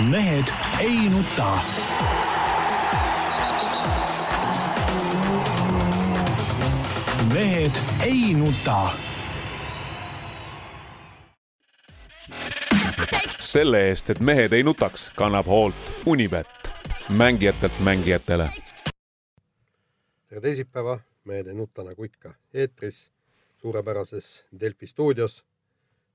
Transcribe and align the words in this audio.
mehed 0.00 0.44
ei 0.80 1.08
nuta. 1.08 1.58
mehed 7.34 7.72
ei 8.04 8.34
nuta. 8.34 8.90
selle 13.38 13.88
eest, 13.88 14.10
et 14.10 14.20
mehed 14.20 14.52
ei 14.52 14.62
nutaks, 14.62 15.10
kannab 15.16 15.46
hoolt 15.46 15.74
Unibet, 16.06 16.48
mängijatelt 17.08 17.80
mängijatele. 17.80 18.48
tere 20.28 20.40
teisipäeva, 20.40 21.00
Mehed 21.24 21.46
ei 21.46 21.54
nuta 21.54 21.84
nagu 21.84 22.04
ikka 22.04 22.34
eetris, 22.54 23.10
suurepärases 23.56 24.46
Delfi 24.60 24.86
stuudios. 24.86 25.44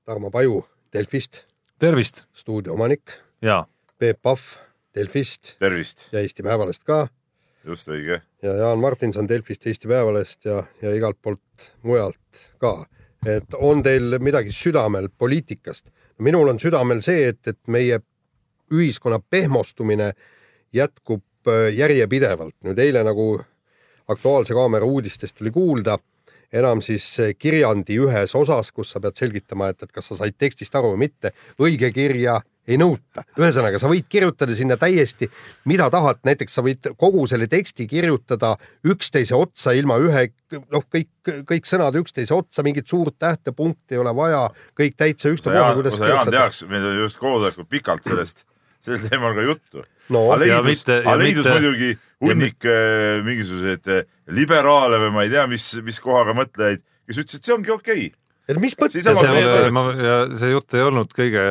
Tarmo 0.04 0.30
Paju 0.30 0.68
Delfist, 0.92 1.44
tervist 1.78 2.24
stuudio 2.32 2.72
omanik, 2.72 3.10
Peep 3.98 4.22
Pahv 4.22 4.40
Delfist 4.94 5.56
tervist, 5.58 6.06
ja 6.12 6.20
Eesti 6.20 6.44
Päevalehest 6.46 6.84
ka 6.86 7.08
just 7.66 7.88
õige. 7.90 8.20
ja 8.42 8.52
Jaan 8.58 8.78
Martinson 8.78 9.28
Delfist, 9.28 9.66
Eesti 9.66 9.88
Päevalehest 9.90 10.44
ja, 10.44 10.62
ja 10.82 10.94
igalt 10.94 11.18
poolt 11.22 11.70
mujalt 11.82 12.42
ka. 12.62 12.86
et 13.26 13.54
on 13.58 13.82
teil 13.82 14.18
midagi 14.22 14.52
südamel 14.52 15.08
poliitikast? 15.18 15.90
minul 16.18 16.48
on 16.48 16.60
südamel 16.60 17.02
see, 17.02 17.28
et, 17.32 17.40
et 17.48 17.58
meie 17.66 17.98
ühiskonna 18.72 19.18
pehmostumine 19.30 20.12
jätkub 20.72 21.24
äh, 21.48 21.72
järjepidevalt. 21.74 22.54
nüüd 22.62 22.78
eile 22.78 23.02
nagu 23.04 23.40
Aktuaalse 24.08 24.54
Kaamera 24.54 24.86
uudistest 24.86 25.36
tuli 25.38 25.50
kuulda, 25.50 25.98
enam 26.52 26.82
siis 26.82 27.08
äh, 27.20 27.34
kirjandi 27.38 27.98
ühes 27.98 28.34
osas, 28.38 28.72
kus 28.72 28.94
sa 28.94 29.00
pead 29.00 29.18
selgitama, 29.18 29.72
et, 29.72 29.82
et 29.82 29.92
kas 29.92 30.10
sa 30.12 30.22
said 30.22 30.38
tekstist 30.38 30.74
aru 30.78 30.94
või 30.94 31.08
mitte, 31.08 31.34
õige 31.58 31.90
kirja 31.94 32.38
ei 32.68 32.78
nõuta. 32.78 33.24
ühesõnaga, 33.38 33.80
sa 33.82 33.90
võid 33.90 34.06
kirjutada 34.10 34.54
sinna 34.54 34.76
täiesti, 34.80 35.28
mida 35.68 35.88
tahad, 35.90 36.20
näiteks 36.26 36.54
sa 36.54 36.62
võid 36.64 36.92
kogu 36.98 37.24
selle 37.30 37.48
teksti 37.50 37.88
kirjutada 37.90 38.54
üksteise 38.86 39.34
otsa 39.38 39.74
ilma 39.76 39.98
ühe, 40.02 40.28
noh, 40.70 40.84
kõik, 40.92 41.10
kõik 41.48 41.66
sõnad 41.68 41.98
üksteise 41.98 42.34
otsa, 42.36 42.64
mingit 42.66 42.88
suurt 42.90 43.18
tähtepunkti 43.22 43.96
ei 43.96 44.02
ole 44.02 44.14
vaja, 44.16 44.44
kõik 44.78 44.96
täitsa 45.00 45.32
ükstapuha, 45.34 45.74
kuidas 45.80 45.98
sa 45.98 46.12
Jaan 46.12 46.30
teaks, 46.30 46.62
meil 46.70 46.86
oli 46.92 47.02
just 47.02 47.20
koosolekul 47.22 47.66
pikalt 47.70 48.06
sellest, 48.06 48.46
sellel 48.84 49.10
teemal 49.10 49.34
ka 49.38 49.48
juttu. 49.48 49.84
no 50.12 50.28
aga 50.34 50.46
ja 50.46 50.62
leidus, 50.62 50.86
aga 50.86 51.18
leidus 51.18 51.46
mitte- 51.46 51.58
muidugi 51.58 51.92
hunnik 52.22 52.70
äh, 52.70 53.20
mingisuguseid 53.26 53.90
äh, 53.90 54.08
liberaale 54.30 55.02
või 55.06 55.14
ma 55.16 55.26
ei 55.26 55.34
tea, 55.34 55.46
mis, 55.50 55.72
mis 55.82 55.98
kohaga 56.02 56.34
mõtlejaid, 56.38 56.82
kes 57.08 57.24
ütlesid, 57.24 57.42
et 57.42 57.48
see 57.48 57.56
ongi 57.58 57.74
okei 57.74 58.06
okay.. 58.06 58.21
Et 58.48 58.58
mis 58.62 58.74
mõttes? 58.78 59.04
sama 59.06 59.22
see, 59.22 59.70
ma, 59.74 59.84
ja 59.96 60.16
see 60.38 60.52
jutt 60.52 60.76
ei 60.76 60.84
olnud 60.84 61.12
kõige 61.16 61.42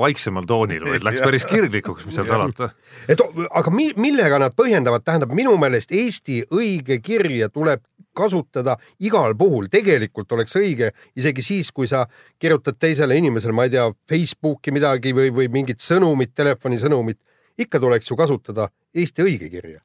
vaiksemal 0.00 0.48
toonil, 0.48 0.84
vaid 0.88 1.06
läks 1.06 1.22
päris 1.26 1.46
kirglikuks, 1.48 2.06
mis 2.08 2.16
seal 2.18 2.28
salata. 2.30 2.72
et 3.10 3.22
aga 3.50 3.74
mi, 3.74 3.90
millega 4.00 4.40
nad 4.42 4.56
põhjendavad, 4.56 5.04
tähendab 5.04 5.34
minu 5.36 5.54
meelest 5.60 5.92
Eesti 5.92 6.42
õige 6.54 7.00
kirja 7.04 7.50
tuleb 7.52 7.84
kasutada 8.16 8.76
igal 9.00 9.34
puhul, 9.38 9.68
tegelikult 9.72 10.32
oleks 10.36 10.56
õige 10.60 10.90
isegi 11.16 11.44
siis, 11.44 11.72
kui 11.72 11.88
sa 11.88 12.04
kirjutad 12.40 12.76
teisele 12.80 13.16
inimesele, 13.16 13.54
ma 13.56 13.66
ei 13.68 13.72
tea, 13.72 13.86
Facebooki 14.08 14.74
midagi 14.74 15.14
või, 15.16 15.32
või 15.32 15.48
mingit 15.52 15.80
sõnumit, 15.80 16.34
telefonisõnumit, 16.36 17.20
ikka 17.60 17.80
tuleks 17.80 18.10
ju 18.10 18.18
kasutada 18.18 18.68
Eesti 18.92 19.24
õige 19.24 19.48
kirja, 19.52 19.80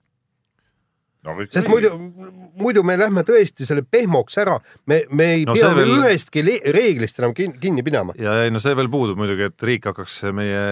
no 1.28 1.36
sest 1.52 1.68
muidu, 1.70 1.92
muidu 2.58 2.84
me 2.88 2.96
lähme 2.98 3.22
tõesti 3.28 3.68
selle 3.68 3.84
pehmoks 3.84 4.40
ära, 4.42 4.58
me, 4.90 5.02
me 5.12 5.30
ei 5.36 5.46
No 5.48 5.54
pea 5.58 5.70
veel... 5.78 5.92
ühestki 6.00 6.42
reeglist 6.74 7.20
enam 7.22 7.36
kinni, 7.38 7.60
kinni 7.62 7.84
pidama. 7.86 8.16
ja 8.18 8.40
ei 8.46 8.52
no 8.56 8.64
see 8.64 8.74
veel 8.80 8.90
puudub 8.92 9.20
muidugi, 9.20 9.50
et 9.52 9.68
riik 9.70 9.86
hakkaks 9.92 10.22
meie 10.38 10.66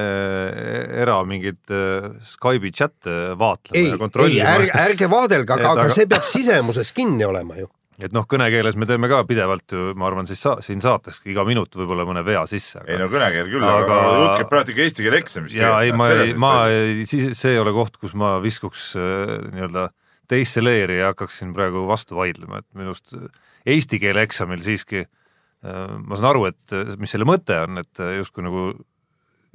era 1.03 1.19
mingeid 1.27 1.61
äh, 1.75 2.11
Skype'i 2.33 2.71
chat'e 2.75 3.15
vaatlema 3.39 3.79
ei, 3.81 3.89
ja 3.93 3.97
kontrollima. 4.01 4.51
ärge, 4.57 4.75
ärge 4.87 5.09
vaadelge, 5.11 5.53
aga, 5.59 5.69
aga 5.75 5.87
aga- 5.89 5.95
see 5.95 6.07
peab 6.09 6.25
sisemuses 6.29 6.91
kinni 6.95 7.25
olema 7.27 7.57
ju. 7.59 7.67
et 7.95 8.11
noh, 8.15 8.25
kõnekeeles 8.27 8.75
me 8.75 8.83
teeme 8.89 9.07
ka 9.07 9.21
pidevalt 9.27 9.71
ju, 9.71 9.93
ma 9.95 10.09
arvan, 10.09 10.27
siis 10.27 10.41
sa, 10.43 10.57
siin 10.65 10.81
saateski 10.83 11.31
iga 11.31 11.45
minut 11.47 11.71
võib-olla 11.79 12.03
mõne 12.07 12.25
vea 12.27 12.41
sisse. 12.49 12.81
ei 12.87 12.97
no 12.99 13.07
kõnekeel 13.11 13.47
küll, 13.53 13.63
aga, 13.63 13.83
Aga- 13.85 13.99
aga 14.09 14.17
jutt 14.23 14.39
käib 14.41 14.49
praegu 14.51 14.73
ikka 14.75 14.83
eesti 14.87 15.05
keele 15.05 15.21
eksamist. 15.23 15.55
ja 15.59 15.75
ei, 15.85 15.93
ma 15.95 16.09
ei, 16.11 16.33
ma 16.35 16.55
ei, 16.71 17.05
siis 17.07 17.31
see 17.39 17.53
ei 17.55 17.61
ole 17.61 17.71
koht, 17.75 17.95
kus 18.01 18.13
ma 18.19 18.35
viskuks 18.43 18.89
äh, 18.99 19.37
nii-öelda 19.55 19.87
teisse 20.27 20.63
leeri 20.63 20.99
ja 20.99 21.11
hakkaksin 21.13 21.53
praegu 21.55 21.85
vastu 21.89 22.17
vaidlema, 22.19 22.61
et 22.61 22.67
minu 22.77 22.93
arust 22.93 23.15
eesti 23.65 23.99
keele 24.01 24.25
eksamil 24.25 24.61
siiski 24.65 25.03
äh, 25.03 25.07
ma 25.65 26.17
saan 26.17 26.31
aru, 26.33 26.49
et 26.51 26.75
äh, 26.75 26.95
mis 27.01 27.13
selle 27.13 27.27
mõte 27.27 27.57
on, 27.65 27.81
et 27.81 28.03
äh, 28.03 28.17
justkui 28.19 28.45
nagu 28.45 28.67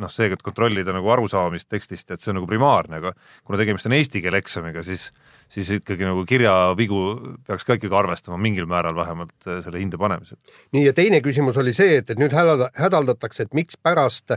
noh, 0.00 0.08
seega, 0.08 0.36
et 0.36 0.44
kontrollida 0.44 0.94
nagu 0.96 1.10
arusaamist 1.12 1.68
tekstist, 1.68 2.08
et 2.08 2.22
see 2.22 2.32
on 2.32 2.40
nagu 2.40 2.48
primaarne, 2.48 3.02
aga 3.02 3.12
kuna 3.44 3.60
tegemist 3.60 3.88
on 3.88 3.94
eesti 3.98 4.22
keele 4.24 4.40
eksamiga, 4.40 4.84
siis 4.86 5.10
siis 5.50 5.66
ikkagi 5.74 6.06
nagu 6.06 6.22
kirjavigu 6.30 6.98
peaks 7.42 7.64
ka 7.66 7.74
ikkagi 7.74 7.96
arvestama 7.98 8.36
mingil 8.38 8.68
määral 8.70 8.94
vähemalt 8.94 9.48
äh, 9.48 9.58
selle 9.64 9.82
hinde 9.82 9.98
panemisel. 9.98 10.38
nii 10.76 10.84
ja 10.86 10.94
teine 10.96 11.18
küsimus 11.24 11.58
oli 11.60 11.74
see, 11.76 11.98
et, 12.00 12.12
et 12.14 12.20
nüüd 12.22 12.34
hädalda, 12.34 12.70
hädaldatakse, 12.78 13.48
et 13.48 13.56
mikspärast 13.58 14.36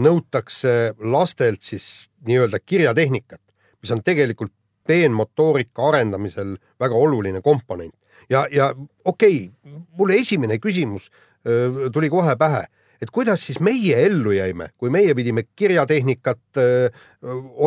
nõutakse 0.00 0.94
lastelt 1.12 1.60
siis 1.66 2.08
nii-öelda 2.28 2.62
kirjatehnikat, 2.64 3.42
mis 3.84 3.92
on 3.92 4.00
tegelikult 4.04 4.54
peenmotoorika 4.90 5.88
arendamisel 5.92 6.56
väga 6.80 6.98
oluline 6.98 7.40
komponent 7.46 7.94
ja, 8.30 8.46
ja 8.50 8.70
okei 9.04 9.50
okay,, 9.50 9.80
mulle 9.98 10.20
esimene 10.20 10.58
küsimus 10.62 11.10
öö, 11.46 11.90
tuli 11.92 12.10
kohe 12.10 12.36
pähe, 12.38 12.64
et 13.02 13.10
kuidas 13.10 13.46
siis 13.46 13.60
meie 13.64 13.96
ellu 14.06 14.34
jäime, 14.36 14.70
kui 14.78 14.90
meie 14.92 15.14
pidime 15.14 15.44
kirjatehnikat 15.56 16.60
öö, 16.60 16.90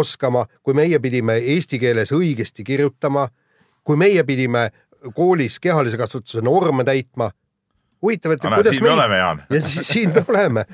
oskama, 0.03 0.45
kui 0.63 0.75
meie 0.77 0.99
pidime 1.03 1.39
eesti 1.55 1.79
keeles 1.81 2.13
õigesti 2.15 2.65
kirjutama, 2.67 3.27
kui 3.83 3.99
meie 3.99 4.23
pidime 4.23 4.69
koolis 5.15 5.59
kehalise 5.59 5.99
kasvatuse 5.99 6.43
norme 6.45 6.85
täitma. 6.87 7.31
huvitav, 8.03 8.33
et 8.35 8.43
näed, 8.43 8.57
kuidas 8.59 8.75
siin 8.75 8.83
me 8.83 8.91
oleme, 8.91 9.17
Jaan. 9.17 9.43
ja 9.49 9.61
si- 9.61 9.83
siin 9.87 10.11
me 10.11 10.23
oleme, 10.27 10.65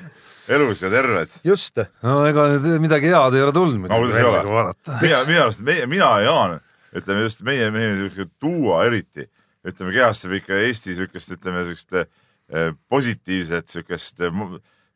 elus 0.50 0.82
ja 0.82 0.90
terved. 0.92 1.36
just 1.46 1.78
no 2.02 2.16
ega 2.28 2.48
nüüd 2.56 2.80
midagi 2.82 3.10
head 3.12 3.36
ei 3.38 3.44
ole 3.46 3.52
tulnud 3.56 3.86
No 3.90 4.00
kuidas 4.02 4.16
ei 4.18 4.26
ole? 4.28 4.42
mina, 5.02 5.22
minu 5.28 5.42
arust 5.46 5.62
meie, 5.66 5.86
mina 5.90 6.08
ja 6.20 6.26
Jaan, 6.30 6.58
ütleme 6.96 7.22
just 7.26 7.42
meie, 7.46 7.70
meie 7.74 7.94
siuke 8.00 8.28
duo 8.42 8.80
eriti, 8.82 9.28
ütleme 9.66 9.92
kehastab 9.94 10.32
ikka 10.40 10.58
Eesti 10.66 10.96
siukest, 10.98 11.32
ütleme 11.38 11.64
siukest 11.68 11.94
eh, 12.00 12.72
positiivset 12.90 13.68
siukest 13.70 14.20
eh, 14.26 14.30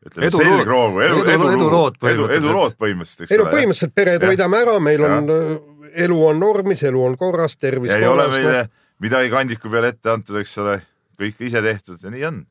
ütleme 0.04 0.26
Edulood- 0.28 0.42
selgroogu, 0.59 1.00
edu, 1.00 1.20
edu- 1.22 1.31
edu, 1.34 1.50
edulood 1.59 1.94
edu, 1.94 2.00
põhimõtteliselt. 2.06 2.41
edulood 2.41 2.75
põhimõtteliselt, 2.82 3.31
ei 3.31 3.38
no 3.38 3.44
eks 3.44 3.47
ole. 3.47 3.53
põhimõtteliselt 3.56 3.94
pered 3.97 4.19
Jah. 4.21 4.31
hoidame 4.32 4.59
ära, 4.65 4.75
meil 4.84 5.04
on 5.09 5.31
öö, 5.32 5.54
elu 6.04 6.19
on 6.26 6.41
normis, 6.42 6.82
elu 6.84 7.04
on 7.06 7.15
korras, 7.16 7.54
tervis 7.56 7.92
ja 7.94 8.00
ei 8.03 8.09
ole 8.10 8.26
korras. 8.26 8.34
meile 8.42 8.65
midagi 9.00 9.31
kandiku 9.32 9.71
peale 9.72 9.94
ette 9.94 10.10
antud, 10.12 10.36
eks 10.42 10.59
ole, 10.60 10.75
kõik 11.21 11.41
ise 11.47 11.62
tehtud 11.65 12.03
ja 12.04 12.10
nii 12.12 12.26
on. 12.32 12.42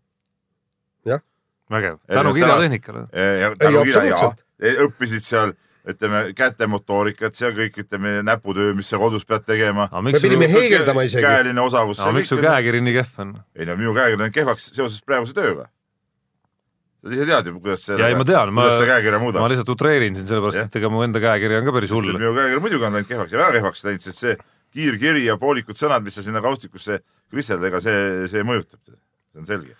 vägev, 1.71 1.99
tänu 2.07 2.29
et 2.29 2.41
kirjatehnikale. 2.41 3.05
tänu 3.57 3.83
kirja 3.83 4.05
ja 4.63 4.73
õppisid 4.85 5.23
seal 5.25 5.53
ütleme 5.83 6.29
kätemotoorikat, 6.37 7.35
seal 7.35 7.53
kõik 7.57 7.77
ütleme 7.83 8.21
näputöö, 8.23 8.71
mis 8.77 8.87
sa 8.91 8.99
kodus 9.01 9.25
pead 9.27 9.43
tegema. 9.47 9.89
aga 9.91 10.01
me 10.05 10.13
pidime 10.15 10.47
heegeldama 10.51 11.03
isegi. 11.09 11.23
käeline 11.25 11.61
osavus. 11.61 11.99
aga 11.99 12.15
miks 12.15 12.31
su 12.31 12.39
käekiri 12.39 12.81
nii 12.83 12.95
kehv 12.99 13.23
on? 13.25 13.33
ei 13.55 13.67
no 13.67 13.75
minu 13.79 13.95
käekiri 13.95 14.23
on 14.23 14.31
kehvaks 14.31 14.71
seoses 14.75 15.03
praeguse 15.03 15.35
tööga. 15.35 15.67
sa 17.03 17.11
ise 17.11 17.27
tead 17.27 17.51
ju, 17.51 17.59
kuidas 17.59 17.83
see 17.83 17.99
Ja 17.99 18.07
ei, 18.07 18.15
ma 18.15 18.23
tean, 18.23 18.53
ma- 18.55 18.69
see 18.71 19.19
ma 19.19 19.51
lihtsalt 19.51 19.75
utreerin 19.75 20.15
siin 20.15 20.27
sellepärast, 20.27 20.69
et 20.69 20.79
ega 20.79 20.89
mu 20.89 21.03
enda 21.03 21.19
käekiri 21.19 21.59
on 21.59 21.67
ka 21.67 21.75
päris 21.75 21.91
hull. 21.91 22.15
minu 22.15 22.31
käekiri 22.37 22.63
muidugi 22.63 22.87
on 22.87 22.95
läinud 22.95 23.11
kehvaks 23.11 23.35
ja 23.35 23.43
väga 23.43 23.59
kehvaks 23.59 23.83
läinud, 23.89 24.07
sest 24.07 24.23
see 24.23 24.37
kiirkiri 24.73 25.27
ja 25.27 25.35
poolikud 25.37 25.77
sõnad, 25.77 26.05
mis 26.05 26.15
sa 26.15 26.23
sinna 26.23 26.41
kaustikusse 26.41 27.01
kristelda, 27.29 27.67
ega 27.67 27.83
see, 27.83 28.27
see 28.31 28.47
mõjutab, 28.47 28.79
see 28.87 29.43
on 29.43 29.49
selge. 29.51 29.75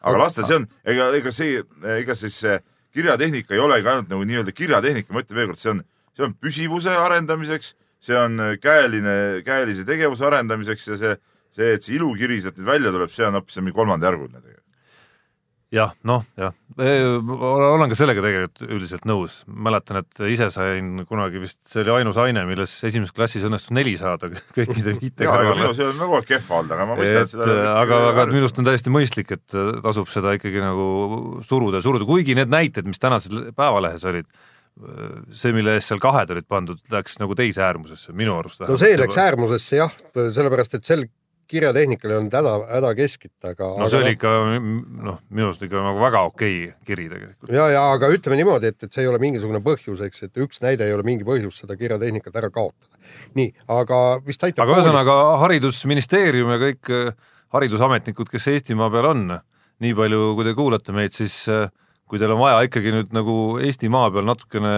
Aga 0.00 0.18
lastel 0.20 0.46
see 0.48 0.58
on, 0.60 0.66
ega, 0.84 1.08
ega 1.18 1.32
see, 1.34 1.62
ega 1.96 2.16
siis 2.18 2.36
see 2.42 2.58
kirjatehnika 2.96 3.54
ei 3.54 3.62
olegi 3.62 3.88
ainult 3.90 4.12
nagu 4.12 4.26
nii-öelda 4.28 4.54
kirjatehnika, 4.56 5.12
ma 5.12 5.22
ütlen 5.24 5.40
veel 5.40 5.50
kord, 5.52 5.60
see 5.60 5.72
on, 5.74 5.82
see 6.16 6.26
on 6.26 6.36
püsivuse 6.40 6.92
arendamiseks, 6.96 7.74
see 8.02 8.16
on 8.18 8.38
käeline, 8.62 9.16
käelise 9.46 9.84
tegevuse 9.88 10.26
arendamiseks 10.28 10.88
ja 10.92 11.00
see, 11.00 11.16
see, 11.56 11.72
et 11.76 11.84
see 11.86 11.98
ilukiri 11.98 12.40
sealt 12.44 12.60
nüüd 12.60 12.70
välja 12.70 12.94
tuleb, 12.94 13.12
see 13.12 13.26
on 13.28 13.40
hoopis 13.40 13.60
mingi 13.60 13.76
kolmandajärguline 13.76 14.38
tegelikult. 14.40 14.55
jah, 15.76 15.92
noh, 16.08 16.24
jah, 16.38 16.54
olen 16.76 17.90
ka 17.90 17.98
sellega 17.98 18.22
tegelikult 18.24 18.64
üldiselt 18.66 19.04
nõus. 19.08 19.38
mäletan, 19.46 20.00
et 20.02 20.22
ise 20.32 20.48
sain 20.54 21.04
kunagi 21.08 21.40
vist, 21.42 21.60
see 21.68 21.82
oli 21.82 21.94
ainus 21.98 22.18
aine, 22.22 22.44
milles 22.48 22.72
esimeses 22.86 23.14
klassis 23.16 23.44
õnnestus 23.46 23.74
neli 23.76 23.96
saada 24.00 24.30
kõikide 24.30 24.96
viite 25.00 25.28
kõrvale 25.28 25.60
minu. 25.60 25.76
see 25.76 25.88
on 25.90 26.00
väga 26.00 26.22
kehva 26.30 26.60
olnud, 26.60 26.74
aga 26.76 26.88
ma 26.88 26.98
mõistan, 26.98 27.20
et 27.22 27.28
et 27.28 27.34
seda 27.34 27.76
aga, 27.82 28.00
aga 28.12 28.26
minu 28.32 28.46
arust 28.46 28.60
on 28.62 28.68
täiesti 28.68 28.94
mõistlik, 28.94 29.36
et 29.36 29.56
tasub 29.86 30.10
seda 30.12 30.34
ikkagi 30.38 30.62
nagu 30.64 30.88
suruda, 31.46 31.82
suruda, 31.84 32.08
kuigi 32.08 32.36
need 32.38 32.52
näited, 32.52 32.88
mis 32.88 33.02
tänases 33.02 33.52
Päevalehes 33.56 34.04
olid, 34.08 34.28
see, 35.32 35.52
mille 35.56 35.76
eest 35.76 35.92
seal 35.92 36.00
kahed 36.02 36.32
olid 36.34 36.48
pandud, 36.48 36.80
läks 36.92 37.20
nagu 37.22 37.36
teise 37.38 37.64
äärmusesse, 37.64 38.16
minu 38.16 38.36
arust 38.40 38.64
no 38.66 38.80
see 38.80 38.96
läks 39.00 39.20
äärmusesse 39.20 39.80
jah, 39.80 40.02
sellepärast 40.16 40.80
et 40.80 40.88
sel 40.88 41.06
kirjatehnikal 41.50 42.12
ei 42.12 42.18
olnud 42.18 42.34
häda, 42.34 42.54
häda 42.70 42.90
keskit, 42.98 43.34
aga. 43.46 43.68
no 43.80 43.88
see 43.90 44.00
oli 44.00 44.14
ikka 44.16 44.32
noh, 44.50 45.20
minu 45.30 45.48
arust 45.48 45.62
ikka 45.66 45.82
nagu 45.84 46.02
väga 46.02 46.22
okei 46.30 46.58
kiri 46.88 47.06
tegelikult. 47.12 47.52
ja, 47.54 47.68
ja 47.72 47.84
aga 47.94 48.10
ütleme 48.14 48.38
niimoodi, 48.40 48.72
et, 48.72 48.78
et 48.82 48.92
see 48.92 49.04
ei 49.04 49.10
ole 49.10 49.20
mingisugune 49.22 49.62
põhjus, 49.64 50.02
eks, 50.06 50.26
et 50.28 50.42
üks 50.42 50.62
näide 50.64 50.88
ei 50.88 50.94
ole 50.96 51.06
mingi 51.06 51.26
põhjus 51.26 51.62
seda 51.62 51.78
kirjatehnikat 51.78 52.36
ära 52.42 52.50
kaotada. 52.54 53.00
nii, 53.38 53.52
aga 53.72 54.02
vist 54.26 54.44
aitab. 54.46 54.66
aga 54.66 54.80
ühesõnaga 54.80 55.16
Haridusministeerium 55.44 56.54
ja 56.54 56.60
kõik 56.62 56.92
äh, 56.94 57.10
haridusametnikud, 57.54 58.30
kes 58.32 58.48
Eestimaa 58.54 58.90
peal 58.92 59.10
on, 59.12 59.26
nii 59.84 59.96
palju, 59.96 60.30
kui 60.38 60.46
te 60.46 60.54
kuulate 60.58 60.94
meid, 60.96 61.14
siis 61.16 61.44
äh, 61.52 61.68
kui 62.10 62.22
teil 62.22 62.34
on 62.34 62.42
vaja 62.42 62.64
ikkagi 62.66 62.94
nüüd 62.94 63.14
nagu 63.16 63.36
Eestimaa 63.62 64.10
peal 64.14 64.26
natukene 64.28 64.74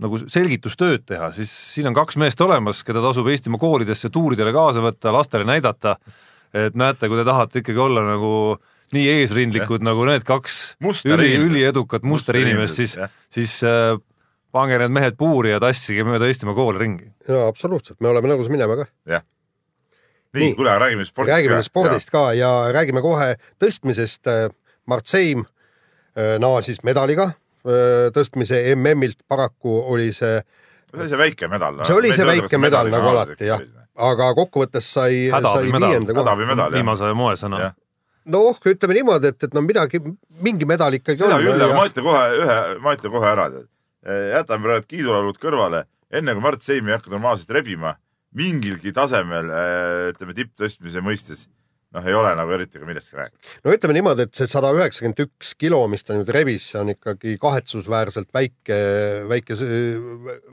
nagu 0.00 0.18
selgitustööd 0.30 1.04
teha, 1.08 1.30
siis 1.36 1.52
siin 1.74 1.90
on 1.90 1.96
kaks 1.96 2.16
meest 2.20 2.40
olemas, 2.44 2.82
keda 2.86 3.02
tasub 3.04 3.28
Eestimaa 3.30 3.60
koolidesse 3.60 4.10
tuuridele 4.12 4.52
kaasa 4.56 4.82
võtta, 4.84 5.12
lastele 5.14 5.46
näidata, 5.48 5.96
et 6.56 6.76
näete, 6.78 7.08
kui 7.08 7.18
te 7.20 7.24
tahate 7.28 7.62
ikkagi 7.62 7.82
olla 7.84 8.04
nagu 8.06 8.32
nii 8.94 9.06
eesrindlikud 9.20 9.84
nagu 9.86 10.06
need 10.08 10.24
kaks 10.26 10.60
üli, 11.06 11.34
üliedukat 11.38 12.06
musterinimest, 12.08 12.80
siis 12.80 12.96
siis 13.30 13.58
äh, 13.66 13.94
pange 14.52 14.80
need 14.82 14.94
mehed 14.94 15.18
puuri 15.20 15.52
ja 15.52 15.60
tassige 15.62 16.06
mööda 16.06 16.30
Eestimaa 16.30 16.56
koole 16.58 16.80
ringi. 16.80 17.10
jaa, 17.28 17.46
absoluutselt, 17.50 18.00
me 18.00 18.10
oleme 18.10 18.32
nõus 18.32 18.50
minema 18.50 18.80
ka. 18.80 18.88
nii, 19.10 19.20
Nii. 20.34 20.42
nii, 20.46 20.56
kuule, 20.58 20.78
räägime 20.78 21.04
spordist 21.06 21.36
räägime 21.36 21.62
spordist 21.66 22.10
ka 22.10 22.32
ja 22.38 22.50
räägime 22.74 23.02
kohe 23.02 23.34
tõstmisest. 23.62 24.30
Mart 24.90 25.06
Seim 25.06 25.44
äh, 25.44 26.38
naasis 26.42 26.80
medaliga 26.82 27.28
äh, 27.28 27.38
tõstmise 28.16 28.62
MM-ilt, 28.74 29.20
paraku 29.28 29.74
oli 29.92 30.10
see, 30.16 30.40
see 30.90 31.00
oli 31.00 31.10
see 31.12 31.20
väike 31.20 31.50
medal. 31.52 31.82
see 31.84 31.96
oli 31.96 32.14
see 32.16 32.26
väike 32.28 32.60
medal 32.62 32.90
nagu 32.92 33.12
alati 33.12 33.50
jah, 33.50 33.62
aga 34.00 34.32
kokkuvõttes 34.38 34.88
sai, 34.96 35.28
sai 35.30 35.68
viienda 35.68 36.14
koha. 36.14 36.24
hädaabimedal 36.24 36.66
jah. 36.68 36.76
viimase 36.78 37.12
moesõna 37.16 37.62
Jah.. 37.66 37.76
noh, 38.32 38.60
ütleme 38.72 38.96
niimoodi, 39.00 39.34
et, 39.34 39.48
et 39.48 39.56
no 39.56 39.64
midagi, 39.66 40.02
mingi 40.44 40.68
medal 40.68 40.96
ikkagi 40.96 41.20
seda 41.20 41.36
on. 41.38 41.46
küll, 41.46 41.66
aga 41.66 41.76
ma 41.76 41.86
ütlen 41.90 42.08
kohe 42.08 42.26
ühe, 42.40 42.58
ma 42.84 42.96
ütlen 42.96 43.16
kohe 43.16 43.32
ära, 43.32 43.48
tead. 43.54 43.70
jätame 44.36 44.68
praegu 44.68 44.92
kiidulaulud 44.94 45.40
kõrvale, 45.42 45.84
enne 46.10 46.36
kui 46.36 46.44
Mart 46.48 46.64
Seim 46.64 46.88
ei 46.88 46.96
hakka 46.96 47.12
normaalselt 47.12 47.52
rebima, 47.54 47.94
mingilgi 48.36 48.92
tasemel, 48.96 49.50
ütleme 50.14 50.36
tipptõstmise 50.38 51.02
mõistes, 51.04 51.48
noh, 51.96 52.06
ei 52.06 52.14
ole 52.16 52.34
nagu 52.38 52.52
eriti 52.54 52.80
ka 52.80 52.88
millestki 52.88 53.18
rääkida. 53.18 53.54
no 53.64 53.74
ütleme 53.74 53.96
niimoodi, 53.96 54.26
et 54.26 54.38
see 54.38 54.50
sada 54.50 54.70
üheksakümmend 54.76 55.24
üks 55.26 55.54
kilo, 55.60 55.80
mis 55.90 56.06
ta 56.06 56.16
nüüd 56.18 56.30
rebis, 56.34 56.68
see 56.72 56.82
on 56.82 56.92
ikkagi 56.94 57.36
kahetsusväärselt 57.42 58.30
väike, 58.36 58.78
väike, 59.30 59.58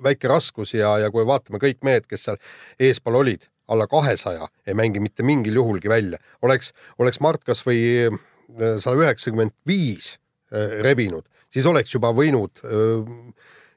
väike 0.05 0.31
raskus 0.31 0.73
ja, 0.77 0.95
ja 1.03 1.11
kui 1.13 1.27
vaatame 1.27 1.61
kõik 1.63 1.83
mehed, 1.87 2.09
kes 2.09 2.27
seal 2.27 2.41
eespool 2.89 3.21
olid, 3.21 3.45
alla 3.67 3.87
kahesaja 3.91 4.47
ei 4.67 4.77
mängi 4.77 5.01
mitte 5.03 5.25
mingil 5.27 5.59
juhulgi 5.59 5.91
välja. 5.91 6.21
oleks, 6.41 6.73
oleks 6.97 7.19
Mart 7.23 7.43
kasvõi 7.47 8.09
sada 8.79 8.95
üheksakümmend 8.95 9.53
viis 9.67 10.15
äh, 10.53 10.79
rebinud, 10.85 11.27
siis 11.53 11.67
oleks 11.69 11.93
juba 11.93 12.13
võinud 12.15 12.63
öö, 12.63 13.03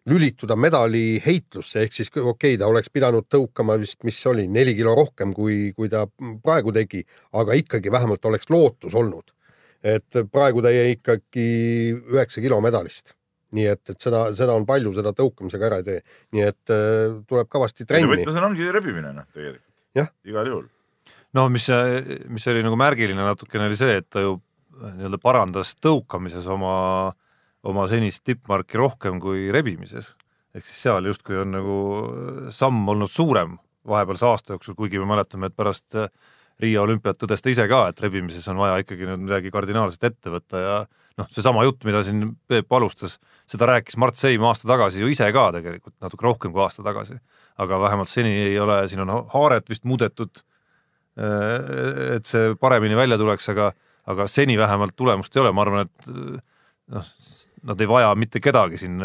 lülituda 0.08 0.56
medali 0.56 1.20
heitlusse, 1.24 1.84
ehk 1.84 1.94
siis 1.94 2.10
okei 2.14 2.24
okay,, 2.30 2.56
ta 2.60 2.68
oleks 2.70 2.88
pidanud 2.92 3.26
tõukama 3.28 3.76
vist, 3.80 4.00
mis 4.06 4.16
see 4.16 4.30
oli, 4.32 4.46
neli 4.48 4.74
kilo 4.78 4.94
rohkem, 4.96 5.34
kui, 5.36 5.74
kui 5.76 5.90
ta 5.92 6.06
praegu 6.44 6.72
tegi, 6.72 7.02
aga 7.36 7.56
ikkagi 7.58 7.92
vähemalt 7.92 8.24
oleks 8.30 8.50
lootus 8.50 8.96
olnud. 8.96 9.34
et 9.80 10.18
praegu 10.32 10.60
ta 10.60 10.68
jäi 10.72 10.90
ikkagi 10.92 11.44
üheksa 12.12 12.40
kilo 12.40 12.60
medalist. 12.60 13.14
nii 13.52 13.66
et, 13.66 13.82
et 13.90 14.00
seda, 14.00 14.28
seda 14.36 14.54
on 14.54 14.64
palju, 14.66 14.92
seda 14.94 15.12
tõukamisega 15.16 15.66
ära 15.68 15.80
ei 15.80 15.86
tee. 15.86 16.02
nii 16.32 16.44
et 16.48 16.74
äh, 16.74 17.16
tuleb 17.28 17.48
kõvasti 17.52 17.84
trenni. 17.84 18.08
võtmes 18.08 18.42
ongi 18.42 18.72
rebimine, 18.72 19.12
noh, 19.12 19.28
tegelikult. 19.34 19.66
Jah. 19.94 20.12
igal 20.24 20.46
juhul. 20.46 20.68
no 21.34 21.48
mis, 21.52 21.66
mis 22.28 22.46
oli 22.52 22.62
nagu 22.64 22.76
märgiline 22.78 23.26
natukene 23.26 23.68
oli 23.68 23.76
see, 23.76 24.00
et 24.00 24.08
ta 24.08 24.24
ju 24.24 24.38
nii-öelda 24.80 25.18
parandas 25.20 25.74
tõukamises 25.76 26.46
oma, 26.48 27.12
oma 27.62 27.86
senist 27.90 28.24
tippmarki 28.24 28.78
rohkem 28.80 29.20
kui 29.20 29.50
rebimises. 29.52 30.14
ehk 30.54 30.66
siis 30.66 30.82
seal 30.82 31.06
justkui 31.06 31.38
on 31.38 31.52
nagu 31.54 31.76
samm 32.50 32.88
olnud 32.88 33.10
suurem 33.10 33.58
vahepealse 33.86 34.26
aasta 34.26 34.52
jooksul, 34.54 34.74
kuigi 34.74 34.98
me 34.98 35.08
mäletame, 35.12 35.50
et 35.50 35.56
pärast 35.56 35.96
Riia 36.60 36.82
olümpiat 36.82 37.16
tõdes 37.16 37.40
ta 37.40 37.48
ise 37.48 37.64
ka, 37.70 37.86
et 37.88 38.00
rebimises 38.04 38.44
on 38.52 38.58
vaja 38.60 38.82
ikkagi 38.82 39.06
nüüd 39.08 39.22
midagi 39.22 39.48
kardinaalselt 39.54 40.02
ette 40.04 40.28
võtta 40.28 40.60
ja 40.60 40.74
noh, 41.16 41.28
seesama 41.32 41.62
jutt, 41.64 41.86
mida 41.88 42.02
siin 42.04 42.34
Peep 42.48 42.72
alustas, 42.76 43.16
seda 43.48 43.70
rääkis 43.70 43.96
Mart 43.96 44.18
Seim 44.20 44.44
aasta 44.44 44.68
tagasi 44.68 45.00
ju 45.00 45.08
ise 45.08 45.30
ka 45.32 45.46
tegelikult, 45.56 45.94
natuke 46.04 46.26
rohkem 46.26 46.52
kui 46.52 46.60
aasta 46.60 46.84
tagasi. 46.84 47.16
aga 47.56 47.80
vähemalt 47.80 48.08
seni 48.08 48.34
ei 48.42 48.58
ole, 48.60 48.82
siin 48.88 49.00
on 49.06 49.14
haaret 49.32 49.72
vist 49.72 49.88
muudetud 49.88 50.44
Äh, 51.18 52.16
et 52.16 52.28
see 52.28 52.54
paremini 52.60 52.96
välja 52.96 53.18
tuleks, 53.20 53.48
aga, 53.52 53.70
aga 54.08 54.26
seni 54.30 54.56
vähemalt 54.58 54.94
tulemust 54.96 55.34
ei 55.36 55.42
ole, 55.42 55.52
ma 55.52 55.64
arvan, 55.66 55.88
et 55.88 56.10
noh, 56.94 57.10
nad 57.62 57.80
ei 57.80 57.88
vaja 57.88 58.14
mitte 58.14 58.40
kedagi 58.40 58.78
siin, 58.80 59.02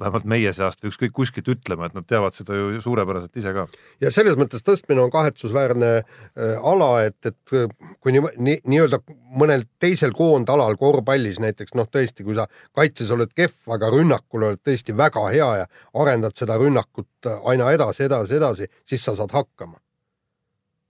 vähemalt 0.00 0.24
meie 0.28 0.52
seast 0.56 0.80
või 0.80 0.90
ükskõik 0.90 1.12
kuskilt 1.12 1.48
ütlema, 1.52 1.86
et 1.86 1.96
nad 1.96 2.06
teavad 2.08 2.34
seda 2.36 2.56
ju 2.56 2.80
suurepäraselt 2.82 3.36
ise 3.36 3.52
ka. 3.52 3.66
ja 4.00 4.10
selles 4.14 4.36
mõttes 4.40 4.64
tõstmine 4.64 5.02
on 5.04 5.12
kahetsusväärne 5.12 5.90
äh, 5.98 6.54
ala, 6.72 7.04
et, 7.04 7.18
et 7.26 7.56
äh, 7.56 7.68
kui 8.00 8.14
nii, 8.16 8.22
nii, 8.38 8.62
nii-öelda 8.64 9.02
mõnel 9.40 9.66
teisel 9.80 10.14
koondalal 10.16 10.78
korvpallis 10.80 11.40
näiteks 11.44 11.76
noh, 11.76 11.88
tõesti, 11.90 12.24
kui 12.24 12.36
sa 12.38 12.48
kaitses 12.72 13.12
oled 13.12 13.32
kehv, 13.36 13.56
aga 13.76 13.92
rünnakul 13.92 14.48
oled 14.48 14.62
tõesti 14.64 14.96
väga 14.96 15.26
hea 15.28 15.50
ja 15.62 15.68
arendad 16.00 16.36
seda 16.38 16.56
rünnakut 16.60 17.32
aina 17.44 17.72
edasi, 17.76 18.06
edasi, 18.08 18.38
edasi, 18.40 18.70
siis 18.88 19.04
sa 19.04 19.16
saad 19.16 19.36
hakkama. 19.36 19.76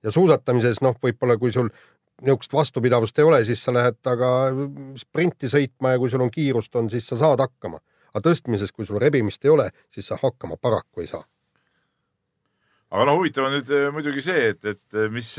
ja 0.05 0.15
suusatamises 0.15 0.83
noh, 0.87 0.95
võib-olla 1.03 1.39
kui 1.41 1.53
sul 1.53 1.73
niisugust 2.23 2.53
vastupidavust 2.53 3.19
ei 3.19 3.25
ole, 3.25 3.43
siis 3.45 3.65
sa 3.65 3.75
lähed 3.75 3.99
aga 4.07 4.29
sprinti 5.01 5.51
sõitma 5.51 5.95
ja 5.95 6.01
kui 6.01 6.13
sul 6.13 6.23
on 6.25 6.31
kiirust 6.31 6.77
on, 6.79 6.91
siis 6.91 7.07
sa 7.09 7.19
saad 7.21 7.43
hakkama. 7.43 7.81
aga 8.15 8.23
tõstmises, 8.29 8.71
kui 8.71 8.87
sul 8.87 9.01
rebimist 9.03 9.45
ei 9.45 9.51
ole, 9.51 9.71
siis 9.91 10.07
sa 10.07 10.19
hakkama 10.21 10.57
paraku 10.57 11.03
ei 11.03 11.11
saa. 11.11 11.25
aga 12.91 13.05
no 13.05 13.19
huvitav 13.19 13.49
on 13.49 13.59
nüüd 13.59 13.71
eh, 13.71 13.91
muidugi 13.93 14.23
see, 14.23 14.49
et, 14.55 14.65
et 14.65 14.99
eh, 15.01 15.11
mis, 15.11 15.37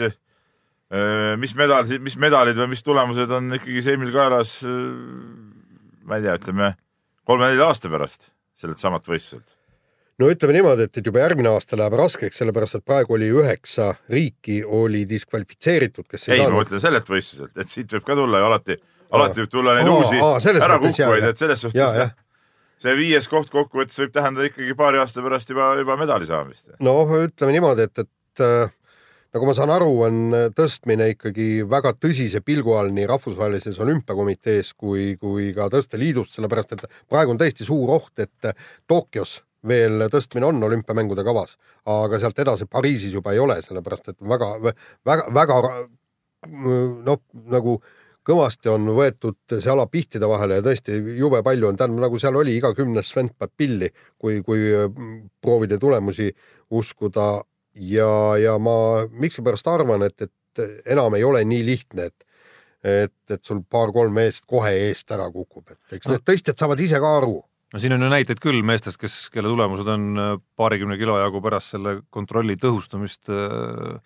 mis 1.40 1.56
medal, 1.56 1.88
mis 2.00 2.18
medalid 2.22 2.60
või 2.60 2.74
mis 2.76 2.84
tulemused 2.84 3.32
on 3.32 3.56
ikkagi 3.58 3.82
Seimil 3.82 4.12
kaelas, 4.14 4.60
ma 4.64 6.20
ei 6.20 6.28
tea, 6.28 6.36
ütleme 6.38 6.76
kolme-nelja 7.26 7.72
aasta 7.72 7.90
pärast 7.90 8.30
sellelt 8.56 8.80
samalt 8.80 9.08
võistluselt. 9.08 9.55
No 10.22 10.30
ütleme 10.32 10.56
niimoodi, 10.56 10.88
et, 10.88 11.00
et 11.00 11.08
juba 11.10 11.24
järgmine 11.24 11.52
aasta 11.52 11.78
läheb 11.80 11.96
raskeks, 12.00 12.40
sellepärast 12.42 12.80
et 12.80 12.86
praegu 12.88 13.18
oli 13.18 13.30
üheksa 13.34 13.92
riiki 14.12 14.62
oli 14.64 15.04
diskvalifitseeritud, 15.10 16.08
kes 16.10 16.30
ei, 16.30 16.36
ei, 16.36 16.44
ma 16.44 16.50
saanud. 16.50 16.60
mõtlen 16.62 16.84
sellelt 16.84 17.10
võistluselt, 17.12 17.56
et 17.60 17.72
siit 17.72 17.98
võib 17.98 18.06
ka 18.08 18.20
tulla 18.20 18.42
ju 18.42 18.50
alati, 18.52 18.78
alati 19.20 19.44
võib 19.44 19.56
tulla 19.58 19.76
neid 19.80 19.92
Aa, 19.92 20.38
uusi 20.38 20.54
ärakukkujaid, 20.56 21.28
et 21.32 21.44
selles 21.44 21.66
suhtes 21.68 22.00
jah. 22.00 22.16
see 22.86 22.96
viies 23.00 23.28
koht 23.32 23.52
kokkuvõttes 23.52 24.00
võib 24.04 24.16
tähendada 24.16 24.48
ikkagi 24.52 24.78
paari 24.80 25.04
aasta 25.04 25.24
pärast 25.26 25.52
juba, 25.52 25.74
juba 25.82 26.00
medali 26.00 26.28
saamist. 26.30 26.72
noh, 26.84 27.16
ütleme 27.28 27.56
niimoodi, 27.58 27.90
et, 27.90 28.06
et 28.06 28.44
äh, 28.46 28.72
nagu 29.36 29.50
ma 29.50 29.56
saan 29.58 29.74
aru, 29.76 29.90
on 30.08 30.38
tõstmine 30.56 31.10
ikkagi 31.12 31.50
väga 31.68 31.92
tõsise 32.00 32.40
pilgu 32.46 32.78
all 32.80 32.94
nii 32.96 33.10
rahvusvahelises 33.12 33.82
olümpiakomitees 33.84 34.72
kui, 34.80 35.18
kui 35.20 35.50
ka 35.58 35.68
tõsteliidus, 35.74 36.32
sellepärast 36.38 36.78
et 36.78 36.86
praegu 37.12 37.36
on 37.36 37.42
tõesti 37.42 37.68
suur 37.68 37.92
oht, 37.98 38.14
et 38.24 38.56
Tokyos 38.88 39.42
veel 39.68 40.08
tõstmine 40.14 40.50
on 40.50 40.64
olümpiamängude 40.68 41.26
kavas, 41.26 41.58
aga 41.90 42.20
sealt 42.22 42.40
edasi 42.40 42.68
Pariisis 42.72 43.14
juba 43.14 43.34
ei 43.34 43.42
ole, 43.44 43.60
sellepärast 43.66 44.14
et 44.14 44.18
väga, 44.22 44.52
väga, 45.06 45.30
väga 45.36 45.60
noh, 47.06 47.22
nagu 47.54 47.80
kõvasti 48.26 48.72
on 48.74 48.90
võetud 48.98 49.38
see 49.54 49.72
ala 49.72 49.86
pihtide 49.92 50.28
vahele 50.30 50.60
ja 50.60 50.66
tõesti 50.66 50.98
jube 51.20 51.42
palju 51.46 51.70
on, 51.70 51.78
tähendab 51.78 52.08
nagu 52.08 52.20
seal 52.22 52.38
oli 52.40 52.56
iga 52.58 52.74
kümnes 52.78 53.12
vend 53.16 53.36
paneb 53.38 53.54
pilli, 53.58 53.90
kui, 54.18 54.40
kui 54.46 54.72
proovide 55.42 55.78
tulemusi 55.82 56.32
uskuda 56.74 57.28
ja, 57.76 58.12
ja 58.42 58.58
ma 58.58 59.06
miskipärast 59.12 59.68
arvan, 59.70 60.08
et, 60.08 60.26
et 60.26 60.66
enam 60.96 61.18
ei 61.18 61.26
ole 61.28 61.44
nii 61.46 61.66
lihtne, 61.66 62.10
et 62.10 62.22
et, 62.86 63.16
et 63.34 63.42
sul 63.42 63.64
paar-kolm 63.66 64.14
meest 64.14 64.44
kohe 64.46 64.70
eest 64.70 65.10
ära 65.10 65.26
kukub, 65.34 65.72
et 65.74 65.96
eks 65.98 66.10
need 66.12 66.22
tõstjad 66.22 66.60
saavad 66.60 66.82
ise 66.86 67.00
ka 67.02 67.16
aru 67.18 67.40
no 67.76 67.82
siin 67.84 67.92
on 67.92 68.06
ju 68.06 68.12
näiteid 68.12 68.40
küll 68.44 68.64
meestest, 68.64 69.00
kes, 69.02 69.16
kelle 69.34 69.52
tulemused 69.52 69.90
on 69.92 70.08
äh, 70.16 70.34
paarikümne 70.56 70.96
kilo 71.00 71.18
jagu 71.20 71.42
pärast 71.44 71.76
selle 71.76 71.98
kontrolli 72.14 72.56
tõhustumist 72.62 73.28
äh, 73.34 73.98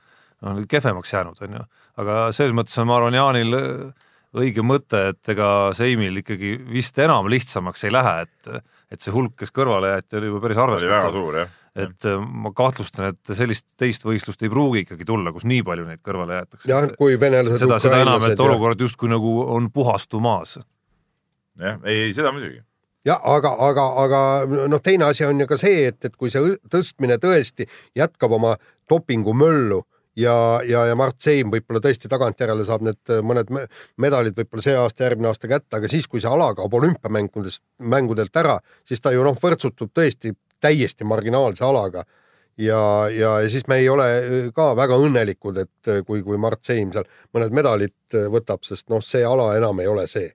noh, 0.45 0.61
kehvemaks 0.69 1.13
jäänud, 1.13 1.41
on 1.45 1.59
ju. 1.59 1.65
aga 2.01 2.19
selles 2.35 2.55
mõttes 2.57 2.77
on, 2.81 2.89
ma 2.89 2.97
arvan, 2.97 3.17
Jaanil 3.19 3.59
äh, 3.59 4.07
õige 4.39 4.65
mõte, 4.65 5.03
et 5.13 5.31
ega 5.33 5.69
Seimil 5.77 6.21
ikkagi 6.23 6.55
vist 6.69 6.97
enam 7.01 7.29
lihtsamaks 7.29 7.85
ei 7.85 7.93
lähe, 7.93 8.25
et 8.25 8.65
et 8.89 9.05
see 9.05 9.13
hulk, 9.13 9.35
kes 9.38 9.51
kõrvale 9.53 9.91
jäeti, 9.91 10.17
oli 10.17 10.31
juba 10.31 10.39
päris 10.41 10.59
arvestatav. 10.63 11.43
et 11.79 12.07
ma 12.25 12.49
kahtlustan, 12.57 13.13
et 13.13 13.33
sellist 13.38 13.67
teist 13.77 14.05
võistlust 14.05 14.41
ei 14.41 14.49
pruugi 14.49 14.81
ikkagi 14.88 15.05
tulla, 15.05 15.29
kus 15.35 15.45
nii 15.45 15.61
palju 15.67 15.85
neid 15.85 16.01
kõrvale 16.05 16.39
jäetakse 16.39 16.71
jah, 16.71 16.89
kui 16.97 17.19
venelased, 17.21 17.61
seda, 17.61 17.77
seda 17.83 18.01
enam, 18.01 18.25
et 18.25 18.41
olukord 18.41 18.81
justkui 18.81 19.11
nagu 19.13 19.35
on 19.45 19.69
puhastumas. 19.73 20.57
jah, 21.61 21.77
ei, 21.85 22.09
ei 22.09 22.17
seda 22.17 22.33
muidugi. 22.33 22.63
Ja 23.05 23.19
aga, 23.23 23.53
aga, 23.69 23.85
aga 24.03 24.19
noh, 24.67 24.81
teine 24.83 25.07
asi 25.09 25.25
on 25.25 25.39
ju 25.39 25.47
ka 25.47 25.57
see, 25.57 25.87
et, 25.91 26.03
et 26.05 26.15
kui 26.15 26.31
see 26.33 26.57
tõstmine 26.71 27.19
tõesti 27.21 27.67
jätkab 27.97 28.35
oma 28.35 28.55
dopingumöllu 28.89 29.83
ja, 30.19 30.35
ja, 30.67 30.85
ja 30.89 30.95
Mart 30.99 31.19
Seim 31.23 31.51
võib-olla 31.53 31.81
tõesti 31.83 32.09
tagantjärele 32.11 32.65
saab 32.67 32.83
need 32.87 33.11
äh, 33.13 33.23
mõned 33.25 33.51
me- 33.53 33.65
medalid 34.01 34.37
võib-olla 34.37 34.65
see 34.65 34.77
aasta, 34.77 35.05
järgmine 35.07 35.31
aasta 35.31 35.49
kätte, 35.51 35.71
aga 35.77 35.91
siis, 35.91 36.07
kui 36.07 36.21
see 36.23 36.31
ala 36.31 36.51
kaob 36.57 36.75
olümpiamängudest, 36.79 37.63
mängudelt 37.79 38.41
ära, 38.41 38.59
siis 38.87 39.01
ta 39.03 39.13
ju 39.15 39.23
noh, 39.25 39.37
võrdsutub 39.41 39.93
tõesti 39.95 40.35
täiesti 40.59 41.07
marginaalse 41.07 41.63
alaga. 41.65 42.03
ja, 42.59 43.07
ja, 43.15 43.39
ja 43.39 43.49
siis 43.49 43.67
me 43.67 43.79
ei 43.79 43.89
ole 43.89 44.09
äh, 44.17 44.49
ka 44.55 44.73
väga 44.75 44.97
õnnelikud, 44.99 45.61
et 45.63 45.93
äh, 45.93 46.03
kui, 46.05 46.23
kui 46.23 46.37
Mart 46.37 46.63
Seim 46.65 46.91
seal 46.95 47.07
mõned 47.33 47.55
medalid 47.55 48.19
võtab, 48.33 48.65
sest 48.67 48.89
noh, 48.89 49.03
see 49.05 49.23
ala 49.25 49.53
enam 49.57 49.79
ei 49.79 49.87
ole 49.87 50.07
see. 50.07 50.33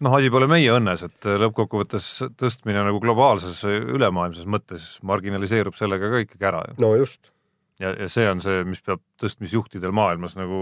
Noh, 0.00 0.14
asi 0.16 0.30
pole 0.32 0.48
meie 0.50 0.70
õnnes, 0.72 1.04
et 1.06 1.28
lõppkokkuvõttes 1.44 2.06
tõstmine 2.40 2.86
nagu 2.86 3.02
globaalses 3.02 3.62
ülemaailmses 3.66 4.48
mõttes 4.48 4.96
marginaliseerub 5.06 5.76
sellega 5.78 6.10
ka 6.12 6.24
ikkagi 6.24 6.50
ära 6.52 6.64
no 6.80 6.94
just 6.98 7.32
ja, 7.80 7.94
ja 7.94 8.08
see 8.12 8.28
on 8.30 8.42
see, 8.44 8.62
mis 8.68 8.82
peab 8.84 9.02
tõstmisjuhtidel 9.20 9.94
maailmas 9.96 10.36
nagu 10.38 10.58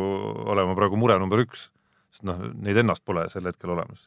olema 0.49 0.77
praegu 0.79 0.99
mure 1.01 1.19
number 1.21 1.43
üks, 1.43 1.69
sest 2.15 2.27
noh, 2.29 2.41
neid 2.63 2.79
ennast 2.83 3.05
pole 3.07 3.27
sel 3.33 3.49
hetkel 3.49 3.75
olemas. 3.75 4.07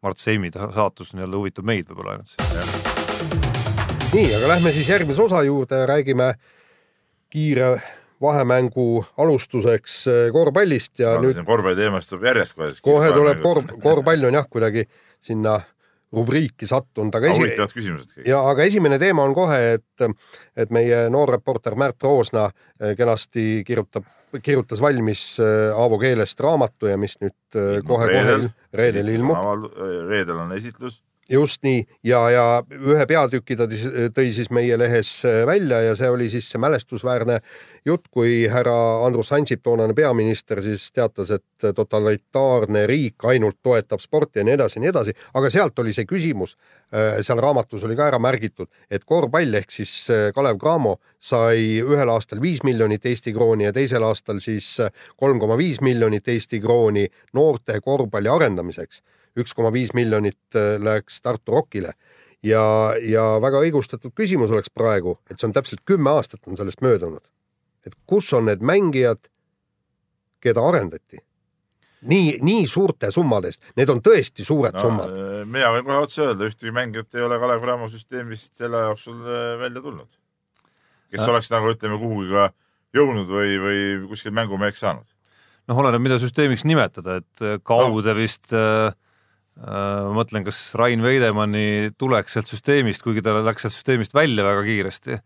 Mart 0.00 0.20
Seimi 0.20 0.48
saatus 0.52 1.12
nii-öelda 1.12 1.36
huvitab 1.36 1.66
meid 1.68 1.90
võib-olla 1.90 2.16
ainult 2.16 2.32
siis. 2.32 2.44
nii, 4.14 4.28
aga 4.38 4.52
lähme 4.54 4.72
siis 4.74 4.88
järgmise 4.88 5.26
osa 5.26 5.42
juurde 5.46 5.82
ja 5.82 5.88
räägime 5.90 6.32
kiire 7.30 7.74
vahemängu 8.20 9.04
alustuseks 9.18 9.96
äh, 10.08 10.22
korvpallist 10.32 11.00
ja 11.00 11.16
no, 11.16 11.28
nüüd 11.28 11.40
korvpalliteemast 11.46 12.12
tuleb 12.12 12.30
järjest 12.30 12.56
kohe. 12.56 12.72
kohe 12.84 13.12
tuleb 13.16 13.42
korv, 13.44 13.74
korvpall 13.82 14.28
on 14.28 14.38
jah 14.40 14.48
kuidagi 14.50 14.86
sinna 15.24 15.60
rubriiki 16.12 16.66
sattunud, 16.66 17.14
aga 17.14 17.32
huvitavad 17.36 17.74
küsimused 17.74 18.24
ja 18.26 18.40
aga 18.50 18.66
esimene 18.66 18.98
teema 18.98 19.24
on 19.24 19.34
kohe, 19.36 19.58
et, 19.76 20.06
et 20.58 20.72
meie 20.74 21.04
noor 21.12 21.36
reporter 21.36 21.76
Märt 21.78 22.02
Roosna 22.02 22.48
eh, 22.50 22.96
kenasti 22.98 23.62
kirjutab, 23.66 24.08
kirjutas 24.42 24.82
valmis 24.82 25.22
eh, 25.42 25.70
Aavo 25.70 26.00
keelest 26.02 26.42
raamatu 26.42 26.90
ja 26.90 26.98
mis 27.00 27.16
nüüd 27.22 27.60
kohe-kohe 27.86 28.10
reedel. 28.10 28.50
reedel 28.74 29.14
ilmub. 29.14 29.70
reedel 30.10 30.42
on 30.44 30.52
esitlus. 30.58 31.00
Just 31.30 31.62
nii. 31.62 31.84
Ja, 32.04 32.20
ja 32.30 32.44
ühe 32.74 33.06
peatüki 33.06 33.56
ta 33.58 33.68
tõi 33.68 34.30
siis 34.34 34.50
meie 34.54 34.78
lehes 34.78 35.20
äh, 35.28 35.42
välja 35.46 35.80
ja 35.84 35.96
see 35.98 36.10
oli 36.10 36.30
siis 36.32 36.48
see 36.50 36.60
mälestusväärne 36.62 37.40
jutt, 37.86 38.08
kui 38.12 38.44
härra 38.50 38.74
Andrus 39.06 39.32
Ansip, 39.32 39.62
toonane 39.64 39.94
peaminister, 39.96 40.62
siis 40.62 40.90
teatas, 40.92 41.30
et 41.30 41.74
totalitaarne 41.76 42.84
riik 42.88 43.24
ainult 43.30 43.60
toetab 43.62 44.02
sporti 44.02 44.40
ja 44.40 44.44
nii 44.44 44.56
edasi 44.58 44.78
ja 44.78 44.84
nii 44.84 44.92
edasi, 44.92 45.14
aga 45.34 45.50
sealt 45.52 45.78
oli 45.80 45.94
see 45.96 46.08
küsimus, 46.08 46.56
seal 46.90 47.40
raamatus 47.40 47.84
oli 47.86 47.96
ka 47.96 48.08
ära 48.10 48.18
märgitud, 48.22 48.68
et 48.90 49.04
korvpall 49.08 49.54
ehk 49.60 49.72
siis 49.72 49.94
äh, 50.10 50.28
Kalev 50.34 50.58
Cramo 50.60 50.98
sai 51.20 51.78
ühel 51.84 52.10
aastal 52.12 52.40
viis 52.42 52.64
miljonit 52.66 53.06
Eesti 53.06 53.32
krooni 53.36 53.68
ja 53.68 53.72
teisel 53.72 54.04
aastal 54.04 54.42
siis 54.44 54.72
äh, 54.80 54.92
kolm 55.16 55.40
koma 55.40 55.56
viis 55.60 55.80
miljonit 55.84 56.28
Eesti 56.28 56.60
krooni 56.60 57.06
noorte 57.36 57.80
korvpalli 57.84 58.28
arendamiseks 58.28 59.02
üks 59.42 59.54
koma 59.56 59.72
viis 59.74 59.94
miljonit 59.96 60.58
äh, 60.58 60.76
läks 60.82 61.20
Tartu 61.24 61.56
Rockile 61.56 61.94
ja, 62.42 62.62
ja 63.02 63.24
väga 63.42 63.62
õigustatud 63.66 64.14
küsimus 64.16 64.52
oleks 64.52 64.72
praegu, 64.72 65.18
et 65.30 65.38
see 65.38 65.48
on 65.48 65.56
täpselt 65.56 65.82
kümme 65.88 66.12
aastat 66.14 66.46
on 66.46 66.58
sellest 66.60 66.80
möödunud. 66.84 67.24
et 67.86 67.96
kus 68.06 68.32
on 68.36 68.48
need 68.50 68.62
mängijad, 68.62 69.28
keda 70.40 70.64
arendati? 70.68 71.24
nii, 72.00 72.38
nii 72.44 72.64
suurte 72.68 73.10
summade 73.12 73.50
eest, 73.50 73.62
need 73.76 73.90
on 73.92 74.00
tõesti 74.04 74.44
suured 74.44 74.76
no, 74.76 74.86
summad. 74.86 75.12
mina 75.46 75.72
võin 75.74 75.84
kohe 75.84 76.00
otse 76.06 76.24
öelda, 76.24 76.48
ühtegi 76.48 76.72
mängijat 76.72 77.18
ei 77.18 77.26
ole 77.26 77.38
Kalev 77.42 77.62
Cramo 77.64 77.90
süsteemist 77.92 78.56
selle 78.56 78.86
jooksul 78.88 79.20
äh, 79.20 79.58
välja 79.60 79.84
tulnud. 79.84 80.08
kes 81.10 81.20
Äh. 81.20 81.28
oleks 81.28 81.50
nagu 81.52 81.72
ütleme 81.74 81.98
kuhugi 82.00 82.30
ka 82.32 82.50
jõudnud 82.96 83.28
või, 83.28 83.56
või 83.60 83.80
kuskil 84.08 84.34
mängumeheks 84.36 84.80
saanud. 84.80 85.06
noh, 85.68 85.78
oleneb, 85.78 86.02
mida 86.02 86.18
süsteemiks 86.18 86.64
nimetada, 86.64 87.20
et 87.20 87.44
äh, 87.44 87.60
kaude 87.62 88.16
vist 88.16 88.52
äh, 88.52 88.88
äh, 88.88 88.94
ma 89.60 90.14
mõtlen, 90.16 90.44
kas 90.46 90.58
Rain 90.78 91.02
Veidemanni 91.04 91.90
tuleks 92.00 92.32
sealt 92.36 92.48
süsteemist, 92.48 93.02
kuigi 93.04 93.20
ta 93.24 93.34
läks 93.44 93.66
sealt 93.66 93.74
süsteemist 93.76 94.14
välja 94.16 94.46
väga 94.46 94.62
kiiresti 94.64 95.18
äh,. 95.18 95.22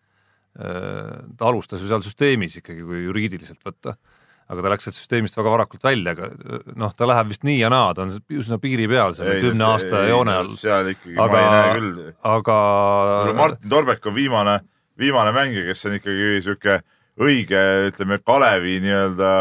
ta 1.38 1.46
alustas 1.50 1.82
ju 1.82 1.88
seal 1.90 2.02
süsteemis 2.02 2.58
ikkagi, 2.60 2.82
kui 2.86 3.04
juriidiliselt 3.04 3.60
võtta, 3.66 3.94
aga 4.50 4.64
ta 4.66 4.72
läks 4.74 4.88
sealt 4.88 4.98
süsteemist 4.98 5.38
väga 5.38 5.52
varakult 5.54 5.86
välja, 5.86 6.16
aga 6.16 6.28
äh, 6.34 6.66
noh, 6.82 6.92
ta 6.98 7.06
läheb 7.10 7.30
vist 7.30 7.46
nii 7.46 7.60
ja 7.62 7.70
naa, 7.72 7.94
ta 7.94 8.04
on 8.08 8.16
üsna 8.34 8.58
piiri 8.62 8.88
peal 8.90 9.14
selle 9.16 9.38
kümne 9.44 9.68
aasta 9.70 10.02
joone 10.10 10.34
all, 10.42 10.52
seal 10.58 10.90
ikkagi 10.96 11.16
Aga- 11.16 11.32
ma 11.32 11.40
ei 11.40 11.54
näe 11.54 11.78
küll. 11.78 12.12
aga 12.34 12.58
Martin 13.38 13.70
Torbek 13.70 14.10
on 14.10 14.18
viimane, 14.18 14.58
viimane 14.98 15.32
mängija, 15.36 15.64
kes 15.70 15.86
on 15.88 15.98
ikkagi 16.00 16.42
sihuke 16.44 16.80
õige, 17.22 17.64
ütleme 17.92 18.18
Kalevi 18.26 18.80
nii-öelda 18.82 19.32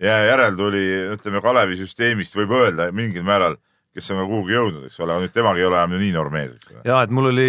jä- 0.00 0.20
järeltuli, 0.32 0.84
ütleme 1.14 1.44
Kalevi 1.44 1.76
süsteemist 1.84 2.36
võib 2.36 2.52
öelda 2.56 2.88
mingil 2.96 3.24
määral, 3.28 3.58
kes 3.98 4.14
on 4.14 4.22
ka 4.22 4.28
kuhugi 4.30 4.56
jõudnud, 4.56 4.86
eks 4.88 5.02
ole, 5.04 5.18
nüüd 5.24 5.34
temagi 5.34 5.64
ei 5.64 5.68
ole 5.68 5.80
enam 5.80 5.96
ju 5.96 6.00
nii 6.04 6.14
noor 6.14 6.30
mees, 6.34 6.54
eks 6.56 6.72
ole. 6.72 6.84
ja 6.88 7.02
et 7.04 7.12
mul 7.14 7.30
oli 7.32 7.48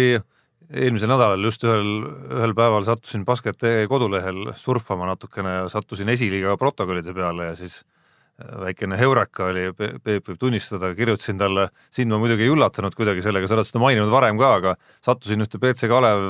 eelmisel 0.70 1.10
nädalal 1.10 1.46
just 1.48 1.64
ühel, 1.66 1.88
ühel 2.30 2.52
päeval 2.58 2.86
sattusin 2.86 3.24
Basket.ee 3.26 3.86
kodulehel 3.90 4.52
surfama 4.58 5.08
natukene 5.10 5.56
ja 5.60 5.64
sattusin 5.72 6.12
esiliiga 6.12 6.56
protokollide 6.60 7.14
peale 7.16 7.50
ja 7.50 7.56
siis 7.58 7.80
äh, 7.80 8.52
väikene 8.66 8.98
heureka 9.00 9.48
oli, 9.50 9.66
Peep 9.74 10.30
võib 10.30 10.38
tunnistada, 10.38 10.92
kirjutasin 10.98 11.40
talle, 11.40 11.68
sind 11.94 12.12
ma 12.12 12.20
muidugi 12.22 12.46
ei 12.46 12.54
üllatanud 12.54 12.94
kuidagi 12.98 13.24
sellega, 13.24 13.50
sa 13.50 13.58
oled 13.58 13.70
seda 13.70 13.82
maininud 13.82 14.12
varem 14.14 14.38
ka, 14.40 14.54
aga 14.60 14.76
sattusin 15.06 15.46
ühte 15.46 15.58
BC 15.62 15.90
Kalev, 15.90 16.28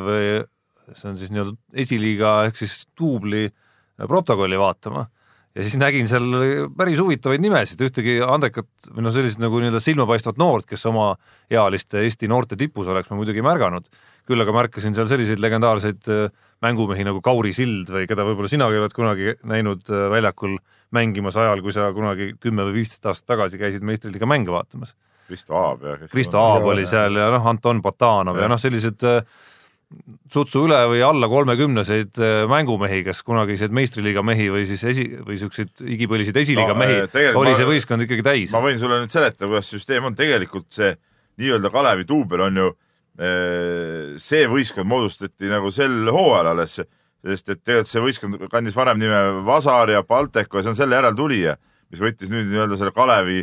see 0.91 1.11
on 1.13 1.21
siis 1.21 1.33
nii-öelda 1.35 1.85
esiliiga 1.85 2.35
ehk 2.49 2.59
siis 2.59 2.83
duubli 2.99 3.45
protokolli 4.09 4.59
vaatama 4.59 5.05
ja 5.57 5.65
siis 5.67 5.77
nägin 5.81 6.09
seal 6.11 6.27
päris 6.79 7.01
huvitavaid 7.03 7.43
nimesid, 7.43 7.81
ühtegi 7.83 8.19
andekat 8.23 8.69
või 8.91 9.07
noh, 9.07 9.15
sellist 9.15 9.41
nagu 9.43 9.59
nii-öelda 9.59 9.83
silmapaistvat 9.83 10.39
noort, 10.41 10.69
kes 10.71 10.87
oma 10.91 11.13
ealiste 11.51 12.05
Eesti 12.05 12.31
noorte 12.31 12.59
tipus 12.61 12.91
oleks 12.91 13.11
ma 13.11 13.19
muidugi 13.19 13.43
märganud, 13.45 13.89
küll 14.29 14.45
aga 14.45 14.55
märkasin 14.55 14.95
seal 14.95 15.11
selliseid 15.11 15.43
legendaarseid 15.43 16.11
äh, 16.13 16.29
mängumehi 16.63 17.07
nagu 17.09 17.23
Kauri 17.25 17.55
Sild 17.57 17.91
või 17.91 18.07
keda 18.11 18.27
võib-olla 18.29 18.51
sinagi 18.53 18.79
oled 18.79 18.95
kunagi 18.95 19.37
näinud 19.43 19.91
äh, 19.91 20.07
väljakul 20.13 20.59
mängimas 20.95 21.39
ajal, 21.39 21.63
kui 21.65 21.75
sa 21.75 21.91
kunagi 21.95 22.35
kümme 22.43 22.67
või 22.69 22.81
viisteist 22.81 23.07
aastat 23.11 23.35
tagasi 23.35 23.59
käisid 23.59 23.87
meistriliiga 23.87 24.29
mänge 24.31 24.55
vaatamas. 24.55 24.95
Kristo 25.31 25.55
Aab 25.55 25.85
ja. 25.87 25.97
Kristo 26.11 26.39
Aab 26.39 26.67
oli 26.73 26.87
seal 26.91 27.19
ja 27.19 27.29
noh, 27.31 27.45
Anton 27.47 27.83
Potanov 27.83 28.39
ja, 28.39 28.47
ja 28.47 28.51
noh, 28.51 28.59
sellised 28.59 29.03
äh, 29.07 29.23
sutsu 30.31 30.65
üle 30.69 30.79
või 30.93 31.01
alla 31.03 31.27
kolmekümneseid 31.31 32.19
äh, 32.23 32.45
mängumehi, 32.51 33.03
kes 33.07 33.25
kunagiseid 33.27 33.73
meistriliiga 33.75 34.23
mehi 34.27 34.47
või 34.53 34.67
siis 34.69 34.85
esi 34.87 35.07
või 35.27 35.39
siukseid 35.41 35.83
igipõliseid 35.97 36.37
esiliiga 36.39 36.77
No, 36.77 36.79
mehi 36.79 37.01
äh, 37.03 37.39
oli 37.39 37.57
see 37.59 37.67
võistkond 37.67 38.07
ikkagi 38.07 38.25
täis 38.27 38.55
ma. 38.55 38.63
võin 38.63 38.79
sulle 38.79 39.01
nüüd 39.03 39.11
seletada, 39.11 39.49
kuidas 39.51 39.71
süsteem 39.73 40.07
on, 40.07 40.17
tegelikult 40.19 40.69
see 40.75 40.93
nii-öelda 41.41 41.73
Kalevi 41.75 42.07
duubel 42.07 42.45
on 42.47 42.61
ju, 42.61 42.71
see 44.23 44.45
võistkond 44.49 44.89
moodustati 44.89 45.49
nagu 45.51 45.71
sel 45.75 46.09
hooajal 46.13 46.53
alles, 46.53 46.77
sest 47.27 47.51
et 47.53 47.59
tegelikult 47.59 47.91
see 47.91 48.03
võistkond 48.05 48.45
kandis 48.53 48.77
varem 48.77 49.01
nime 49.01 49.19
Vasar 49.45 49.91
ja 49.93 50.05
Balteko 50.07 50.61
ja 50.61 50.65
see 50.65 50.73
on 50.73 50.79
selle 50.79 50.97
järeltulija, 50.97 51.57
mis 51.91 52.03
võttis 52.05 52.31
nüüd 52.33 52.49
nii-öelda 52.53 52.79
selle 52.81 52.95
Kalevi 52.97 53.43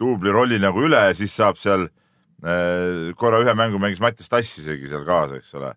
duubli 0.00 0.32
rolli 0.34 0.58
nagu 0.58 0.82
üle 0.82 1.04
ja 1.06 1.14
siis 1.14 1.36
saab 1.38 1.60
seal 1.60 1.86
eh, 1.86 2.05
korra 3.18 3.40
ühe 3.42 3.54
mängu 3.58 3.80
mängis 3.82 4.00
Mattias 4.02 4.30
Tass 4.30 4.58
isegi 4.60 4.88
seal 4.90 5.04
kaasa, 5.06 5.40
eks 5.40 5.54
ole. 5.58 5.72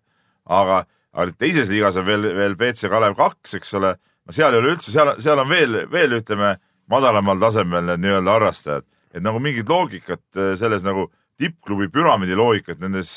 aga, 0.46 0.84
aga 1.12 1.32
teises 1.38 1.70
liigas 1.70 1.98
on 1.98 2.06
veel, 2.06 2.28
veel 2.36 2.56
BC 2.58 2.90
Kalev 2.90 3.16
kaks, 3.18 3.56
eks 3.58 3.74
ole, 3.78 3.94
no 4.26 4.34
seal 4.34 4.54
ei 4.54 4.60
ole 4.62 4.74
üldse, 4.74 4.92
seal, 4.92 5.12
seal 5.22 5.42
on 5.42 5.50
veel, 5.50 5.84
veel 5.90 6.18
ütleme 6.20 6.56
madalamal 6.90 7.40
tasemel 7.42 7.86
need 7.86 8.04
nii-öelda 8.04 8.36
harrastajad, 8.36 8.86
et 9.14 9.24
nagu 9.24 9.42
mingit 9.42 9.68
loogikat 9.70 10.22
eh, 10.38 10.54
selles 10.58 10.86
nagu 10.86 11.08
tippklubi 11.40 11.88
püramiidi 11.90 12.38
loogikat 12.38 12.82
nendes, 12.82 13.16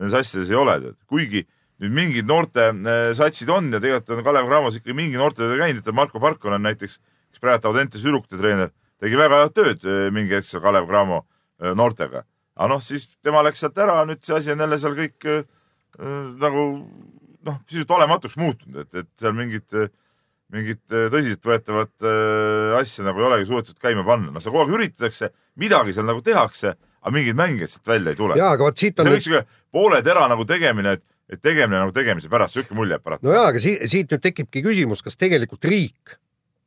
nendes 0.00 0.16
asjades 0.16 0.50
ei 0.50 0.58
ole, 0.58 0.76
kuigi 1.10 1.44
nüüd 1.80 1.94
mingid 1.96 2.28
noorte 2.28 2.66
satsid 3.16 3.48
on 3.52 3.70
ja 3.72 3.80
tegelikult 3.80 4.18
on 4.18 4.24
Kalev 4.24 4.48
Cramos 4.48 4.76
ikka 4.76 4.96
mingi 4.96 5.20
noortega 5.20 5.56
käinud, 5.62 5.84
ütleme 5.84 6.02
Marko 6.02 6.20
Parkonen 6.22 6.64
näiteks, 6.66 6.98
kes 7.30 7.42
praegu 7.42 7.70
Audentese 7.70 8.08
Ülukte 8.08 8.40
treener, 8.40 8.72
tegi 9.00 9.16
väga 9.16 9.44
head 9.44 9.54
tööd 9.56 9.86
mingi 10.12 10.36
hetk 10.36 10.48
seal 10.48 10.64
Kalev 10.64 10.88
Cramo 10.90 11.22
noortega. 11.76 12.24
Aga 12.60 12.68
noh, 12.74 12.82
siis 12.84 13.14
tema 13.24 13.40
läks 13.46 13.62
sealt 13.64 13.78
ära, 13.80 14.02
nüüd 14.08 14.20
see 14.26 14.36
asi 14.36 14.52
on 14.52 14.60
jälle 14.60 14.78
seal 14.82 14.98
kõik 14.98 15.30
eh, 15.32 15.40
nagu 16.44 16.66
noh, 17.46 17.56
sisuliselt 17.66 17.96
olematuks 17.96 18.36
muutunud, 18.40 18.84
et, 18.84 19.02
et 19.02 19.10
seal 19.20 19.36
mingit 19.36 19.80
mingit 20.50 20.82
tõsiseltvõetavat 20.90 22.06
äh, 22.06 22.78
asja 22.80 23.04
nagu 23.06 23.22
ei 23.22 23.26
olegi 23.28 23.48
suudetud 23.48 23.78
käima 23.82 24.02
panna, 24.06 24.32
noh, 24.34 24.42
seda 24.42 24.54
kogu 24.54 24.64
aeg 24.64 24.76
üritatakse, 24.78 25.30
midagi 25.62 25.94
seal 25.94 26.08
nagu 26.08 26.22
tehakse, 26.26 26.74
aga 27.00 27.14
mingeid 27.14 27.38
mängijaid 27.38 27.74
sealt 27.74 27.92
välja 27.92 28.14
ei 28.14 28.18
tule. 28.18 28.38
ja 28.38 28.50
aga 28.56 28.66
vot 28.66 28.82
siit 28.82 28.96
see 28.96 29.04
on 29.04 29.10
nüüd 29.12 29.20
üks 29.20 29.28
sihuke 29.28 29.44
poole 29.72 30.00
tera 30.06 30.26
nagu 30.30 30.46
tegemine, 30.48 30.96
et, 30.98 31.04
et 31.30 31.42
tegemine 31.42 31.78
nagu 31.78 31.94
tegemise 31.94 32.30
pärast, 32.32 32.56
sihuke 32.56 32.76
mulje 32.78 32.96
jääb 32.96 33.06
paraku. 33.06 33.28
no 33.28 33.36
jaa, 33.36 33.46
aga 33.52 33.62
siit, 33.62 33.86
siit 33.92 34.10
nüüd 34.10 34.24
tekibki 34.26 34.64
küsimus, 34.66 35.04
kas 35.06 35.18
tegelikult 35.20 35.70
riik, 35.70 36.16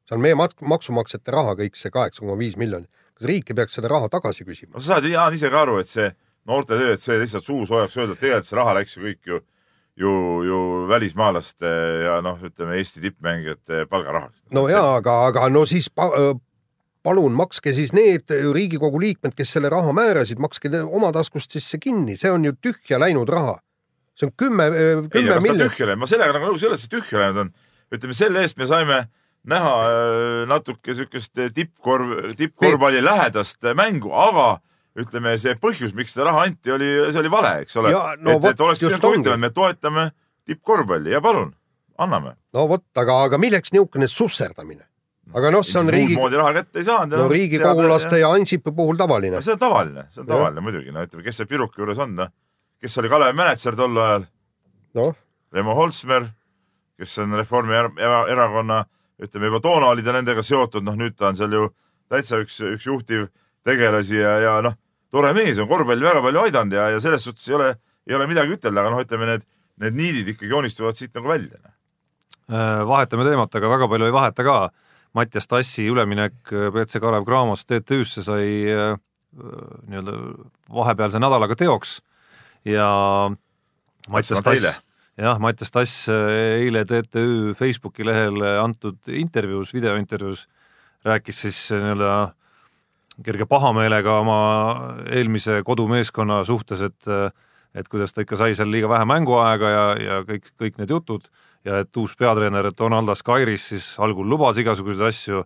see 0.08 0.18
on 0.18 0.24
meie 0.24 0.38
maksumaksjate 0.40 1.36
raha 1.36 1.58
kõik 1.60 1.80
see 1.80 1.92
kaheksa 1.94 2.24
koma 2.24 2.40
viis 2.40 2.56
miljonit, 2.60 2.90
kas 3.18 3.30
riik 3.30 3.52
ei 3.52 3.58
peaks 3.62 3.80
selle 3.80 3.92
raha 3.92 4.10
tagasi 4.12 4.46
küsima? 4.48 4.76
no 4.76 4.84
sa 4.84 4.96
saad, 4.96 5.10
Jaan, 5.10 5.34
ise 5.36 5.52
ka 5.54 5.64
aru, 5.66 5.80
et 5.84 5.92
see 5.92 6.12
noorte 6.50 6.78
töö, 6.78 6.94
et 6.94 7.04
see 7.04 7.18
lihtsalt 7.22 7.48
suu 7.48 7.66
soojaks 7.70 7.98
öelda, 7.98 8.16
et 8.18 8.24
tegelikult 8.24 8.50
see 8.50 8.60
raha 8.60 8.78
läks 8.80 8.98
ju 8.98 9.04
kõik 9.06 9.30
ju, 9.32 9.42
ju, 10.04 10.14
ju 10.48 10.62
välismaalaste 10.90 11.76
ja 12.08 12.18
noh, 12.26 12.42
ütleme 12.44 12.80
Eesti 12.80 13.04
tippmängijate 13.04 13.86
palgarahaks. 13.92 14.44
no 14.56 14.68
jaa, 14.72 14.98
aga, 15.00 15.20
aga 15.30 15.48
no 15.54 15.66
siis 15.70 15.90
pa, 15.90 16.10
palun 17.04 17.36
makske 17.38 17.74
siis 17.76 17.94
need 17.96 18.32
Riigikogu 18.56 19.02
liikmed, 19.02 19.36
kes 19.38 19.56
selle 19.58 19.72
raha 19.74 19.94
määrasid, 19.96 20.42
makske 20.44 20.72
oma 20.84 21.12
taskust 21.16 21.52
siis 21.56 21.68
see 21.74 21.82
kinni, 21.84 22.18
see 22.20 22.32
on 22.32 22.48
ju 22.48 22.56
tühja 22.64 23.00
läinud 23.02 23.30
raha. 23.30 23.60
see 24.14 24.28
on 24.30 24.34
kümme, 24.38 24.70
kümme 25.12 25.40
miljonit. 25.42 25.72
tühja 25.72 25.90
läinud, 25.90 26.06
ma 26.06 26.10
sellega 26.10 26.36
nagu 26.36 26.52
nõus 26.52 26.64
ei 26.64 26.72
ole, 26.72 26.80
et 26.80 26.86
see 26.86 26.92
tühja 26.92 27.24
läinud 27.24 27.46
on. 27.46 27.54
ütleme 27.94 28.18
selle 28.18 28.42
eest 28.42 28.58
me 28.58 28.68
saime 28.70 29.06
näha 29.50 29.74
äh, 29.88 30.44
natuke 30.50 30.96
siukest 30.96 31.34
tippkorv, 31.56 32.34
tippkorvpalli 32.40 33.02
lähedast 33.04 33.66
mängu, 33.76 34.14
aga 34.16 34.62
ütleme, 35.00 35.34
see 35.42 35.56
põhjus, 35.60 35.94
miks 35.98 36.14
seda 36.14 36.30
raha 36.30 36.46
anti, 36.48 36.72
oli, 36.74 36.90
see 37.10 37.22
oli 37.24 37.32
vale, 37.34 37.56
eks 37.64 37.78
ole. 37.82 37.92
Ja, 37.94 38.14
no 38.22 38.38
et, 38.38 38.48
et 38.54 38.62
oleks 38.62 38.84
pidanud 38.84 39.08
huvitav, 39.10 39.36
et 39.36 39.42
me 39.42 39.50
toetame 39.54 40.08
tippkorvpalli 40.48 41.16
ja 41.16 41.22
palun, 41.24 41.54
anname. 42.02 42.36
no 42.54 42.68
vot, 42.70 42.86
aga, 43.00 43.24
aga 43.28 43.40
milleks 43.42 43.74
niisugune 43.74 44.10
susserdamine? 44.12 44.86
aga 45.34 45.50
noh, 45.56 45.64
see 45.66 45.80
on 45.80 45.88
muud 45.88 45.96
riigi, 45.96 46.16
moodi 46.20 46.38
raha 46.38 46.54
kätte 46.60 46.82
ei 46.82 46.88
saanud. 46.88 47.18
no 47.18 47.28
riigikogulaste 47.32 48.20
ja 48.20 48.30
Ansipi 48.36 48.74
puhul 48.76 49.00
tavaline 49.00 49.38
no. 49.38 49.42
see 49.42 49.56
on 49.56 49.62
tavaline, 49.62 50.06
see 50.12 50.22
on 50.22 50.30
tavaline 50.30 50.64
muidugi, 50.66 50.92
no 50.94 51.06
ütleme, 51.08 51.24
kes 51.26 51.40
seal 51.40 51.50
Piruka 51.50 51.80
juures 51.82 52.02
on, 52.04 52.16
noh, 52.18 52.32
kes 52.84 52.98
oli 53.02 53.12
Kalevi 53.12 53.38
mänedžer 53.40 53.78
tol 53.80 53.98
ajal, 54.04 54.28
noh, 55.00 55.14
Remo 55.54 55.78
Holsmer, 55.78 56.28
kes 57.00 57.16
on 57.24 57.38
Reformierakonna, 57.40 58.84
ütleme 59.22 59.50
juba 59.50 59.62
toona 59.64 59.92
oli 59.94 60.04
ta 60.06 60.16
nendega 60.16 60.44
seotud, 60.46 60.86
noh 60.86 60.98
nüüd 60.98 61.16
ta 61.18 61.30
on 61.30 61.38
seal 61.38 61.54
ju 61.54 61.68
täitsa 62.12 62.40
üks, 62.44 62.60
üks 62.76 62.88
juhtiv 62.88 63.28
tegelasi 63.68 64.20
ja, 64.20 64.38
ja 64.44 64.56
noh, 64.66 64.76
tore 65.14 65.34
mees 65.38 65.60
on 65.62 65.70
korvpalli 65.70 66.06
väga 66.06 66.24
palju 66.26 66.46
aidanud 66.48 66.78
ja, 66.78 66.90
ja 66.96 67.02
selles 67.04 67.26
suhtes 67.26 67.48
ei 67.50 67.58
ole, 67.58 67.70
ei 68.10 68.18
ole 68.18 68.28
midagi 68.30 68.58
ütelda, 68.58 68.82
aga 68.82 68.94
noh, 68.94 69.04
ütleme 69.06 69.30
need, 69.30 69.46
need 69.84 70.00
niidid 70.00 70.34
ikkagi 70.34 70.52
joonistuvad 70.52 71.00
siit 71.00 71.14
nagu 71.18 71.32
välja. 71.32 71.62
Äh, 72.52 72.82
vahetame 72.90 73.26
teemat, 73.28 73.54
aga 73.56 73.72
väga 73.72 73.90
palju 73.92 74.10
ei 74.10 74.16
vaheta 74.16 74.46
ka. 74.46 74.58
Mattias 75.14 75.46
Tassi 75.46 75.86
üleminek 75.86 76.50
BC 76.74 76.98
Kalev 77.02 77.28
Cramost 77.28 77.68
TTÜ-sse 77.70 78.24
sai 78.26 78.48
äh, 78.74 78.96
nii-öelda 79.34 80.18
vahepealse 80.74 81.22
nädalaga 81.22 81.58
teoks 81.58 82.00
ja 82.66 82.88
Mattias. 84.10 84.42
Tass, 84.42 84.82
jah, 85.18 85.40
Mattias 85.40 85.72
Tass 85.72 86.08
äh, 86.10 86.64
eile 86.64 86.86
TTÜ 86.90 87.54
Facebooki 87.58 88.06
lehel 88.06 88.42
antud 88.62 89.00
intervjuus, 89.08 89.74
videointervjuus 89.76 90.48
rääkis 91.06 91.42
siis 91.46 91.60
nii-öelda 91.74 92.14
kerge 93.24 93.46
pahameelega 93.46 94.20
oma 94.24 94.38
eelmise 95.12 95.62
kodumeeskonna 95.66 96.44
suhtes, 96.48 96.82
et 96.82 97.10
et 97.74 97.88
kuidas 97.90 98.14
ta 98.14 98.22
ikka 98.22 98.38
sai 98.38 98.54
seal 98.54 98.70
liiga 98.70 98.90
vähe 98.90 99.06
mänguaega 99.10 99.70
ja, 99.70 99.86
ja 99.98 100.18
kõik, 100.28 100.52
kõik 100.62 100.76
need 100.78 100.92
jutud 100.94 101.26
ja 101.66 101.80
et 101.82 101.98
uus 101.98 102.14
peatreener 102.18 102.70
Donaldas 102.78 103.24
Kairis 103.26 103.66
siis 103.72 103.88
algul 103.98 104.28
lubas 104.30 104.60
igasuguseid 104.62 105.02
asju, 105.08 105.42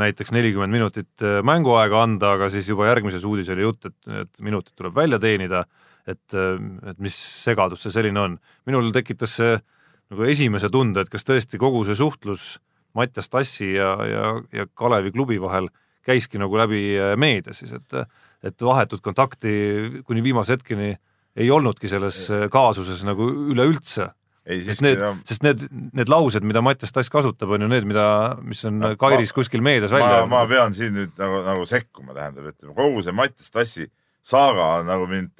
näiteks 0.00 0.32
nelikümmend 0.36 0.72
minutit 0.72 1.24
mänguaega 1.44 2.02
anda, 2.02 2.34
aga 2.36 2.50
siis 2.52 2.68
juba 2.68 2.90
järgmises 2.90 3.24
uudis 3.24 3.48
oli 3.52 3.64
jutt, 3.64 3.88
et 3.88 4.12
need 4.12 4.44
minutid 4.50 4.76
tuleb 4.76 4.94
välja 4.96 5.20
teenida, 5.22 5.64
et, 6.06 6.36
et 6.36 6.98
mis 7.02 7.16
segadus 7.16 7.82
see 7.82 7.94
selline 7.94 8.20
on. 8.20 8.36
minul 8.66 8.92
tekitas 8.94 9.38
see 9.40 9.56
nagu 10.10 10.28
esimese 10.30 10.70
tunde, 10.70 11.02
et 11.02 11.10
kas 11.10 11.26
tõesti 11.26 11.58
kogu 11.58 11.82
see 11.86 11.98
suhtlus 11.98 12.56
Mattias 12.96 13.28
Tassi 13.28 13.74
ja, 13.74 13.90
ja, 14.08 14.28
ja 14.54 14.66
Kalevi 14.74 15.12
klubi 15.12 15.40
vahel 15.42 15.68
käiski 16.06 16.38
nagu 16.40 16.56
läbi 16.58 16.94
äh, 16.98 17.16
meedia 17.18 17.54
siis, 17.56 17.74
et 17.74 18.00
et 18.46 18.62
vahetut 18.62 19.00
kontakti 19.02 20.02
kuni 20.06 20.22
viimase 20.22 20.54
hetkeni 20.54 20.92
ei 21.36 21.50
olnudki 21.50 21.88
selles 21.90 22.26
äh, 22.30 22.46
kaasuses 22.52 23.02
nagu 23.04 23.26
üleüldse. 23.52 24.10
Ei 24.46 24.60
sest 24.62 24.84
need 24.84 25.00
no,, 25.02 25.16
sest 25.26 25.42
need, 25.42 25.64
need 25.96 26.10
laused, 26.12 26.44
mida 26.46 26.62
Mattias 26.62 26.94
Tass 26.94 27.10
kasutab, 27.10 27.50
on 27.56 27.64
ju 27.64 27.68
need, 27.72 27.88
mida, 27.88 28.04
mis 28.46 28.60
on 28.68 28.78
No, 28.78 28.92
Kairis 29.00 29.32
ma- 29.32 29.40
kuskil 29.40 29.64
meedias 29.66 29.90
välja 29.90 30.20
ma 30.30 30.44
pean 30.46 30.76
siin 30.76 30.94
nüüd 30.94 31.16
nagu, 31.18 31.40
nagu 31.48 31.66
sekkuma, 31.66 32.14
tähendab, 32.14 32.52
ütleme 32.52 32.76
kogu 32.76 33.02
see 33.02 33.16
Mattias 33.16 33.50
Tassi 33.50 33.88
saaga 34.22 34.76
on 34.78 34.86
nagu 34.92 35.08
mind 35.10 35.34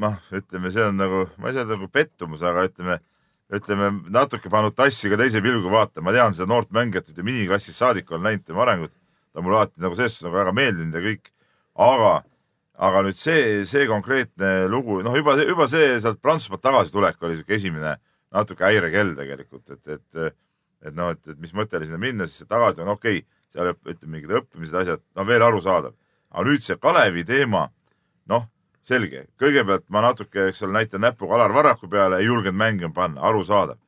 noh, 0.00 0.18
ütleme, 0.32 0.70
see 0.72 0.84
on 0.86 0.98
nagu, 1.00 1.26
ma 1.38 1.50
ei 1.50 1.56
saa 1.56 1.64
öelda 1.64 1.76
nagu 1.76 1.88
pettumus, 1.92 2.42
aga 2.46 2.66
ütleme, 2.68 2.98
ütleme 3.52 3.90
natuke 4.12 4.50
pannud 4.52 4.76
Tassi 4.76 5.10
ka 5.12 5.18
teise 5.20 5.42
pilguga 5.44 5.72
vaatama, 5.72 6.08
ma 6.08 6.16
tean 6.16 6.36
seda 6.36 6.48
noort 6.50 6.72
mängijat, 6.74 7.10
ütleme 7.12 7.30
miniklassist 7.30 7.80
saadik 7.80 8.10
olen 8.12 8.28
näinud 8.28 8.46
tema 8.48 8.64
arengut, 8.66 8.94
ta 9.32 9.40
on 9.40 9.48
mulle 9.48 9.60
alati 9.60 9.82
nagu 9.84 9.98
selles 9.98 10.16
suhtes 10.16 10.28
nagu 10.28 10.38
väga 10.38 10.54
meeldinud 10.56 10.98
ja 10.98 11.04
kõik, 11.04 11.32
aga 11.88 12.12
aga 12.82 13.02
nüüd 13.06 13.18
see, 13.18 13.42
see 13.68 13.84
konkreetne 13.86 14.52
lugu, 14.70 15.02
noh, 15.04 15.14
juba, 15.16 15.36
juba 15.44 15.68
see 15.70 15.92
sealt 16.02 16.22
Prantsusmaalt 16.24 16.64
tagasitulek 16.64 17.20
oli 17.22 17.36
siuke 17.38 17.54
esimene 17.58 17.98
natuke 18.32 18.64
häirekell 18.64 19.12
tegelikult, 19.18 19.68
et, 19.76 19.98
et, 19.98 20.40
et 20.88 20.96
noh, 20.96 21.12
et, 21.12 21.22
et 21.28 21.38
mis 21.38 21.52
mõte 21.54 21.76
oli 21.78 21.86
sinna 21.86 22.00
minna, 22.00 22.26
siis 22.26 22.42
see 22.42 22.50
tagasi 22.50 22.82
on 22.82 22.90
okei. 22.96 23.20
Okay,, 23.20 23.28
seal 23.52 23.68
ütleme 23.74 24.16
mingid 24.16 24.32
õppimised, 24.32 24.76
asjad, 24.80 25.02
no 25.16 25.26
veel 25.28 25.42
arusaadav. 25.44 25.92
aga 26.32 26.44
nüüd 26.48 26.64
see 26.64 26.78
Kalevi 26.80 27.24
teema, 27.28 27.66
noh, 28.32 28.46
selge, 28.86 29.26
kõigepealt 29.40 29.84
ma 29.92 30.02
natuke, 30.02 30.48
eks 30.50 30.64
ole, 30.66 30.74
näitan 30.80 31.04
näpuga 31.04 31.36
Alar 31.38 31.54
Varraku 31.54 31.88
peale, 31.90 32.18
ei 32.18 32.26
julgenud 32.26 32.58
mängima 32.58 32.92
panna, 32.94 33.20
arusaadav. 33.20 33.78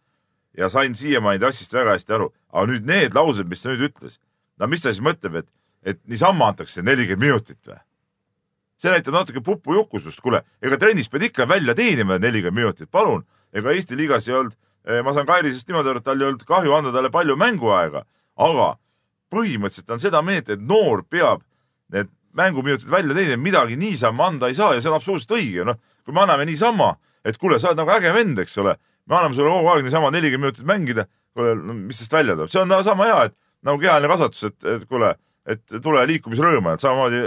ja 0.57 0.69
sain 0.71 0.95
siiamaani 0.95 1.41
tassist 1.43 1.73
väga 1.73 1.97
hästi 1.97 2.13
aru, 2.15 2.29
aga 2.53 2.67
nüüd 2.71 2.87
need 2.87 3.15
laused, 3.15 3.49
mis 3.51 3.63
ta 3.63 3.73
nüüd 3.73 3.89
ütles, 3.89 4.21
no 4.59 4.67
mis 4.71 4.83
ta 4.83 4.93
siis 4.93 5.03
mõtleb, 5.03 5.41
et, 5.43 5.49
et 5.83 5.99
niisama 6.07 6.47
antakse 6.53 6.83
nelikümmend 6.83 7.27
minutit 7.27 7.59
või? 7.67 7.81
see 8.79 8.93
näitab 8.93 9.15
natuke 9.15 9.41
pupujukusust, 9.41 10.21
kuule, 10.21 10.43
ega 10.63 10.79
trennis 10.79 11.09
pead 11.11 11.27
ikka 11.31 11.49
välja 11.49 11.75
teenima 11.75 12.19
nelikümmend 12.19 12.63
minutit, 12.63 12.91
palun. 12.91 13.25
ega 13.53 13.73
Eesti 13.73 13.97
liigas 13.97 14.29
ei 14.29 14.35
olnud, 14.35 14.55
ma 15.05 15.15
saan 15.15 15.27
Kairisest 15.27 15.69
niimoodi 15.69 15.91
aru, 15.91 16.03
et 16.03 16.07
tal 16.07 16.21
ei 16.21 16.27
olnud 16.29 16.47
kahju 16.47 16.75
anda 16.75 16.93
talle 16.93 17.11
palju 17.11 17.37
mänguaega, 17.41 18.05
aga 18.37 18.75
põhimõtteliselt 19.35 19.91
on 19.91 20.03
seda 20.03 20.23
meelt, 20.23 20.51
et 20.51 20.61
noor 20.61 21.03
peab 21.11 21.43
need 21.95 22.11
mänguminutid 22.39 22.91
välja 22.91 23.17
teenima, 23.17 23.43
midagi 23.43 23.79
niisama 23.81 24.29
anda 24.29 24.51
ei 24.51 24.57
saa 24.59 24.75
ja 24.75 24.83
see 24.83 24.91
on 24.93 24.99
absoluutselt 24.99 25.37
õige, 25.39 25.67
noh. 25.69 25.79
kui 26.05 26.15
me 26.15 26.25
anname 26.25 26.47
niisama, 26.49 26.95
et 27.25 27.39
kuule, 27.41 27.61
sa 27.63 27.71
oled 27.71 27.81
nagu 27.81 27.95
äge 27.95 28.13
vend, 28.15 28.43
eks 28.45 28.59
ole, 28.63 28.77
me 29.09 29.19
anname 29.19 29.39
sulle 29.39 29.53
kogu 29.53 29.73
aeg 29.73 29.87
niisama 29.87 30.11
nelikümmend 30.15 30.51
minutit 30.51 30.69
mängida, 30.69 31.07
kuule, 31.37 31.55
no 31.61 31.77
mis 31.79 32.01
sellest 32.01 32.19
välja 32.19 32.37
tuleb, 32.39 32.53
see 32.53 32.63
on 32.63 32.77
sama 32.85 33.09
hea, 33.11 33.21
et 33.31 33.37
nagu 33.65 33.81
kehaline 33.81 34.11
kasvatus, 34.13 34.47
et, 34.51 34.59
et 34.75 34.87
kuule, 34.91 35.15
et 35.49 35.79
tule 35.81 36.07
liikumisrõõmu, 36.13 36.75
et 36.75 36.85
samamoodi 36.85 37.23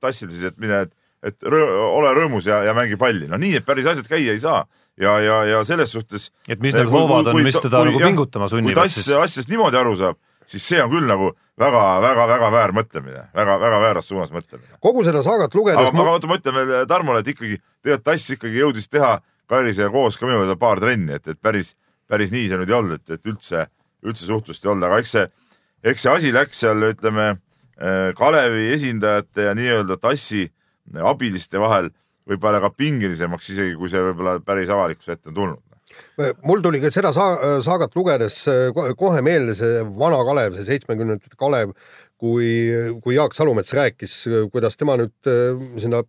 tassil 0.00 0.30
siis, 0.32 0.50
et 0.52 0.60
mine, 0.60 0.84
et 0.86 0.96
et 1.20 1.36
rõõ, 1.52 1.80
ole 1.98 2.12
rõõmus 2.16 2.46
ja, 2.48 2.62
ja 2.64 2.72
mängi 2.76 2.96
palli, 3.00 3.26
no 3.28 3.36
nii, 3.40 3.58
et 3.60 3.66
päris 3.66 3.88
asjad 3.90 4.06
käia 4.08 4.32
ei 4.32 4.40
saa 4.40 4.62
ja, 5.00 5.18
ja, 5.20 5.36
ja 5.48 5.60
selles 5.68 5.92
suhtes. 5.92 6.30
et 6.48 6.62
mis 6.64 6.76
need 6.76 6.88
hoovad 6.90 7.30
on, 7.32 7.40
mis 7.44 7.58
teda 7.60 7.82
nagu 7.86 8.00
pingutama 8.00 8.48
kui 8.48 8.56
sunnivad 8.56 8.84
tass 8.84 9.00
siis. 9.02 9.10
asjast 9.16 9.52
niimoodi 9.52 9.80
aru 9.80 9.96
saab, 10.00 10.20
siis 10.50 10.66
see 10.66 10.80
on 10.82 10.90
küll 10.92 11.06
nagu 11.08 11.30
väga-väga-väga 11.60 12.50
väär 12.54 12.74
mõtlemine 12.76 13.24
väga,, 13.34 13.56
väga-väga 13.60 13.80
vääras 13.84 14.08
suunas 14.10 14.32
mõtlemine. 14.34 14.78
kogu 14.80 15.04
seda 15.06 15.22
saagat 15.26 15.50
aga 15.50 15.58
lugedes 15.58 15.92
ma, 15.94 16.06
oota, 16.14 16.30
ma 16.30 16.38
ütlen 16.40 16.56
veel 16.56 16.88
Tarmole, 16.90 17.22
et 17.22 17.30
ikkagi 17.34 17.58
tegelikult 17.58 18.06
tass 18.06 18.34
ikkagi 18.36 18.62
jõudis 18.62 18.90
teha 18.90 19.18
Kairisega 19.50 19.90
koos 19.90 20.18
ka 20.18 20.28
minu 20.28 20.38
meelest 20.38 20.60
paar 20.60 20.78
trenni, 20.78 21.16
et, 21.18 21.26
et 21.26 21.38
päris, 21.42 21.74
päris 22.08 22.30
nii 22.30 22.48
see 22.48 22.58
nüüd 22.60 22.70
ei 22.70 22.76
olnud, 22.76 23.00
et, 23.00 23.16
et 23.18 23.30
üldse, 23.32 23.64
üldse 24.06 24.28
suhtlust 24.28 24.64
ei 24.64 24.70
olnud, 24.70 24.86
aga 24.86 25.00
eks 25.02 25.14
see, 25.16 25.24
eks 25.90 26.06
see 26.06 26.12
asi 26.12 26.30
läks 26.34 26.62
seal, 26.62 26.86
ütleme 26.86 27.26
äh, 27.32 28.12
Kalevi 28.18 28.68
esindajate 28.76 29.48
ja 29.48 29.56
nii-öelda 29.58 29.98
tassi 29.98 30.46
abiliste 31.02 31.58
vahel 31.62 31.90
võib-olla 32.30 32.60
ka 32.62 32.70
pingelisemaks, 32.78 33.50
isegi 33.50 33.74
kui 33.78 33.90
see 33.90 34.02
võib-olla 34.04 34.38
päris 34.44 34.70
avalikkuse 34.70 35.16
ette 35.16 35.32
on 35.32 35.38
tulnud. 35.40 35.64
Mul 36.46 36.62
tuli 36.64 36.80
ka 36.82 36.90
seda 36.94 37.12
sa- 37.16 37.60
saagat 37.64 37.94
lugedes 37.96 38.42
äh, 38.48 38.68
ko- 38.76 38.90
kohe 38.98 39.22
meelde 39.22 39.54
see 39.58 39.82
vana 39.98 40.20
Kalev, 40.28 40.56
see 40.60 40.68
seitsmekümnendate 40.72 41.36
Kalev, 41.40 41.72
kui, 42.20 42.48
kui 43.02 43.14
Jaak 43.16 43.34
Salumets 43.34 43.72
rääkis, 43.76 44.16
kuidas 44.52 44.76
tema 44.76 44.96
nüüd 45.00 45.12
äh, 45.30 45.60
sinna 45.80 46.02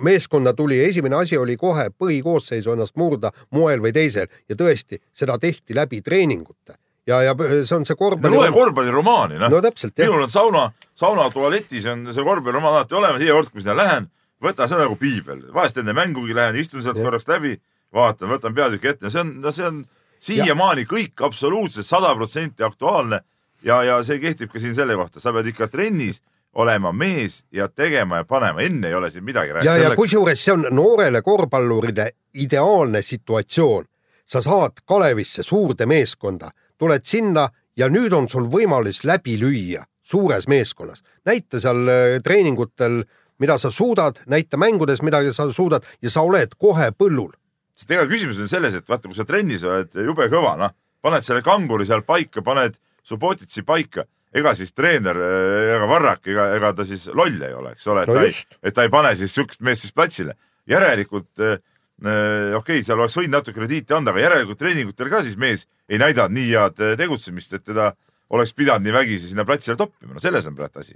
meeskonna 0.00 0.52
tuli 0.56 0.78
ja 0.78 0.86
esimene 0.88 1.16
asi 1.18 1.36
oli 1.36 1.56
kohe 1.60 1.88
põhikoosseisu 2.00 2.72
ennast 2.72 2.94
murda 2.96 3.32
moel 3.52 3.82
või 3.84 3.90
teisel. 3.92 4.30
Ja 4.48 4.56
tõesti, 4.56 5.00
seda 5.12 5.36
tehti 5.42 5.74
läbi 5.76 5.98
treeningute. 6.00 6.76
Ja, 7.08 7.18
ja 7.24 7.34
see 7.34 7.74
on 7.74 7.84
see 7.88 7.96
korvpalli 7.98 8.36
loe 8.38 8.52
korvpalliromaani, 8.54 9.38
noh. 9.40 9.50
No 9.50 9.60
täpselt 9.64 9.98
jah, 9.98 10.06
minul 10.08 10.24
on 10.28 10.30
sauna, 10.32 10.66
sauna 10.94 11.26
tualetis 11.34 11.84
on 11.90 12.06
see 12.14 12.22
korvpalliromaan 12.24 12.76
alati 12.78 12.94
olemas, 12.96 13.24
iga 13.24 13.34
kord, 13.36 13.50
kui 13.52 13.64
sinna 13.64 13.74
lähen, 13.76 14.06
võtan 14.44 14.70
seda 14.70 14.84
nagu 14.86 14.96
piibel, 15.00 15.40
vahest 15.56 15.80
enne 15.82 15.92
mängugi 15.96 16.36
lähen, 16.38 16.56
istun 16.60 16.84
sealt 16.86 17.00
korraks 17.02 17.26
läbi, 17.28 17.56
vaatan, 17.94 18.28
võtan 18.30 18.54
peatüki 18.54 18.92
ette, 18.92 19.10
see 19.10 19.20
on, 19.20 19.34
no 19.40 19.52
see 19.52 19.66
on 19.66 19.84
siiamaani 20.20 20.86
kõik 20.88 21.22
absoluutselt 21.26 21.86
sada 21.86 22.14
protsenti 22.14 22.62
aktuaalne 22.62 23.20
ja, 23.64 23.82
ja 23.84 24.00
see 24.06 24.20
kehtib 24.20 24.52
ka 24.52 24.62
siin 24.62 24.74
selle 24.74 24.96
kohta, 24.96 25.20
sa 25.20 25.32
pead 25.32 25.50
ikka 25.52 25.68
trennis 25.68 26.20
olema 26.54 26.92
mees 26.92 27.44
ja 27.52 27.68
tegema 27.68 28.22
ja 28.22 28.24
panema, 28.24 28.62
enne 28.62 28.88
ei 28.88 28.94
ole 28.94 29.10
siin 29.10 29.24
midagi 29.24 29.48
ja, 29.48 29.54
rääkida. 29.54 29.74
ja 29.74 29.84
selleks- 29.84 30.02
kusjuures 30.02 30.44
see 30.44 30.54
on 30.54 30.66
noorele 30.70 31.22
korvpallurile 31.22 32.10
ideaalne 32.34 33.02
situatsioon. 33.02 33.84
sa 34.30 34.42
saad 34.42 34.72
Kalevisse 34.86 35.42
suurde 35.42 35.86
meeskonda, 35.86 36.50
tuled 36.78 37.02
sinna 37.04 37.48
ja 37.76 37.88
nüüd 37.88 38.12
on 38.14 38.28
sul 38.28 38.44
võimalus 38.46 39.02
läbi 39.04 39.34
lüüa 39.40 39.82
suures 40.02 40.48
meeskonnas. 40.48 41.02
näita 41.24 41.60
seal 41.60 41.88
äh, 41.88 42.20
treeningutel, 42.22 43.04
mida 43.38 43.58
sa 43.58 43.70
suudad, 43.70 44.16
näita 44.26 44.56
mängudes, 44.56 45.02
mida 45.02 45.22
sa 45.32 45.52
suudad 45.52 45.84
ja 46.02 46.10
sa 46.10 46.22
oled 46.22 46.54
kohe 46.58 46.90
põllul. 46.92 47.32
Sest 47.80 47.96
ega 47.96 48.04
küsimus 48.10 48.38
on 48.42 48.50
selles, 48.50 48.76
et 48.76 48.88
vaata, 48.88 49.08
kui 49.08 49.16
sa 49.16 49.24
trennis 49.28 49.64
oled 49.64 49.96
jube 50.04 50.28
kõva, 50.32 50.54
noh, 50.60 50.74
paned 51.00 51.24
selle 51.24 51.44
kanguri 51.44 51.88
seal 51.88 52.04
paika, 52.06 52.44
paned 52.44 52.76
Subotitsi 53.06 53.62
paika, 53.64 54.04
ega 54.36 54.52
siis 54.54 54.74
treener 54.76 55.16
ega 55.16 55.86
Varrak, 55.88 56.26
ega, 56.28 56.50
ega 56.58 56.74
ta 56.76 56.84
siis 56.86 57.08
loll 57.16 57.40
ei 57.40 57.54
ole, 57.56 57.72
eks 57.74 57.88
ole, 57.90 58.04
et 58.04 58.12
No 58.12 58.18
ta 58.18 58.26
ei, 58.28 58.36
et 58.68 58.76
ta 58.76 58.84
ei 58.86 58.92
pane 58.92 59.14
siis 59.18 59.32
siukest 59.34 59.64
meest 59.66 59.86
siis 59.86 59.96
platsile. 59.96 60.36
järelikult 60.68 61.40
äh, 61.40 61.56
äh, 62.04 62.52
okei 62.54 62.78
okay,, 62.78 62.84
seal 62.84 63.00
oleks 63.00 63.16
võinud 63.16 63.38
natuke 63.38 63.56
krediiti 63.58 63.96
anda, 63.96 64.12
aga 64.12 64.22
järelikult 64.22 64.60
treeningutel 64.60 65.10
ka 65.10 65.22
siis 65.26 65.40
mees 65.40 65.66
ei 65.88 65.98
näidanud 65.98 66.36
nii 66.36 66.52
head 66.52 66.84
äh, 66.84 66.94
tegutsemist, 67.00 67.56
et 67.56 67.64
teda 67.64 67.90
oleks 68.30 68.52
pidanud 68.54 68.86
nii 68.86 68.94
vägisi 68.94 69.32
sinna 69.32 69.44
platsile 69.48 69.76
toppima, 69.80 70.14
no 70.14 70.22
selles 70.22 70.46
on 70.46 70.54
praegu 70.54 70.84
asi. 70.84 70.94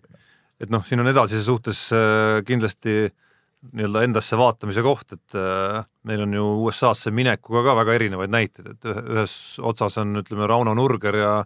Et 0.62 0.70
noh, 0.70 0.84
siin 0.86 1.02
on 1.02 1.10
edasise 1.10 1.42
suhtes 1.42 1.88
äh, 1.96 2.44
kindlasti 2.46 3.08
nii-öelda 3.72 4.02
endasse 4.04 4.36
vaatamise 4.38 4.82
koht, 4.84 5.14
et 5.16 5.36
äh, 5.38 5.84
meil 6.08 6.24
on 6.26 6.34
ju 6.36 6.46
USA-sse 6.66 7.12
minekuga 7.14 7.64
ka 7.68 7.76
väga 7.80 7.94
erinevaid 7.98 8.32
näiteid, 8.32 8.72
et 8.74 8.88
ühe- 8.90 9.04
ühes 9.14 9.36
otsas 9.64 9.98
on, 10.02 10.12
ütleme, 10.20 10.48
Rauno 10.50 10.74
Nurger 10.76 11.20
ja 11.20 11.36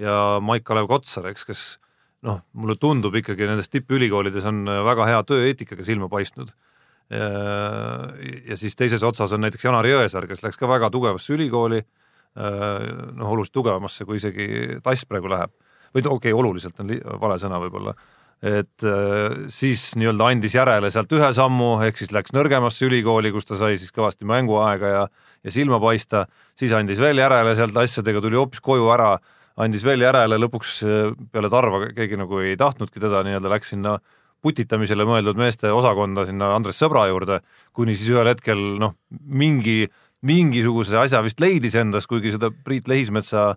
ja 0.00 0.40
Maik-Kalev 0.42 0.88
Kotsar, 0.90 1.28
eks, 1.30 1.44
kes 1.46 1.62
noh, 2.26 2.40
mulle 2.58 2.74
tundub 2.80 3.14
ikkagi 3.18 3.46
nendes 3.46 3.68
tippülikoolides 3.70 4.46
on 4.48 4.64
äh, 4.66 4.80
väga 4.88 5.08
hea 5.10 5.24
tööeetikaga 5.28 5.86
silma 5.86 6.10
paistnud. 6.12 6.52
ja 7.12 8.56
siis 8.56 8.72
teises 8.72 9.02
otsas 9.04 9.34
on 9.36 9.42
näiteks 9.44 9.66
Janar 9.66 9.84
Jõesaar, 9.84 10.24
kes 10.30 10.40
läks 10.40 10.56
ka 10.56 10.68
väga 10.70 10.88
tugevasse 10.88 11.34
ülikooli, 11.34 11.82
noh, 12.38 13.32
oluliselt 13.34 13.52
tugevamasse, 13.52 14.06
kui 14.08 14.16
isegi 14.16 14.46
Tass 14.80 15.04
praegu 15.04 15.28
läheb. 15.28 15.52
või 15.92 16.00
okei 16.00 16.32
okay,, 16.32 16.32
oluliselt 16.32 16.80
on 16.80 16.94
vale 17.20 17.36
sõna 17.42 17.60
võib-olla 17.60 17.92
et 18.42 18.82
äh, 18.82 19.36
siis 19.54 19.92
nii-öelda 19.94 20.32
andis 20.32 20.56
järele 20.56 20.90
sealt 20.90 21.12
ühe 21.14 21.28
sammu, 21.36 21.76
ehk 21.86 22.00
siis 22.00 22.10
läks 22.14 22.34
nõrgemasse 22.34 22.88
ülikooli, 22.88 23.30
kus 23.34 23.46
ta 23.46 23.58
sai 23.60 23.76
siis 23.78 23.94
kõvasti 23.94 24.26
mänguaega 24.26 24.90
ja, 24.90 25.04
ja 25.46 25.54
silma 25.54 25.78
paista, 25.82 26.24
siis 26.58 26.74
andis 26.74 26.98
veel 27.02 27.22
järele 27.22 27.54
sealt 27.58 27.76
asjadega, 27.78 28.22
tuli 28.24 28.40
hoopis 28.40 28.62
koju 28.64 28.90
ära, 28.94 29.14
andis 29.62 29.86
veel 29.86 30.02
järele, 30.02 30.40
lõpuks 30.42 30.74
äh, 30.82 31.12
peale 31.30 31.52
Tarva 31.52 31.84
keegi 31.94 32.18
nagu 32.18 32.42
ei 32.42 32.58
tahtnudki 32.58 33.02
teda 33.02 33.22
nii-öelda, 33.28 33.52
läks 33.54 33.70
sinna 33.76 34.00
putitamisele 34.42 35.06
mõeldud 35.06 35.38
meeste 35.38 35.70
osakonda 35.70 36.24
sinna 36.26 36.50
Andres 36.56 36.80
Sõbra 36.82 37.06
juurde, 37.12 37.38
kuni 37.76 37.94
siis 37.94 38.10
ühel 38.10 38.32
hetkel 38.32 38.58
noh, 38.82 38.96
mingi, 39.22 39.86
mingisuguse 40.26 40.98
asja 40.98 41.22
vist 41.22 41.38
leidis 41.42 41.78
endas, 41.78 42.10
kuigi 42.10 42.34
seda 42.34 42.50
Priit 42.50 42.90
Lehismetsa 42.90 43.52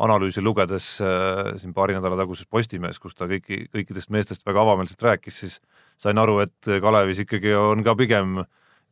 analüüsi 0.00 0.42
lugedes 0.44 0.92
äh, 1.04 1.52
siin 1.60 1.74
paari 1.76 1.96
nädala 1.96 2.18
taguses 2.22 2.48
Postimehes, 2.50 2.98
kus 3.02 3.16
ta 3.18 3.28
kõiki, 3.30 3.66
kõikidest 3.74 4.12
meestest 4.14 4.46
väga 4.46 4.64
avameelselt 4.64 5.04
rääkis, 5.08 5.42
siis 5.44 5.60
sain 6.00 6.18
aru, 6.18 6.40
et 6.46 6.72
Kalevis 6.82 7.22
ikkagi 7.26 7.54
on 7.58 7.84
ka 7.86 7.94
pigem 7.98 8.42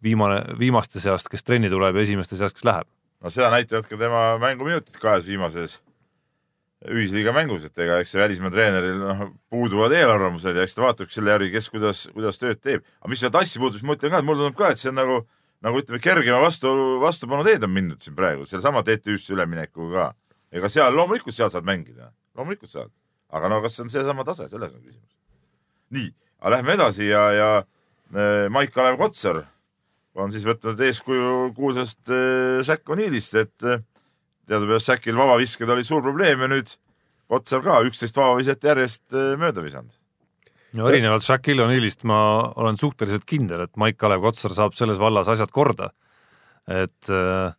viimane, 0.04 0.42
viimaste 0.58 1.02
seast, 1.02 1.30
kes 1.32 1.44
trenni 1.44 1.70
tuleb 1.72 1.96
ja 1.96 2.06
esimeste 2.06 2.38
seast, 2.38 2.58
kes 2.58 2.68
läheb. 2.68 2.88
no 3.22 3.30
seda 3.34 3.50
näitavad 3.50 3.88
ka 3.90 3.98
tema 3.98 4.22
mänguminutid 4.38 5.00
kahes 5.02 5.26
viimases 5.26 5.78
ühisliiga 6.86 7.32
mängus, 7.34 7.64
et 7.66 7.82
ega 7.82 7.98
eks 7.98 8.12
see 8.14 8.20
välismaa 8.20 8.52
treeneril 8.54 9.00
noh, 9.00 9.24
puuduvad 9.50 9.94
eelarvamused 9.98 10.54
ja 10.54 10.62
eks 10.62 10.76
ta 10.76 10.84
vaatabki 10.84 11.16
selle 11.16 11.32
järgi, 11.34 11.50
kes 11.56 11.68
kuidas, 11.74 12.04
kuidas 12.14 12.38
tööd 12.38 12.60
teeb. 12.62 12.84
aga 13.00 13.10
mis 13.10 13.22
seda 13.22 13.34
tassi 13.40 13.58
puutub, 13.58 13.80
siis 13.80 13.88
ma 13.88 13.96
ütlen 13.98 14.14
ka, 14.14 14.20
et 14.20 14.28
mulle 14.28 14.44
tundub 14.44 14.60
ka, 14.60 14.70
et 14.70 14.82
see 14.82 14.92
on 14.92 14.98
nagu, 15.00 15.18
nagu 15.66 15.82
ütleme, 15.82 15.98
kergema 16.04 16.38
vastu, 16.44 16.70
vastupanu 17.02 17.46
teed 17.48 17.66
on 17.66 17.74
mindud 17.74 18.04
siin 18.04 18.14
praegu, 18.18 18.46
sellesama 18.46 18.84
TTÜ-sse 18.86 19.34
üleminekuga 19.34 19.96
ka. 19.96 20.08
Ega 20.52 20.70
seal 20.72 20.96
loomulikult 20.96 21.36
seal 21.36 21.52
saad 21.52 21.66
mängida, 21.68 22.12
loomulikult 22.38 22.70
saad. 22.70 22.92
aga 23.28 23.50
no 23.52 23.60
kas 23.60 23.76
see 23.76 23.84
on 23.84 23.92
seesama 23.92 24.24
tase, 24.24 24.48
selles 24.48 24.72
on 24.72 24.80
küsimus. 24.80 25.12
nii, 25.96 26.08
aga 26.40 26.56
lähme 26.56 26.76
edasi 26.78 27.08
ja, 27.10 27.28
ja 27.32 27.50
äh, 27.58 28.48
Maik-Kalev 28.52 28.98
Kotsar 29.00 29.44
on 30.18 30.32
siis 30.34 30.46
võtnud 30.48 30.80
eeskuju 30.88 31.52
kuulsast 31.56 32.10
äh, 32.10 32.64
Jack 32.64 32.88
O'Neillist, 32.90 33.36
et 33.38 33.68
äh, 33.68 33.82
teadupärast 34.48 34.88
Jackil 34.88 35.18
vabavisked 35.18 35.70
olid 35.70 35.86
suur 35.86 36.02
probleem 36.04 36.44
ja 36.44 36.50
nüüd 36.50 36.72
Kotsar 37.28 37.60
ka 37.64 37.82
üksteist 37.84 38.16
vabaviset 38.16 38.64
järjest 38.64 39.04
äh, 39.12 39.34
mööda 39.40 39.64
visanud. 39.64 39.92
no 40.72 40.88
erinevalt 40.88 41.24
Shaquille 41.24 41.64
O'Neillist 41.64 42.04
ma 42.08 42.18
olen 42.56 42.80
suhteliselt 42.80 43.28
kindel, 43.28 43.66
et 43.66 43.76
Maik-Kalev 43.76 44.24
Kotsar 44.24 44.56
saab 44.56 44.76
selles 44.76 45.00
vallas 45.00 45.28
asjad 45.28 45.52
korda. 45.52 45.92
et 46.68 47.12
äh, 47.12 47.52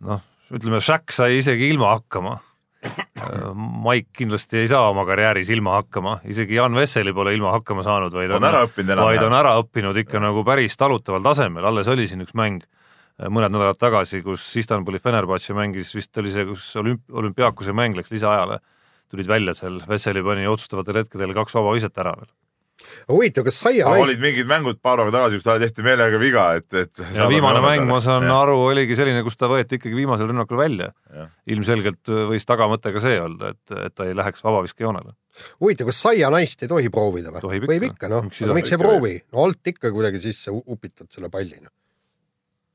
noh, 0.00 0.24
ütleme, 0.52 0.80
Shaq 0.82 1.12
sai 1.14 1.38
isegi 1.40 1.70
ilma 1.72 1.94
hakkama. 1.96 2.38
Maik 3.84 4.08
kindlasti 4.18 4.58
ei 4.58 4.68
saa 4.70 4.88
oma 4.90 5.04
karjääris 5.06 5.52
ilma 5.54 5.76
hakkama, 5.76 6.16
isegi 6.26 6.56
Jan 6.58 6.74
Vesseli 6.74 7.12
pole 7.14 7.34
ilma 7.36 7.52
hakkama 7.54 7.84
saanud, 7.86 8.14
vaid 8.16 8.34
On 8.34 8.46
ära 8.48 8.64
õppinud 8.66 8.90
enam-vähem. 8.90 9.06
vaid 9.06 9.26
on 9.28 9.36
ära 9.38 9.52
õppinud 9.60 10.00
ikka 10.02 10.22
nagu 10.22 10.42
päris 10.46 10.74
talutaval 10.80 11.22
tasemel, 11.28 11.68
alles 11.70 11.90
oli 11.92 12.08
siin 12.10 12.26
üks 12.26 12.34
mäng 12.34 12.64
äh, 12.66 13.30
mõned 13.30 13.54
nädalad 13.54 13.78
tagasi, 13.78 14.24
kus 14.26 14.48
Istanbuli 14.58 14.98
Fenerbahce 14.98 15.54
mängis, 15.54 15.94
vist 15.94 16.18
oli 16.18 16.34
see, 16.34 16.48
kus 16.48 16.72
olümp-, 16.82 17.06
olümpiaakuse 17.22 17.74
mäng 17.76 17.94
läks 18.00 18.10
lisaajale, 18.10 18.58
tulid 19.14 19.30
välja 19.30 19.54
seal, 19.54 19.78
Vesseli 19.86 20.26
pani 20.26 20.50
otsustavatel 20.50 21.04
hetkedel 21.04 21.38
kaks 21.38 21.54
vaba 21.60 21.78
viset 21.78 22.02
ära 22.02 22.16
veel. 22.18 22.32
huvitav, 23.10 23.46
kas 23.46 23.58
saia 23.62 23.86
aga 23.86 23.96
naist 23.96 24.08
olid 24.08 24.22
mingid 24.22 24.48
mängud 24.50 24.78
paar 24.82 25.00
päeva 25.00 25.12
tagasi, 25.14 25.38
kus 25.40 25.46
talle 25.46 25.66
tehti 25.66 25.84
meelega 25.86 26.20
viga, 26.20 26.44
et, 26.60 26.68
et 26.78 27.02
ja 27.16 27.26
viimane 27.30 27.62
mäng, 27.64 27.86
ma 27.88 27.98
saan 28.04 28.26
Ja. 28.28 28.38
aru, 28.42 28.58
oligi 28.70 28.96
selline, 28.98 29.24
kus 29.26 29.36
ta 29.40 29.50
võeti 29.50 29.78
ikkagi 29.78 29.98
viimasel 29.98 30.30
rünnakul 30.30 30.60
välja. 30.60 30.92
Ilmselgelt 31.50 32.12
võis 32.30 32.46
tagamõte 32.48 32.92
ka 32.94 33.02
see 33.02 33.18
olla, 33.20 33.52
et, 33.56 33.76
et 33.88 33.94
ta 33.94 34.06
ei 34.08 34.16
läheks 34.18 34.44
vabaviskejoonele. 34.44 35.14
huvitav, 35.64 35.88
kas 35.90 36.00
saia 36.06 36.30
naist 36.32 36.62
ei 36.62 36.70
tohi 36.70 36.90
proovida 36.92 37.32
või? 37.32 37.44
Tohib 37.44 37.68
võib 37.68 37.86
ikka. 37.90 38.10
noh, 38.12 38.26
aga 38.28 38.38
tohi? 38.38 38.56
miks 38.60 38.72
ei 38.72 38.80
proovi? 38.80 39.14
no 39.32 39.46
alt 39.46 39.72
ikka 39.72 39.92
kuidagi 39.94 40.20
sisse 40.20 40.52
upitad 40.52 41.08
selle 41.10 41.30
palli 41.32 41.56
noh. 41.60 41.72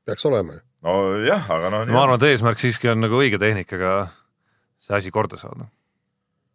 peaks 0.08 0.26
olema 0.26 0.58
ju. 0.58 0.62
nojah, 0.88 1.50
aga 1.54 1.70
noh. 1.74 1.86
ma 1.86 2.02
arvan, 2.06 2.18
et 2.18 2.32
eesmärk 2.32 2.58
siiski 2.62 2.90
on 2.90 3.04
nagu 3.06 3.20
õige 3.20 3.38
tehnikaga 3.38 4.08
see 4.82 4.96
asi 4.98 5.12
korda 5.14 5.38
saada. 5.40 5.68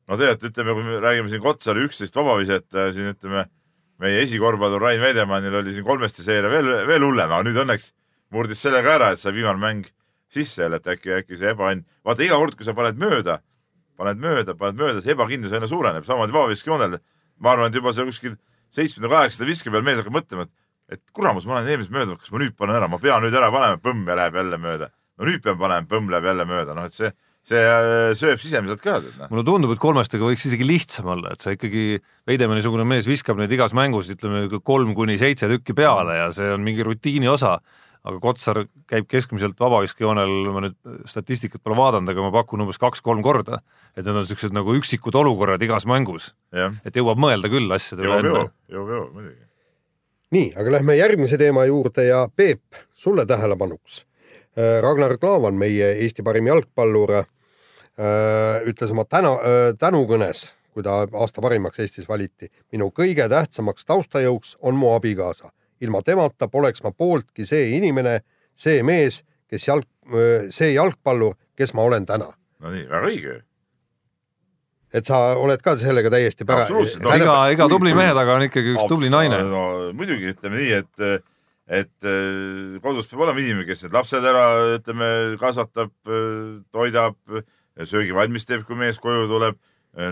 No 0.07 0.19
tegelikult 0.19 0.51
ütleme, 0.51 0.77
kui 0.77 0.87
me 0.87 1.01
räägime 1.03 1.31
siin 1.31 1.43
Kotsari 1.43 1.83
üksteist 1.87 2.15
vabaviset, 2.15 2.69
siin 2.95 3.11
ütleme 3.13 3.47
meie 4.03 4.23
esikorvpallur 4.25 4.81
Rain 4.81 5.01
Veidemannil 5.01 5.61
oli 5.61 5.73
siin 5.75 5.85
kolmeste 5.87 6.25
seeria 6.25 6.51
veel, 6.51 6.69
veel 6.89 7.05
hullem, 7.05 7.31
aga 7.31 7.43
nüüd 7.47 7.59
õnneks 7.63 7.91
murdis 8.33 8.63
selle 8.63 8.81
ka 8.83 8.97
ära, 8.97 9.11
et 9.13 9.21
sai 9.21 9.35
viimane 9.35 9.61
mäng 9.61 9.89
sisse 10.33 10.63
jälle, 10.63 10.79
et 10.81 10.89
äkki, 10.95 11.13
äkki 11.19 11.37
see 11.39 11.53
ebaõnn, 11.53 11.85
vaata 12.05 12.25
iga 12.25 12.39
kord, 12.41 12.57
kui 12.57 12.65
sa 12.65 12.73
paned 12.77 12.97
mööda, 12.99 13.37
paned 13.99 14.21
mööda, 14.21 14.55
paned 14.57 14.79
mööda, 14.79 15.03
see 15.03 15.13
ebakindlus 15.13 15.53
aina 15.53 15.69
suureneb, 15.69 16.07
samamoodi 16.07 16.35
vabaviskejoonel. 16.35 16.97
ma 17.43 17.51
arvan, 17.51 17.69
et 17.69 17.75
juba 17.75 17.91
seal 17.93 18.07
kuskil 18.07 18.35
seitsmenda, 18.71 19.09
kaheksanda 19.11 19.47
viske 19.49 19.71
peal 19.73 19.83
mees 19.83 19.99
hakkab 19.99 20.15
mõtlema, 20.15 20.45
et, 20.47 20.51
et 20.95 21.01
kuramus, 21.13 21.45
ma 21.45 21.57
olen 21.57 21.69
eelmisest 21.69 21.93
mööda, 21.93 22.15
kas 22.17 22.31
ma 22.31 22.41
nüüd 22.41 22.55
panen 22.57 22.77
ära, 22.77 22.87
ma 22.87 22.99
pean 23.01 23.21
nüüd 23.25 23.35
ära 23.35 23.49
panema, 23.51 23.79
põmm 23.81 24.07
ja 24.07 24.17
läheb 24.19 24.37
jälle 24.39 24.59
mööda. 24.61 24.89
no 25.17 25.27
nüüd 25.29 25.43
pean 25.43 25.57
panema, 25.59 25.87
põmm 25.89 26.09
läheb 26.13 26.29
jälle 26.29 26.45
mööda, 26.49 26.77
noh 26.77 26.87
et 26.89 26.95
see, 26.95 27.11
see 27.47 27.59
äh, 27.59 28.13
sööb 28.17 28.41
sisemiselt 28.41 28.83
ka, 28.83 28.97
noh. 29.03 29.29
mulle 29.31 29.43
tundub, 29.47 29.73
et 29.75 29.81
kolmestega 29.83 30.25
võiks 30.27 30.45
isegi 30.47 30.67
lihtsam 30.67 31.09
olla, 31.15 31.33
et 31.35 31.43
sa 31.43 31.53
ikkagi, 31.55 31.99
Veidemanni-sugune 32.29 32.85
mees 32.87 33.07
viskab 33.09 33.39
neid 33.39 33.51
igas 33.51 33.75
mängus, 33.75 34.11
ütleme 34.13 34.47
kolm 34.63 34.93
kuni 34.95 35.17
seitse 35.19 35.49
tükki 35.51 35.75
peale 35.75 36.15
ja 36.21 36.29
see 36.35 36.53
on 36.55 36.63
mingi 36.63 36.85
rutiini 36.87 37.27
osa, 37.31 37.57
aga 38.03 38.19
Kotsar 38.23 38.61
käib 38.87 39.07
keskmiselt 39.11 39.59
vabaviskejoonel, 39.59 40.31
ma 40.55 40.63
nüüd 40.65 40.77
statistikat 41.09 41.63
pole 41.63 41.75
vaadanud, 41.79 42.11
aga 42.11 42.25
ma 42.25 42.31
pakun 42.35 42.63
umbes 42.63 42.79
kaks-kolm 42.79 43.23
korda, 43.25 43.59
et 43.95 44.03
need 44.03 44.11
on 44.11 44.23
niisugused 44.23 44.55
nagu 44.55 44.75
üksikud 44.79 45.15
olukorrad 45.19 45.63
igas 45.63 45.87
mängus, 45.89 46.31
et 46.53 46.95
jõuab 46.95 47.19
mõelda 47.23 47.51
küll 47.51 47.75
asjade 47.75 48.07
üle 48.07 48.19
enne 48.19 48.31
jõuab, 48.31 48.55
jõuab, 48.71 48.95
jõuab 48.95 49.19
muidugi. 49.19 49.43
nii, 50.35 50.49
aga 50.59 50.75
lähme 50.79 50.97
järgmise 50.99 51.39
teema 51.39 51.67
juurde 51.67 52.07
ja 52.07 52.25
Peep, 52.31 52.63
sulle 52.91 53.27
tähelepanuks. 53.27 54.03
Ragnar 54.55 55.17
Klavan, 55.17 55.55
meie 55.57 55.87
Eesti 56.03 56.23
parim 56.23 56.47
jalgpallur, 56.47 57.23
ütles 58.69 58.91
oma 58.93 59.05
täna, 59.09 59.31
tänukõnes, 59.79 60.47
kui 60.73 60.83
ta 60.85 61.03
aasta 61.05 61.41
parimaks 61.41 61.79
Eestis 61.79 62.07
valiti. 62.09 62.49
minu 62.71 62.91
kõige 62.91 63.27
tähtsamaks 63.29 63.85
taustajõuks 63.85 64.57
on 64.61 64.75
mu 64.75 64.93
abikaasa. 64.93 65.51
ilma 65.81 66.01
temata 66.01 66.47
poleks 66.47 66.83
ma 66.83 66.91
pooltki 66.91 67.45
see 67.45 67.75
inimene, 67.77 68.21
see 68.55 68.83
mees, 68.83 69.23
kes 69.49 69.67
jalg, 69.67 69.83
see 70.49 70.73
jalgpallur, 70.73 71.33
kes 71.57 71.73
ma 71.73 71.81
olen 71.81 72.05
täna. 72.05 72.31
no 72.59 72.69
nii, 72.71 72.85
väga 72.89 73.07
õige. 73.07 73.41
et 74.93 75.05
sa 75.05 75.35
oled 75.35 75.61
ka 75.61 75.75
sellega 75.77 76.09
täiesti 76.09 76.45
pära-. 76.45 76.61
Absoluutselt, 76.61 77.03
no 77.03 77.09
iga, 77.15 77.49
iga 77.51 77.65
kui- 77.65 77.73
tubli 77.73 77.93
mehe 77.93 78.13
taga 78.13 78.35
on 78.35 78.43
ikkagi 78.47 78.75
üks 78.75 78.87
tubli 78.87 79.09
naine. 79.09 79.41
no 79.43 79.93
muidugi 79.93 80.33
ütleme 80.33 80.55
nii, 80.61 80.71
et, 80.83 81.23
et 81.67 82.07
äh, 82.07 82.79
kodus 82.83 83.07
peab 83.09 83.25
olema 83.25 83.43
inimene, 83.43 83.67
kes 83.67 83.85
need 83.85 83.95
lapsed 83.95 84.25
ära, 84.27 84.47
ütleme, 84.77 85.09
kasvatab, 85.41 85.93
toidab, 86.73 87.19
söögi 87.87 88.15
valmis 88.15 88.45
teeb, 88.49 88.65
kui 88.67 88.77
mees 88.79 88.99
koju 89.01 89.29
tuleb, 89.31 89.59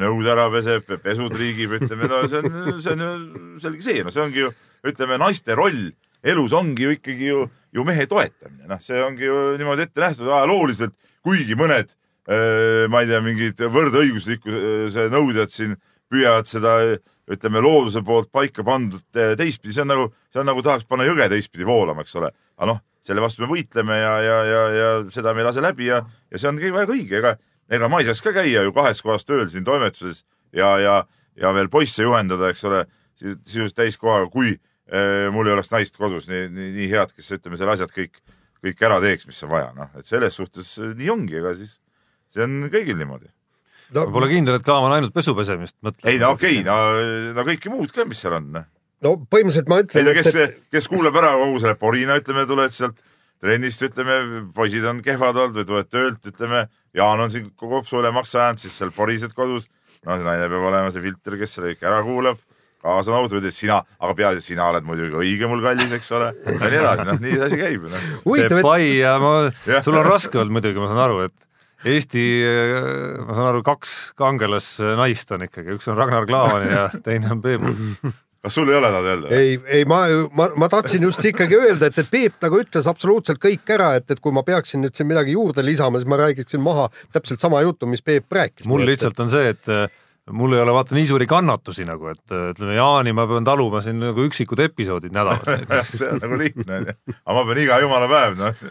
nõud 0.01 0.27
ära 0.29 0.45
peseb, 0.53 0.87
pesud 1.01 1.33
riigib, 1.37 1.73
ütleme, 1.79 2.07
no 2.09 2.21
see 2.29 2.41
on, 2.41 2.81
see 2.81 2.93
on 2.93 3.03
ju 3.05 3.61
selge 3.63 3.85
see, 3.85 4.03
no 4.05 4.13
see 4.13 4.23
ongi 4.23 4.45
ju, 4.45 4.51
ütleme, 4.87 5.17
naiste 5.21 5.57
roll. 5.57 5.89
Elus 6.21 6.53
ongi 6.53 6.85
ju 6.85 6.93
ikkagi 6.93 7.31
ju, 7.31 7.45
ju 7.73 7.85
mehe 7.85 8.05
toetamine, 8.09 8.67
noh, 8.69 8.81
see 8.83 8.99
ongi 9.01 9.25
ju 9.25 9.37
niimoodi 9.57 9.87
ette 9.87 10.03
nähtud 10.03 10.29
ajalooliselt, 10.29 10.93
kuigi 11.25 11.57
mõned 11.57 11.95
äh, 12.29 12.85
ma 12.93 13.01
ei 13.01 13.09
tea, 13.09 13.21
mingid 13.25 13.63
võrdõiguslikkuse 13.73 15.07
nõudjad 15.13 15.53
siin 15.53 15.73
püüavad 16.11 16.49
seda 16.49 16.75
ütleme 17.31 17.61
looduse 17.63 18.01
poolt 18.05 18.31
paika 18.33 18.63
pandud 18.67 19.19
eh, 19.19 19.33
teistpidi, 19.39 19.75
see 19.75 19.85
on 19.85 19.91
nagu, 19.93 20.07
see 20.33 20.41
on 20.41 20.49
nagu 20.49 20.63
tahaks 20.65 20.87
panna 20.89 21.07
jõge 21.07 21.27
teistpidi 21.31 21.67
voolama, 21.67 22.05
eks 22.05 22.17
ole. 22.19 22.31
aga 22.57 22.69
noh, 22.73 22.81
selle 23.05 23.23
vastu 23.23 23.43
me 23.43 23.49
võitleme 23.49 23.97
ja, 23.97 24.11
ja, 24.21 24.39
ja, 24.45 24.63
ja 24.75 24.89
seda 25.13 25.33
me 25.33 25.43
ei 25.43 25.47
lase 25.47 25.63
läbi 25.63 25.87
ja, 25.89 26.01
ja 26.31 26.41
see 26.41 26.49
on 26.51 26.59
kõik 26.61 26.75
väga 26.75 26.95
õige, 26.97 27.21
ega, 27.21 27.35
ega 27.71 27.89
ma 27.89 28.01
ei 28.01 28.09
saaks 28.09 28.23
ka 28.25 28.35
käia 28.35 28.65
ju 28.65 28.75
kahes 28.75 29.01
kohas 29.05 29.25
tööl 29.25 29.47
siin 29.49 29.65
toimetuses 29.67 30.23
ja, 30.55 30.75
ja, 30.81 30.97
ja 31.39 31.53
veel 31.55 31.71
poisse 31.73 32.05
juhendada, 32.05 32.51
eks 32.51 32.65
ole, 32.69 32.83
sisuliselt 33.17 33.77
täiskohaga, 33.79 34.29
kui 34.33 34.53
äh, 34.55 35.29
mul 35.33 35.49
ei 35.49 35.55
oleks 35.55 35.71
naist 35.73 35.97
kodus 35.97 36.29
nii, 36.29 36.47
nii, 36.53 36.71
nii 36.77 36.89
head, 36.93 37.15
kes 37.15 37.33
ütleme, 37.37 37.59
selle 37.59 37.77
asjad 37.77 37.93
kõik, 37.95 38.21
kõik 38.61 38.85
ära 38.85 39.01
teeks, 39.03 39.29
mis 39.29 39.41
on 39.47 39.53
vaja, 39.55 39.71
noh, 39.77 39.89
et 39.97 40.09
selles 40.09 40.37
suhtes 40.37 40.75
nii 40.81 41.09
ongi, 41.13 41.39
ega 41.41 41.55
siis 41.57 41.79
see 42.31 42.45
on 42.45 42.67
kõigil 42.71 42.99
niimoodi. 42.99 43.31
No, 43.95 44.05
ma 44.05 44.15
pole 44.15 44.29
kindel, 44.31 44.59
et 44.59 44.65
Klaavan 44.67 44.97
ainult 44.97 45.15
pesu 45.15 45.35
pesemist 45.37 45.77
mõtleb. 45.85 46.07
ei 46.11 46.19
no 46.21 46.33
okei 46.35 46.61
okay,, 46.61 46.67
no, 46.67 47.35
no 47.37 47.47
kõike 47.47 47.71
muud 47.73 47.93
ka, 47.95 48.05
mis 48.09 48.21
seal 48.23 48.37
on, 48.39 48.51
noh. 48.57 48.67
no 49.05 49.15
põhimõtteliselt 49.23 49.71
ma 49.71 49.79
ei 49.79 49.87
ütlen, 49.87 50.07
no 50.07 50.17
kes 50.17 50.35
et, 50.35 50.59
kes 50.73 50.89
kuulab 50.91 51.17
ära 51.21 51.33
kogu 51.41 51.63
selle 51.63 51.77
porina, 51.79 52.19
ütleme, 52.21 52.45
tuled 52.49 52.75
sealt 52.75 52.99
trennist, 53.41 53.81
ütleme, 53.87 54.45
poisid 54.55 54.85
on 54.87 55.01
kehvad 55.05 55.39
olnud 55.43 55.59
või 55.61 55.67
tuled 55.67 55.91
töölt, 55.91 56.23
ütleme, 56.29 56.67
Jaan 56.97 57.23
on 57.23 57.31
siin 57.31 57.45
kopsu 57.55 58.01
üle 58.01 58.11
maksa 58.11 58.45
ajanud, 58.45 58.61
siis 58.61 58.75
seal 58.77 58.89
porised 58.95 59.31
kodus. 59.33 59.69
no 60.05 60.17
see 60.17 60.25
naine 60.25 60.47
peab 60.49 60.65
olema 60.67 60.89
see 60.91 61.03
filter, 61.03 61.37
kes 61.39 61.53
selle 61.55 61.71
kõik 61.71 61.85
ära 61.87 62.01
kuulab, 62.05 62.39
kaasa 62.81 63.13
või 63.13 63.29
ütled 63.29 63.53
sina, 63.55 63.79
aga 64.01 64.15
peaasi, 64.17 64.41
et 64.41 64.47
sina 64.47 64.67
oled 64.71 64.85
muidugi 64.85 65.17
õige 65.17 65.49
mul 65.49 65.61
kallis, 65.63 65.93
eks 65.97 66.11
ole, 66.17 66.31
ja 66.47 66.57
nii 66.57 66.79
edasi, 66.81 67.05
noh, 67.07 67.21
nii 67.21 67.35
see 67.37 67.45
asi 67.47 67.59
käib, 67.61 67.85
noh. 67.91 68.09
huvitav, 68.25 68.57
et 68.57 68.65
pai 68.65 68.89
ja 68.97 69.15
ma 69.21 69.31
sul 69.85 69.99
on 70.01 70.09
raske 70.09 70.41
olnud 70.41 70.57
muidugi, 70.57 70.81
ma 70.81 70.89
saan 70.89 71.03
aru, 71.05 71.21
et 71.29 71.50
Eesti, 71.87 72.23
ma 73.25 73.35
saan 73.37 73.47
aru, 73.51 73.61
kaks 73.65 73.93
kangelasnaist 74.19 75.31
on 75.33 75.47
ikkagi, 75.47 75.77
üks 75.77 75.87
on 75.89 75.97
Ragnar 75.97 76.27
Klavan 76.29 76.67
ja 76.69 76.89
teine 77.05 77.31
on 77.33 77.41
Peep. 77.41 77.63
kas 78.41 78.57
sul 78.57 78.69
ei 78.69 78.77
ole 78.77 78.91
nad 78.93 79.07
öelda? 79.07 79.31
ei, 79.37 79.55
ei 79.79 79.87
ma, 79.89 80.03
ma, 80.37 80.49
ma 80.61 80.69
tahtsin 80.69 81.05
just 81.07 81.25
ikkagi 81.25 81.57
öelda, 81.57 81.89
et, 81.89 81.97
et 82.01 82.11
Peep 82.11 82.37
nagu 82.45 82.61
ütles 82.61 82.89
absoluutselt 82.89 83.41
kõik 83.41 83.73
ära, 83.73 83.95
et, 83.97 84.09
et 84.13 84.21
kui 84.21 84.33
ma 84.35 84.45
peaksin 84.45 84.83
nüüd 84.85 84.97
siin 84.97 85.09
midagi 85.09 85.33
juurde 85.37 85.65
lisama, 85.65 86.01
siis 86.01 86.09
ma 86.09 86.21
räägiksin 86.21 86.61
maha 86.61 86.87
täpselt 87.13 87.41
sama 87.41 87.63
juttu, 87.65 87.89
mis 87.89 88.05
Peep 88.05 88.29
rääkis. 88.29 88.69
mul 88.69 88.85
lihtsalt 88.85 89.19
on 89.23 89.33
see, 89.33 89.51
et 89.55 89.73
äh, 89.73 89.87
mul 90.29 90.53
ei 90.53 90.61
ole 90.61 90.73
vaata 90.73 90.95
nii 90.95 91.07
suuri 91.09 91.27
kannatusi 91.29 91.85
nagu, 91.87 92.11
et 92.13 92.33
äh, 92.33 92.49
ütleme, 92.53 92.77
Jaani 92.77 93.13
ma 93.17 93.25
pean 93.29 93.47
taluma 93.47 93.81
siin 93.81 93.99
nagu 94.01 94.25
üksikud 94.29 94.61
episoodid 94.69 95.13
nädalas 95.15 95.49
näiteks. 95.55 95.97
see 95.97 96.09
on 96.13 96.21
nagu 96.21 96.37
lihtne, 96.37 96.81
onju. 96.81 96.97
aga 97.25 97.37
ma 97.37 97.45
pean 97.49 97.63
iga 97.65 97.79
jumala 97.83 98.09
päev, 98.11 98.37
noh. 98.41 98.65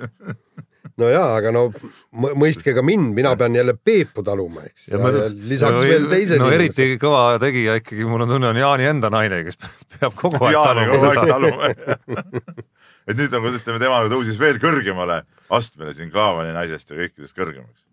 no 1.00 1.08
jaa, 1.10 1.28
aga 1.38 1.52
no 1.54 1.66
mõ- 1.72 2.34
mõistke 2.38 2.74
ka 2.76 2.84
mind, 2.86 3.12
mina 3.16 3.32
pean 3.40 3.56
jälle 3.56 3.74
Peepu 3.76 4.24
taluma, 4.26 4.64
eks. 4.68 4.88
ja, 4.92 5.00
ja 5.00 5.26
lisaks 5.30 5.84
veel 5.86 6.08
teised 6.12 6.42
no 6.42 6.50
eriti 6.54 6.92
kõva 7.00 7.24
tegija 7.42 7.78
ikkagi, 7.80 8.06
mul 8.08 8.26
on 8.26 8.34
tunne, 8.36 8.52
on 8.52 8.60
Jaani 8.60 8.88
enda 8.90 9.10
naine, 9.12 9.42
kes 9.48 9.60
peab 9.96 10.16
kogu 10.18 10.42
aeg 10.46 10.56
Jaani 10.58 10.86
taluma. 10.92 11.26
taluma. 11.34 12.30
et 13.10 13.16
nüüd 13.18 13.36
nagu 13.36 13.52
ütleme, 13.52 13.82
tema 13.82 14.00
tõusis 14.12 14.40
veel 14.40 14.60
kõrgemale 14.62 15.22
astmele 15.50 15.94
siin 15.96 16.10
Klaavani 16.12 16.54
naisest 16.54 16.92
ja 16.92 16.98
kõikidest 17.00 17.36
kõrgemaks. 17.36 17.86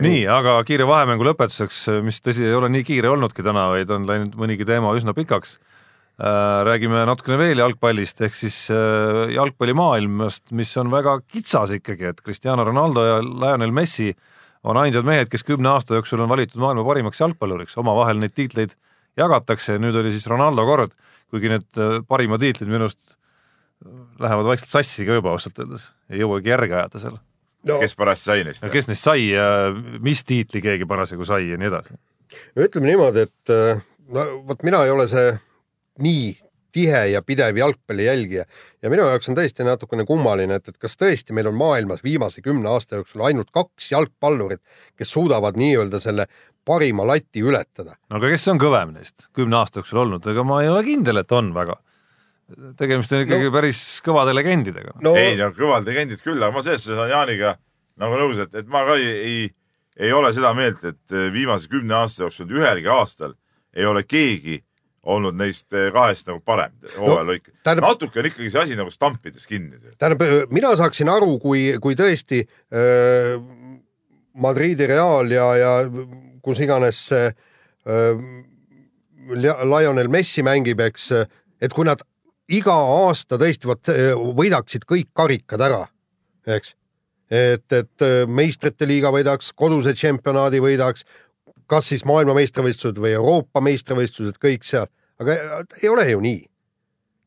nii, 0.00 0.22
aga 0.30 0.58
kiire 0.66 0.86
vahemängu 0.88 1.26
lõpetuseks, 1.30 1.84
mis 2.06 2.20
tõsi 2.22 2.46
ei 2.46 2.54
ole 2.54 2.70
nii 2.72 2.86
kiire 2.86 3.10
olnudki 3.10 3.44
täna, 3.46 3.68
vaid 3.74 3.90
on 3.94 4.06
läinud 4.08 4.36
mõnigi 4.38 4.66
teema 4.66 4.94
üsna 4.98 5.14
pikaks. 5.16 5.58
Räägime 6.20 7.04
natukene 7.08 7.38
veel 7.40 7.62
jalgpallist 7.62 8.20
ehk 8.26 8.34
siis 8.36 8.56
äh, 8.74 9.30
jalgpallimaailmast, 9.34 10.50
mis 10.56 10.72
on 10.80 10.90
väga 10.92 11.20
kitsas 11.24 11.72
ikkagi, 11.78 12.10
et 12.10 12.20
Cristiano 12.24 12.64
Ronaldo 12.66 13.04
ja 13.06 13.20
Lionel 13.22 13.72
Messi 13.72 14.10
on 14.68 14.76
ainsad 14.76 15.06
mehed, 15.08 15.30
kes 15.32 15.46
kümne 15.48 15.70
aasta 15.72 15.96
jooksul 15.96 16.20
on 16.20 16.28
valitud 16.28 16.60
maailma 16.60 16.84
parimaks 16.84 17.22
jalgpalluriks, 17.22 17.78
omavahel 17.80 18.20
neid 18.20 18.36
tiitleid 18.36 18.76
jagatakse, 19.16 19.78
nüüd 19.80 19.96
oli 19.96 20.12
siis 20.12 20.28
Ronaldo 20.28 20.66
kord, 20.68 20.92
kuigi 21.32 21.54
need 21.54 21.80
äh, 21.80 21.98
parimad 22.08 22.44
tiitlid 22.44 22.68
minu 22.68 22.90
arust 22.90 23.16
lähevad 24.20 24.44
vaikselt 24.44 24.76
sassi 24.76 25.06
ka 25.08 25.16
juba 25.16 25.32
ausalt 25.32 25.56
öeldes, 25.62 25.90
ei 26.12 26.20
jõuagi 26.20 26.52
järge 26.52 26.76
ajada 26.76 27.00
seal. 27.00 27.20
no 27.68 27.76
kes 27.80 27.96
parajasti 27.96 28.28
sai 28.28 28.42
neist? 28.44 28.72
kes 28.72 28.88
neist 28.92 29.06
sai 29.08 29.30
ja 29.30 29.46
mis 30.04 30.20
tiitli 30.28 30.60
keegi 30.64 30.88
parasjagu 30.88 31.24
sai 31.24 31.48
ja 31.48 31.56
nii 31.60 31.70
edasi. 31.70 31.96
ütleme 32.60 32.92
niimoodi, 32.92 33.24
et 33.24 33.54
äh, 33.54 33.80
no 34.12 34.26
vot 34.48 34.68
mina 34.68 34.84
ei 34.84 34.92
ole 34.92 35.08
see 35.08 35.30
nii 36.00 36.36
tihe 36.72 37.06
ja 37.10 37.22
pidev 37.26 37.56
jalgpalli 37.56 38.04
jälgija 38.04 38.44
ja 38.82 38.90
minu 38.90 39.06
jaoks 39.08 39.28
on 39.30 39.36
tõesti 39.38 39.66
natukene 39.66 40.04
kummaline, 40.08 40.60
et, 40.60 40.70
et 40.70 40.78
kas 40.78 40.96
tõesti 40.98 41.34
meil 41.36 41.50
on 41.50 41.58
maailmas 41.58 42.04
viimase 42.06 42.42
kümne 42.44 42.70
aasta 42.70 43.00
jooksul 43.00 43.24
ainult 43.26 43.50
kaks 43.54 43.90
jalgpallurit, 43.92 44.62
kes 44.98 45.12
suudavad 45.12 45.58
nii-öelda 45.60 46.00
selle 46.02 46.26
parima 46.66 47.06
lati 47.06 47.42
ületada. 47.42 47.96
no 48.10 48.20
aga 48.20 48.32
kes 48.34 48.48
on 48.52 48.60
kõvem 48.62 48.94
neist 48.96 49.28
kümne 49.36 49.58
aasta 49.60 49.80
jooksul 49.80 50.04
olnud, 50.04 50.26
ega 50.32 50.44
ma 50.46 50.62
ei 50.62 50.70
ole 50.70 50.84
kindel, 50.86 51.22
et 51.22 51.32
on 51.32 51.52
väga. 51.54 51.78
tegemist 52.78 53.12
on 53.12 53.24
ikkagi 53.26 53.48
no, 53.48 53.54
päris 53.54 53.82
kõvade 54.06 54.34
legendidega. 54.34 54.98
no 55.02 55.16
ei 55.18 55.36
no 55.40 55.50
kõvad 55.56 55.86
legendid 55.88 56.22
küll, 56.22 56.42
aga 56.42 56.54
ma 56.54 56.62
selles 56.62 56.84
suhtes 56.84 56.98
olen 56.98 57.14
Jaaniga 57.14 57.56
nagu 58.00 58.16
nõus, 58.16 58.38
et, 58.46 58.54
et 58.54 58.70
ma 58.70 58.84
ka 58.86 58.96
ei, 58.96 59.10
ei, 59.10 59.46
ei 60.06 60.12
ole 60.12 60.32
seda 60.32 60.54
meelt, 60.56 60.82
et 60.84 61.20
viimase 61.34 61.68
kümne 61.68 61.98
aasta 61.98 62.24
jooksul 62.24 62.50
ühelgi 62.54 62.88
aastal 62.88 63.34
ei 63.76 63.86
ole 63.86 64.02
keegi 64.02 64.60
olnud 65.02 65.36
neist 65.36 65.70
kahest 65.70 66.28
nagu 66.28 66.42
parem 66.44 66.74
hooajalõik 66.96 67.46
no,. 67.48 67.54
tähendab- 67.64 67.86
natuke 67.86 68.20
on 68.20 68.28
ikkagi 68.28 68.50
see 68.52 68.62
asi 68.64 68.76
nagu 68.76 68.92
stampides 68.92 69.46
kinni. 69.48 69.80
tähendab, 69.98 70.50
mina 70.52 70.74
saaksin 70.76 71.08
aru, 71.08 71.38
kui, 71.40 71.70
kui 71.80 71.96
tõesti 71.96 72.42
öö, 72.44 73.38
Madridi 74.40 74.86
Real 74.86 75.32
ja, 75.32 75.46
ja 75.56 75.72
kus 76.44 76.60
iganes 76.60 77.00
öö, 77.12 77.32
Lionel 79.30 80.08
Messi 80.10 80.42
mängib, 80.42 80.80
eks, 80.82 81.10
et 81.62 81.72
kui 81.72 81.86
nad 81.86 82.02
iga 82.50 82.74
aasta 82.74 83.38
tõesti 83.38 83.68
vot 83.70 83.90
võidaksid 84.36 84.86
kõik 84.88 85.10
karikad 85.14 85.62
ära, 85.62 85.84
eks, 86.50 86.74
et, 87.30 87.66
et 87.72 88.06
meistrite 88.26 88.88
liiga 88.90 89.12
võidaks, 89.14 89.52
koduse 89.54 89.94
tšempionaadi 89.94 90.62
võidaks, 90.62 91.06
kas 91.70 91.92
siis 91.92 92.04
maailmameistrivõistlused 92.08 92.98
või 93.00 93.14
Euroopa 93.14 93.62
meistrivõistlused, 93.64 94.38
kõik 94.42 94.66
seal, 94.66 94.90
aga 95.22 95.36
ei 95.80 95.90
ole 95.90 96.08
ju 96.10 96.22
nii. 96.24 96.44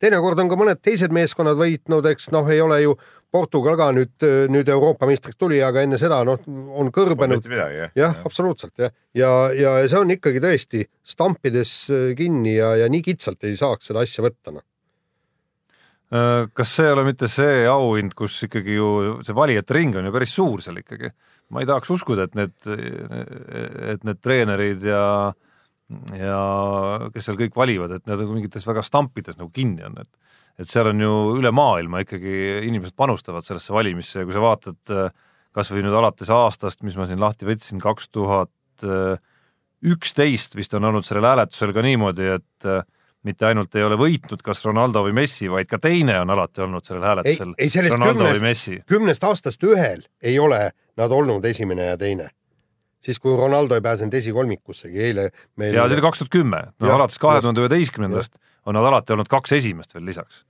Teinekord 0.04 0.40
on 0.44 0.50
ka 0.52 0.60
mõned 0.60 0.82
teised 0.84 1.14
meeskonnad 1.16 1.56
võitnud, 1.56 2.08
eks 2.12 2.28
noh, 2.36 2.50
ei 2.52 2.60
ole 2.60 2.82
ju 2.84 2.98
Portugal 3.34 3.78
ka 3.80 3.88
nüüd, 3.96 4.26
nüüd 4.54 4.68
Euroopa 4.70 5.08
meistriks 5.10 5.40
tuli, 5.42 5.58
aga 5.66 5.82
enne 5.86 5.98
seda 6.02 6.20
noh, 6.28 6.44
on 6.78 6.92
kõrbenud 6.94 7.48
jah. 7.50 7.90
Jah, 7.98 8.20
absoluutselt 8.28 8.84
jah, 8.84 8.94
ja, 9.18 9.32
ja 9.58 9.72
see 9.90 10.02
on 10.02 10.14
ikkagi 10.14 10.44
tõesti 10.44 10.84
stampides 11.16 11.74
äh, 11.90 12.04
kinni 12.20 12.58
ja, 12.60 12.76
ja 12.84 12.92
nii 12.94 13.02
kitsalt 13.08 13.48
ei 13.48 13.58
saaks 13.58 13.90
seda 13.90 14.04
asja 14.06 14.26
võtta 14.28 14.54
noh. 14.54 14.66
Äh, 16.14 16.46
kas 16.54 16.76
see 16.78 16.86
ei 16.86 16.94
ole 16.94 17.08
mitte 17.08 17.32
see 17.32 17.64
auhind, 17.70 18.14
kus 18.18 18.38
ikkagi 18.46 18.78
ju 18.78 18.90
see 19.26 19.38
valijate 19.40 19.80
ring 19.80 19.98
on 19.98 20.12
ju 20.12 20.14
päris 20.14 20.36
suur 20.38 20.62
seal 20.62 20.78
ikkagi. 20.84 21.10
Ma 21.54 21.64
ei 21.64 21.70
tahaks 21.70 21.92
uskuda, 21.94 22.28
et 22.28 22.38
need, 22.38 22.54
et 23.94 24.06
need 24.08 24.22
treenerid 24.24 24.86
ja 24.90 25.06
ja 26.18 26.38
kes 27.14 27.28
seal 27.28 27.38
kõik 27.38 27.58
valivad, 27.60 27.92
et 27.94 28.08
need 28.08 28.24
nagu 28.24 28.34
mingites 28.34 28.66
väga 28.66 28.82
stampides 28.86 29.38
nagu 29.38 29.52
kinni 29.54 29.86
on, 29.86 30.00
et 30.02 30.10
et 30.62 30.70
seal 30.70 30.92
on 30.92 31.00
ju 31.02 31.14
üle 31.40 31.50
maailma 31.54 32.04
ikkagi 32.04 32.34
inimesed 32.68 32.94
panustavad 32.98 33.46
sellesse 33.46 33.74
valimisse 33.74 34.20
ja 34.22 34.26
kui 34.26 34.36
sa 34.36 34.42
vaatad 34.42 34.92
äh, 34.94 35.08
kas 35.54 35.70
või 35.74 35.86
nüüd 35.86 35.96
alates 35.98 36.30
aastast, 36.34 36.82
mis 36.86 36.98
ma 36.98 37.08
siin 37.10 37.22
lahti 37.22 37.46
võtsin, 37.46 37.82
kaks 37.82 38.10
tuhat 38.14 38.86
üksteist 39.84 40.56
vist 40.56 40.74
on 40.78 40.90
olnud 40.90 41.06
sellel 41.06 41.28
hääletusel 41.28 41.74
ka 41.76 41.84
niimoodi, 41.86 42.30
et 42.38 42.68
äh, 42.70 42.86
mitte 43.28 43.48
ainult 43.48 43.76
ei 43.76 43.86
ole 43.86 43.98
võitnud 44.00 44.42
kas 44.44 44.64
Ronaldo 44.66 45.04
või 45.06 45.16
Messi, 45.22 45.50
vaid 45.52 45.70
ka 45.70 45.80
teine 45.84 46.20
on 46.22 46.32
alati 46.34 46.64
olnud 46.64 46.86
sellel 46.88 47.04
ei 47.04 47.10
hääletusel, 47.10 47.54
ei 47.58 47.74
sellest 47.74 47.98
Ronaldo 47.98 48.24
kümnest 48.24 48.46
Messi. 48.46 48.80
kümnest 48.90 49.28
aastast 49.28 49.64
ühel 49.68 50.06
ei 50.22 50.40
ole 50.40 50.72
nad 50.98 51.12
olnud 51.12 51.46
esimene 51.46 51.92
ja 51.92 51.98
teine. 51.98 52.30
siis, 53.04 53.20
kui 53.20 53.36
Ronaldo 53.36 53.76
ei 53.76 53.82
pääsenud 53.84 54.14
esikolmikussegi, 54.14 55.02
eile 55.10 55.30
meil 55.60 55.76
ja 55.76 55.88
see 55.88 55.98
oli 55.98 56.06
kaks 56.06 56.22
tuhat 56.22 56.32
kümme, 56.32 56.62
no 56.80 56.94
alates 56.96 57.20
kahe 57.20 57.42
tuhande 57.42 57.66
üheteistkümnendast 57.66 58.38
on 58.66 58.78
nad 58.78 58.86
alati 58.88 59.16
olnud 59.16 59.32
kaks 59.32 59.58
esimest 59.60 59.96
veel 59.96 60.06
lisaks. 60.08 60.46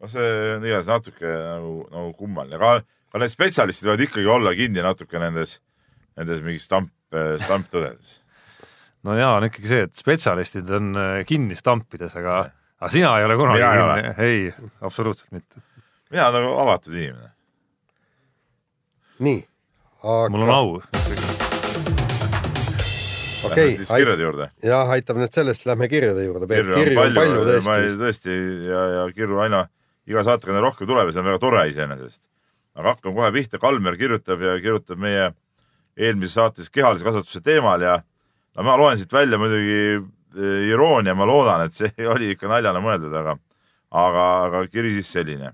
no 0.00 0.10
see 0.10 0.32
on 0.56 0.66
igatahes 0.66 0.90
natuke 0.90 1.28
nagu, 1.28 1.76
nagu 1.92 2.14
kummaline, 2.18 2.58
aga 2.58 2.80
ka 3.12 3.20
need 3.20 3.34
spetsialistid 3.34 3.88
võivad 3.88 4.06
ikkagi 4.06 4.32
olla 4.34 4.54
kinni 4.56 4.82
natuke 4.84 5.20
nendes, 5.20 5.58
nendes 6.18 6.40
mingis 6.44 6.66
stamp, 6.66 6.90
stamptõdedes. 7.44 8.16
no 9.06 9.16
ja 9.18 9.34
on 9.36 9.46
ikkagi 9.48 9.70
see, 9.70 9.86
et 9.88 9.94
spetsialistid 9.98 10.72
on 10.78 10.90
äh, 10.96 11.12
kinni 11.28 11.58
stampides, 11.58 12.16
aga, 12.18 12.40
aga 12.80 12.90
sina 12.92 13.12
ei 13.20 13.28
ole 13.28 13.38
kunagi 13.40 13.60
Mina 13.60 13.76
ei 13.76 13.84
kinni, 13.84 14.14
ei, 14.26 14.74
absoluutselt 14.88 15.30
mitte. 15.36 15.62
mina 16.10 16.30
olen 16.30 16.48
nagu 16.48 16.58
avatud 16.64 16.96
inimene. 16.96 17.30
nii, 19.22 19.42
aga 20.02 20.28
mul 20.34 20.42
on 20.42 20.50
au. 20.50 20.82
okei 23.46 23.76
kirjade 23.78 24.22
juurde. 24.22 24.48
jah, 24.62 24.90
aitab 24.96 25.20
nüüd 25.20 25.34
sellest, 25.34 25.66
lähme 25.66 25.88
kirjade 25.88 26.24
juurde. 26.26 26.48
kirju 26.50 26.98
on 26.98 27.14
palju 27.14 27.44
ma 27.66 27.78
ei, 27.78 27.92
tõesti. 27.94 28.00
tõesti 28.02 28.38
ja, 28.66 28.82
ja 28.96 29.06
kirju 29.14 29.38
aina 29.44 29.66
iga 30.10 30.24
saatega 30.26 30.62
rohkem 30.64 30.90
tuleb 30.90 31.10
ja 31.10 31.14
see 31.14 31.22
on 31.22 31.30
väga 31.30 31.42
tore 31.42 31.62
iseenesest. 31.70 32.22
aga 32.74 32.96
hakkame 32.96 33.14
kohe 33.14 33.30
pihta, 33.36 33.62
Kalmer 33.62 33.98
kirjutab 34.00 34.42
ja 34.42 34.56
kirjutab 34.62 34.98
meie 34.98 35.30
eelmises 35.96 36.34
saates 36.34 36.70
kehalise 36.72 37.04
kasvatuse 37.06 37.42
teemal 37.44 37.82
ja 37.84 38.00
no 38.56 38.66
ma 38.66 38.76
loen 38.80 38.98
siit 38.98 39.12
välja 39.12 39.38
muidugi 39.38 39.80
eh, 40.00 40.68
iroonia, 40.72 41.14
ma 41.14 41.28
loodan, 41.28 41.66
et 41.68 41.76
see 41.76 41.92
oli 42.14 42.32
ikka 42.34 42.50
naljana 42.50 42.82
mõeldud, 42.82 43.12
aga, 43.22 43.36
aga, 43.90 44.30
aga 44.48 44.64
kiri 44.72 44.96
siis 44.98 45.14
selline. 45.14 45.52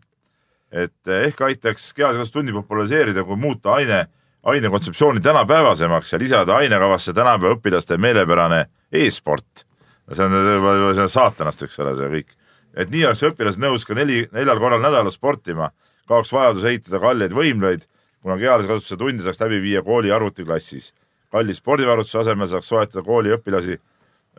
et 0.73 1.17
ehk 1.25 1.41
aitaks 1.41 1.93
kehalise 1.93 2.21
kasvatustundi 2.23 2.53
populariseerida, 2.53 3.25
kui 3.25 3.37
muuta 3.41 3.77
aine, 3.77 4.07
aine 4.49 4.71
kontseptsiooni 4.71 5.21
tänapäevasemaks 5.21 6.13
ja 6.13 6.19
lisada 6.19 6.57
ainekavasse 6.57 7.13
tänapäeva 7.13 7.57
õpilaste 7.57 7.99
meelepärane 7.99 8.67
e-sport. 8.93 9.65
see 10.13 10.25
on 10.25 10.33
juba 10.33 10.95
see 10.95 11.03
on 11.03 11.09
saatanast, 11.13 11.63
eks 11.63 11.79
ole, 11.81 11.97
see 11.97 12.09
kõik. 12.13 12.31
et 12.75 12.91
nii 12.91 13.05
oleks 13.05 13.23
õpilased 13.23 13.61
nõus 13.61 13.85
ka 13.85 13.95
neli, 13.95 14.27
neljal 14.33 14.61
korral 14.61 14.81
nädalas 14.81 15.15
sportima, 15.15 15.71
kaoks 16.09 16.33
vajadus 16.33 16.65
ehitada 16.65 17.01
kalleid 17.01 17.33
võimleid, 17.33 17.85
kuna 18.23 18.39
kehalise 18.39 18.69
kasvatuse 18.69 18.97
tunde 18.97 19.23
saaks 19.23 19.41
läbi 19.41 19.61
viia 19.63 19.83
kooli 19.83 20.13
arvutiklassis. 20.13 20.93
kalli 21.31 21.55
spordivarustuse 21.55 22.19
asemel 22.19 22.49
saaks 22.49 22.69
soetada 22.69 23.03
kooli 23.05 23.35
õpilasi, 23.37 23.79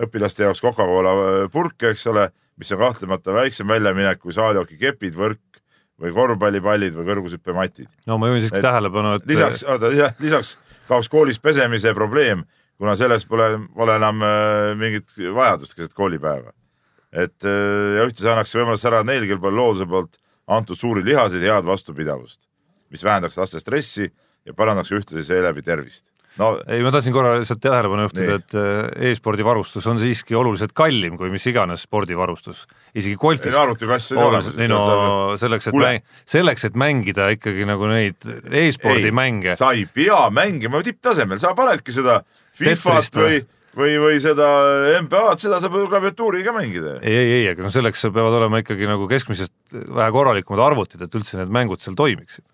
õpilaste 0.01 0.43
jaoks 0.43 0.61
Coca-Cola 0.61 1.11
äh, 1.13 1.51
purke, 1.51 1.89
eks 1.89 2.07
ole, 2.07 2.29
mis 2.57 2.71
on 2.71 2.79
kahtlemata 2.79 3.33
väiksem 3.33 3.67
väljaminek 3.67 4.19
kui 4.19 4.33
saalioki 4.33 4.77
kepid, 4.77 5.15
võrk 5.15 5.61
või 5.99 6.13
korvpallipallid 6.15 6.95
või 6.95 7.07
kõrgushüppematid. 7.09 7.89
no 8.07 8.17
ma 8.21 8.31
juhin 8.31 8.45
siiski 8.45 8.61
tähelepanu, 8.63 9.17
et 9.19 9.27
lisaks, 9.29 9.65
oota, 9.67 9.91
lisaks 10.19 10.55
kaoks 10.89 11.09
koolis 11.11 11.39
pesemise 11.39 11.93
probleem, 11.97 12.45
kuna 12.79 12.95
selles 12.99 13.25
pole, 13.29 13.51
pole 13.75 13.97
enam 13.99 14.23
äh, 14.25 14.71
mingit 14.79 15.13
vajadust 15.35 15.75
keset 15.75 15.93
koolipäeva. 15.97 16.53
et 17.11 17.45
äh, 17.45 17.97
ja 17.97 18.05
ühtlasi 18.07 18.29
annaks 18.29 18.55
võimalus 18.55 18.85
ära 18.85 19.03
neil, 19.03 19.27
kel 19.27 19.41
pole 19.41 19.57
looduse 19.57 19.89
poolt 19.89 20.19
antud 20.47 20.77
suuri 20.77 21.03
lihaseid, 21.05 21.43
head 21.45 21.65
vastupidavust, 21.65 22.41
mis 22.89 23.03
vähendaks 23.03 23.37
laste 23.37 23.59
stressi 23.59 24.09
ja 24.45 24.53
parandaks 24.53 24.91
ühtlasi 24.91 25.27
seeläbi 25.27 25.61
tervist 25.61 26.05
no 26.37 26.49
ei, 26.67 26.83
ma 26.85 26.91
tahtsin 26.93 27.13
korra 27.15 27.35
lihtsalt 27.39 27.61
tähelepanu 27.63 28.05
juhtida, 28.07 28.37
et 28.39 28.55
äh, 28.57 29.11
e-spordi 29.11 29.45
varustus 29.45 29.87
on 29.89 29.99
siiski 30.01 30.37
oluliselt 30.37 30.73
kallim 30.77 31.17
kui 31.19 31.31
mis 31.33 31.45
iganes 31.49 31.85
spordivarustus, 31.87 32.65
isegi 32.93 33.17
golfis. 33.19 33.55
arvutiklass 33.55 34.13
on 34.15 34.23
olemas. 34.23 34.51
ei 34.55 34.71
no 34.71 34.81
selleks, 35.39 35.69
et 35.69 35.77
Kule. 35.77 35.93
mäng, 35.93 36.17
selleks, 36.29 36.67
et 36.69 36.79
mängida 36.79 37.29
ikkagi 37.35 37.67
nagu 37.69 37.89
neid 37.91 38.29
e-spordi 38.63 39.13
mänge. 39.15 39.55
sa 39.59 39.73
ei 39.77 39.87
pea 39.93 40.27
mängima 40.33 40.83
tipptasemel, 40.85 41.41
sa 41.41 41.55
panedki 41.57 41.95
seda 41.95 42.21
Fifat 42.59 43.15
või 43.15 43.39
või, 43.79 43.95
või 44.01 44.19
seda 44.21 44.47
NBA-d, 44.99 45.39
seda 45.43 45.59
saab 45.63 45.75
klaviatuuriga 45.91 46.53
mängida. 46.55 46.97
ei, 47.01 47.15
ei, 47.15 47.33
ei, 47.39 47.49
aga 47.51 47.65
noh, 47.65 47.73
selleks 47.73 48.07
peavad 48.09 48.39
olema 48.41 48.61
ikkagi 48.63 48.89
nagu 48.89 49.07
keskmisest 49.09 49.53
vähe 49.73 50.09
korralikumad 50.15 50.65
arvutid, 50.65 51.03
et 51.05 51.15
üldse 51.15 51.39
need 51.39 51.53
mängud 51.53 51.83
seal 51.83 51.97
toimiksid 51.99 52.45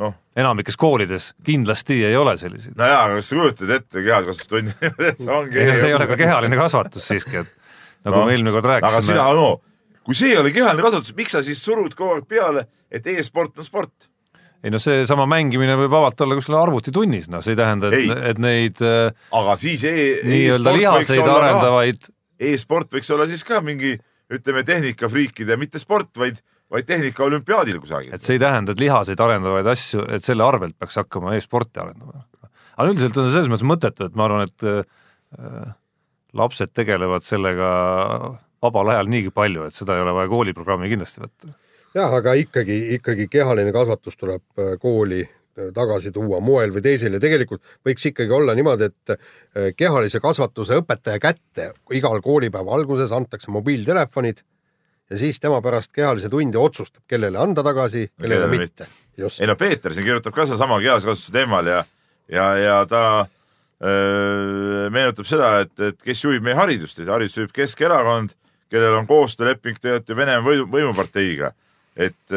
noh. 0.00 0.14
enamikes 0.36 0.78
koolides 0.80 1.32
kindlasti 1.46 2.00
ei 2.06 2.16
ole 2.16 2.36
selliseid. 2.40 2.76
no 2.78 2.88
jaa, 2.88 3.02
aga 3.08 3.20
kas 3.20 3.30
sa 3.30 3.38
kujutad 3.40 3.74
ette 3.76 4.06
kehalkasvatustunni 4.06 4.74
see 5.20 5.36
ongi 5.38 5.60
ei 5.60 5.76
see 5.78 5.90
ei 5.90 5.98
ole 5.98 6.08
ka 6.10 6.18
kehaline 6.20 6.58
kasvatus 6.58 7.06
siiski, 7.12 7.44
et 7.44 7.52
nagu 8.06 8.18
no, 8.18 8.24
me 8.26 8.34
eelmine 8.36 8.54
kord 8.54 8.70
rääkisime. 8.72 8.96
aga 8.96 9.04
sina, 9.06 9.28
no 9.36 9.52
kui 10.04 10.18
see 10.18 10.32
ei 10.32 10.40
ole 10.40 10.54
kehaline 10.54 10.84
kasvatus, 10.84 11.14
miks 11.18 11.36
sa 11.36 11.44
siis 11.46 11.62
surud 11.64 11.94
kogu 11.98 12.18
aeg 12.18 12.26
peale, 12.28 12.66
et 12.92 13.06
e-sport 13.14 13.62
on 13.62 13.68
sport? 13.68 14.08
ei 14.64 14.72
no 14.72 14.80
seesama 14.80 15.28
mängimine 15.28 15.76
võib 15.76 15.92
vabalt 15.92 16.20
olla 16.24 16.38
kuskil 16.38 16.56
arvutitunnis, 16.56 17.28
noh, 17.32 17.44
see 17.44 17.54
ei 17.54 17.60
tähenda, 17.60 17.92
et, 17.92 18.16
et 18.32 18.42
neid 18.42 18.82
äh, 18.84 19.12
aga 19.36 19.58
siis 19.60 19.84
e 19.88 19.94
nii-öelda 20.24 20.76
lihaseid 20.78 21.28
arendavaid 21.28 22.10
e-sport 22.40 22.92
võiks 22.96 23.12
olla 23.14 23.28
siis 23.30 23.44
ka 23.46 23.60
mingi 23.64 23.94
ütleme, 24.32 24.64
tehnikafriikide, 24.66 25.56
mitte 25.60 25.78
sport, 25.78 26.10
vaid 26.18 26.40
vaid 26.72 26.86
tehnikaolümpiaadil 26.88 27.80
kusagil. 27.82 28.14
et 28.14 28.22
see 28.24 28.38
ei 28.38 28.42
tähenda, 28.42 28.72
et 28.72 28.82
lihaseid 28.82 29.20
arendavaid 29.20 29.68
asju, 29.74 30.06
et 30.16 30.24
selle 30.24 30.44
arvelt 30.46 30.76
peaks 30.78 30.96
hakkama 31.02 31.34
e-sporti 31.36 31.82
arendama. 31.82 32.24
aga 32.76 32.88
üldiselt 32.90 33.16
on 33.18 33.28
see 33.28 33.36
selles 33.36 33.52
mõttes 33.52 33.68
mõttetu, 33.68 34.08
et 34.08 34.16
ma 34.18 34.28
arvan, 34.28 34.48
et 34.48 34.66
äh, 34.70 35.74
lapsed 36.34 36.72
tegelevad 36.74 37.26
sellega 37.26 37.68
vabal 38.64 38.94
ajal 38.94 39.12
niigi 39.12 39.32
palju, 39.34 39.68
et 39.68 39.76
seda 39.76 39.96
ei 39.96 40.04
ole 40.04 40.14
vaja 40.16 40.32
kooliprogrammi 40.32 40.90
kindlasti 40.92 41.24
võtta. 41.24 41.54
jah, 41.94 42.18
aga 42.20 42.34
ikkagi, 42.40 42.78
ikkagi 42.98 43.28
kehaline 43.30 43.72
kasvatus 43.74 44.16
tuleb 44.18 44.42
äh, 44.58 44.74
kooli 44.82 45.22
äh, 45.22 45.70
tagasi 45.76 46.12
tuua 46.14 46.40
moel 46.44 46.74
või 46.74 46.84
teisel 46.88 47.18
ja 47.18 47.22
tegelikult 47.22 47.62
võiks 47.86 48.08
ikkagi 48.10 48.34
olla 48.34 48.56
niimoodi, 48.56 48.90
et 48.90 49.14
äh, 49.14 49.70
kehalise 49.76 50.22
kasvatuse 50.24 50.80
õpetaja 50.82 51.22
kätte 51.22 51.70
igal 51.94 52.24
koolipäeva 52.24 52.74
alguses 52.74 53.12
antakse 53.14 53.52
mobiiltelefonid 53.54 54.42
ja 55.10 55.18
siis 55.20 55.40
tema 55.40 55.60
pärast 55.64 55.92
kehalise 55.94 56.30
tundi 56.32 56.58
otsustab, 56.60 57.04
kellele 57.08 57.38
anda 57.40 57.64
tagasi, 57.66 58.06
kellele 58.20 58.48
mitte. 58.52 58.88
ei 59.18 59.48
no 59.48 59.56
Peeter 59.56 59.94
siin 59.94 60.06
kirjutab 60.06 60.34
ka 60.34 60.46
sedasama 60.48 60.80
kehalise 60.82 61.10
kasvatuse 61.10 61.34
teemal 61.34 61.68
ja, 61.70 61.82
ja, 62.28 62.46
ja 62.58 62.78
ta 62.88 63.02
öö, 63.84 64.88
meenutab 64.94 65.28
seda, 65.28 65.58
et, 65.64 65.74
et 65.80 66.00
kes 66.02 66.24
juhib 66.24 66.46
meie 66.46 66.56
haridust, 66.58 66.98
et 66.98 67.12
haridust 67.12 67.42
juhib 67.42 67.52
Keskerakond, 67.54 68.34
kellel 68.72 68.96
on 68.98 69.06
koostööleping 69.06 69.78
tegelikult 69.78 70.10
ju 70.10 70.18
Venemaa 70.18 70.46
võimu, 70.48 70.66
võimuparteiga. 70.72 71.52
et, 71.94 72.34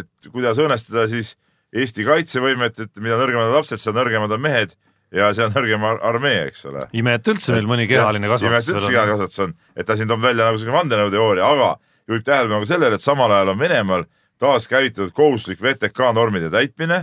et 0.00 0.32
kuidas 0.32 0.58
õõnestada 0.58 1.08
siis 1.10 1.34
Eesti 1.68 2.04
kaitsevõimet, 2.06 2.78
et 2.80 3.00
mida 3.04 3.18
nõrgemad 3.20 3.50
on 3.50 3.58
lapsed, 3.58 3.80
seda 3.82 3.98
nõrgemad 3.98 4.32
on 4.32 4.40
mehed 4.40 4.70
ja 5.14 5.28
see 5.36 5.46
on 5.46 5.54
nõrgem 5.56 5.84
armee, 5.88 6.40
eks 6.50 6.66
ole. 6.68 6.86
ime, 6.96 7.16
et 7.18 7.30
üldse 7.32 7.54
meil 7.56 7.68
mõni 7.70 7.88
kehaline 7.90 8.30
kasvatus 8.30 8.48
ime, 8.50 8.60
et 8.60 8.72
üldse 8.74 8.92
kehaline 8.92 9.14
kasvatus 9.14 9.44
on, 9.46 9.54
et 9.76 9.88
ta 9.88 9.96
siin 9.96 10.10
toob 10.10 10.24
välja 10.24 10.48
nagu 10.48 10.60
selline 10.60 10.76
vandenõuteooria, 10.76 11.48
aga 11.48 11.70
juhib 12.08 12.26
tähelepanu 12.26 12.64
ka 12.64 12.70
sellele, 12.72 12.98
et 12.98 13.04
samal 13.04 13.32
ajal 13.36 13.54
on 13.54 13.62
Venemaal 13.62 14.04
taaskäivitatud 14.42 15.14
kohustuslik 15.16 15.62
VTK 15.64 16.12
normide 16.14 16.50
täitmine, 16.52 17.02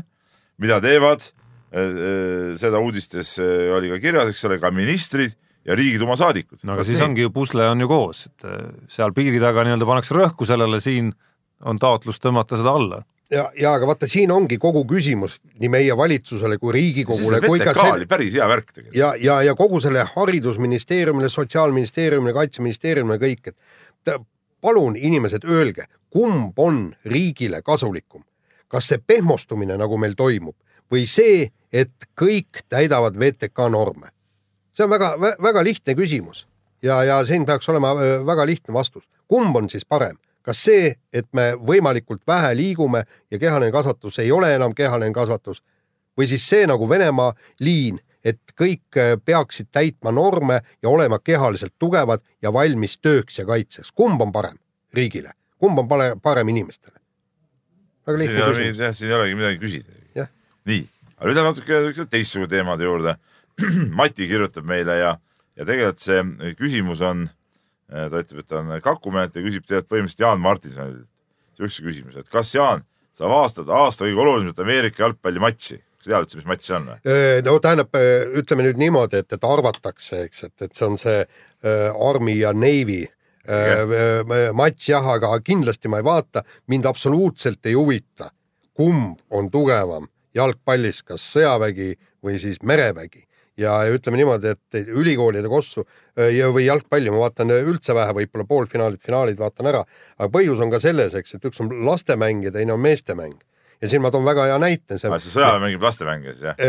mida 0.61 0.77
teevad, 0.83 1.25
äh, 1.25 1.81
äh, 1.81 2.53
seda 2.59 2.79
uudistes 2.83 3.35
äh, 3.41 3.73
oli 3.75 3.91
ka 3.91 3.99
kirjas, 4.03 4.31
eks 4.31 4.45
ole, 4.47 4.59
ka 4.61 4.71
ministrid 4.71 5.35
ja 5.65 5.75
Riigiduuma 5.75 6.15
saadikud. 6.19 6.61
no 6.63 6.75
aga 6.77 6.85
siis 6.85 6.99
nii? 6.99 7.07
ongi 7.09 7.25
ju 7.25 7.33
pusle 7.33 7.65
on 7.67 7.81
ju 7.81 7.89
koos, 7.89 8.27
et 8.29 8.45
seal 8.93 9.15
piiri 9.17 9.41
taga 9.41 9.65
nii-öelda 9.65 9.89
pannakse 9.89 10.13
rõhku 10.15 10.45
sellele, 10.45 10.79
siin 10.83 11.09
on 11.65 11.81
taotlus 11.81 12.21
tõmmata 12.21 12.59
seda 12.59 12.75
alla 12.77 13.01
ja, 13.35 13.45
ja 13.59 13.73
aga 13.77 13.87
vaata, 13.89 14.07
siin 14.09 14.31
ongi 14.31 14.57
kogu 14.61 14.83
küsimus 14.89 15.37
nii 15.59 15.69
meie 15.71 15.97
valitsusele 15.97 16.57
kui 16.61 16.73
Riigikogule 16.75 17.41
kui 17.45 17.59
ka 17.63 17.73
see 17.77 18.07
päris 18.09 18.33
hea 18.35 18.47
värk 18.49 18.71
tegelikult. 18.71 18.97
ja, 18.97 19.13
ja, 19.21 19.41
ja 19.49 19.55
kogu 19.57 19.81
selle 19.83 20.05
Haridusministeeriumile, 20.15 21.29
Sotsiaalministeeriumile, 21.29 22.33
Kaitseministeeriumile 22.37 23.19
kõik, 23.21 23.51
et 23.51 24.15
palun 24.61 24.97
inimesed, 24.97 25.45
öelge, 25.49 25.87
kumb 26.09 26.59
on 26.59 26.87
riigile 27.05 27.61
kasulikum, 27.65 28.23
kas 28.71 28.89
see 28.91 29.01
pehmostumine, 29.07 29.77
nagu 29.77 29.99
meil 30.01 30.15
toimub 30.17 30.55
või 30.91 31.05
see, 31.09 31.49
et 31.73 32.09
kõik 32.19 32.65
täidavad 32.69 33.17
VTK 33.19 33.69
norme? 33.73 34.11
see 34.75 34.83
on 34.83 34.91
väga, 34.91 35.15
väga 35.39 35.63
lihtne 35.63 35.95
küsimus 35.95 36.45
ja, 36.83 37.03
ja 37.07 37.21
siin 37.25 37.45
peaks 37.47 37.69
olema 37.71 37.93
väga 38.27 38.45
lihtne 38.45 38.73
vastus, 38.75 39.05
kumb 39.27 39.55
on 39.55 39.69
siis 39.71 39.85
parem 39.87 40.17
kas 40.45 40.61
see, 40.67 40.91
et 41.13 41.27
me 41.33 41.53
võimalikult 41.57 42.21
vähe 42.27 42.53
liigume 42.57 43.03
ja 43.31 43.39
kehaline 43.41 43.73
kasvatus 43.73 44.19
ei 44.21 44.31
ole 44.31 44.51
enam 44.55 44.75
kehaline 44.77 45.13
kasvatus 45.13 45.63
või 46.17 46.27
siis 46.29 46.45
see 46.47 46.67
nagu 46.69 46.89
Venemaa 46.89 47.33
liin, 47.65 47.97
et 48.23 48.39
kõik 48.57 48.99
äh, 49.01 49.15
peaksid 49.25 49.71
täitma 49.73 50.13
norme 50.13 50.61
ja 50.81 50.89
olema 50.89 51.19
kehaliselt 51.19 51.73
tugevad 51.79 52.23
ja 52.41 52.53
valmis 52.53 52.97
tööks 52.97 53.39
ja 53.39 53.45
kaitseks. 53.45 53.91
kumb 53.91 54.21
on 54.21 54.31
parem 54.31 54.57
riigile, 54.93 55.33
kumb 55.57 55.79
on 55.79 55.89
parem 56.21 56.49
inimestele? 56.49 56.99
väga 58.07 58.19
lihtne 58.19 58.37
siin 58.37 58.53
küsimus. 58.53 58.83
jah, 58.85 58.95
siin 58.95 59.09
ei 59.09 59.15
olegi 59.15 59.35
midagi 59.35 59.59
küsida. 59.59 60.27
nii, 60.65 60.83
aga 61.17 61.29
nüüd 61.29 61.39
läheme 61.39 61.53
natuke 61.53 62.05
teistsuguse 62.09 62.49
teemade 62.49 62.83
juurde. 62.83 63.17
Mati 63.97 64.27
kirjutab 64.27 64.65
meile 64.67 64.97
ja, 64.99 65.17
ja 65.55 65.65
tegelikult 65.65 66.01
see 66.03 66.53
küsimus 66.59 67.01
on 67.01 67.25
Äh, 67.25 67.44
ta 67.89 68.21
ütleb, 68.21 68.41
et 68.41 68.47
ta 68.49 68.61
on 68.61 68.71
kakumeelt 68.81 69.35
ja 69.35 69.43
küsib 69.45 69.65
tegelikult 69.67 69.91
põhimõtteliselt 69.91 70.25
Jaan 70.25 70.41
Martinsonilt 70.41 71.09
siukse 71.55 71.83
küsimuse, 71.85 72.23
et 72.23 72.31
kas 72.31 72.53
Jaan 72.55 72.83
saab 73.15 73.35
aastada 73.39 73.75
aasta 73.85 74.05
kõige 74.05 74.23
olulisemat 74.23 74.61
Ameerika 74.63 75.05
jalgpallimatši, 75.05 75.77
kas 75.99 76.07
tead 76.09 76.25
üldse, 76.25 76.39
mis 76.39 76.47
matš 76.49 76.69
see 76.69 76.77
on 76.77 76.87
või? 76.91 76.97
Äh, 77.07 77.41
no 77.45 77.57
tähendab, 77.63 77.99
äh, 77.99 78.25
ütleme 78.41 78.65
nüüd 78.67 78.79
niimoodi, 78.81 79.21
et, 79.23 79.35
et 79.37 79.47
arvatakse, 79.47 80.23
eks, 80.27 80.47
et, 80.49 80.55
et 80.67 80.75
see 80.75 80.87
on 80.87 80.97
see 81.01 81.21
äh, 81.21 82.09
Army 82.09 82.37
ja 82.41 82.51
Navy 82.55 83.03
äh, 83.05 84.51
matš 84.57 84.89
jah, 84.91 85.13
aga 85.15 85.31
kindlasti 85.45 85.91
ma 85.91 86.01
ei 86.01 86.07
vaata, 86.07 86.43
mind 86.71 86.89
absoluutselt 86.91 87.71
ei 87.71 87.77
huvita, 87.77 88.31
kumb 88.75 89.21
on 89.31 89.47
tugevam 89.53 90.09
jalgpallis, 90.35 90.99
kas 91.07 91.23
sõjavägi 91.31 91.93
või 92.25 92.41
siis 92.41 92.59
merevägi 92.65 93.23
ja 93.57 93.77
ütleme 93.91 94.19
niimoodi, 94.19 94.53
et 94.55 94.91
ülikoolide 94.91 95.49
kossu 95.51 95.85
ja, 96.15 96.49
või 96.51 96.65
jalgpalli 96.67 97.13
ma 97.13 97.25
vaatan 97.25 97.53
üldse 97.55 97.95
vähe, 97.95 98.15
võib-olla 98.19 98.47
poolfinaalid, 98.49 99.01
finaalid 99.03 99.39
vaatan 99.39 99.71
ära, 99.71 99.83
aga 100.19 100.31
põhjus 100.31 100.63
on 100.63 100.73
ka 100.73 100.81
selles, 100.83 101.15
eks, 101.15 101.37
et 101.37 101.49
üks 101.49 101.61
on 101.63 101.71
lastemäng 101.87 102.43
ja 102.45 102.53
teine 102.55 102.75
on 102.75 102.83
meestemäng 102.83 103.37
ja 103.81 103.89
siin 103.91 104.03
ma 104.03 104.11
toon 104.13 104.25
väga 104.25 104.47
hea 104.49 104.57
näite. 104.61 104.97
see 104.99 105.33
sõjaväe 105.33 105.61
mängib 105.63 105.83
lastemänge 105.83 106.33
siis 106.33 106.47
jah? 106.49 106.59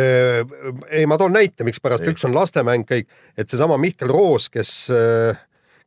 Ei, 0.91 1.07
ma 1.09 1.19
toon 1.21 1.35
näite, 1.37 1.67
mikspärast 1.67 2.07
üks 2.11 2.27
on 2.29 2.35
lastemäng 2.37 2.87
kõik, 2.89 3.11
et 3.39 3.51
seesama 3.51 3.79
Mihkel 3.81 4.11
Roos, 4.13 4.49
kes, 4.53 4.73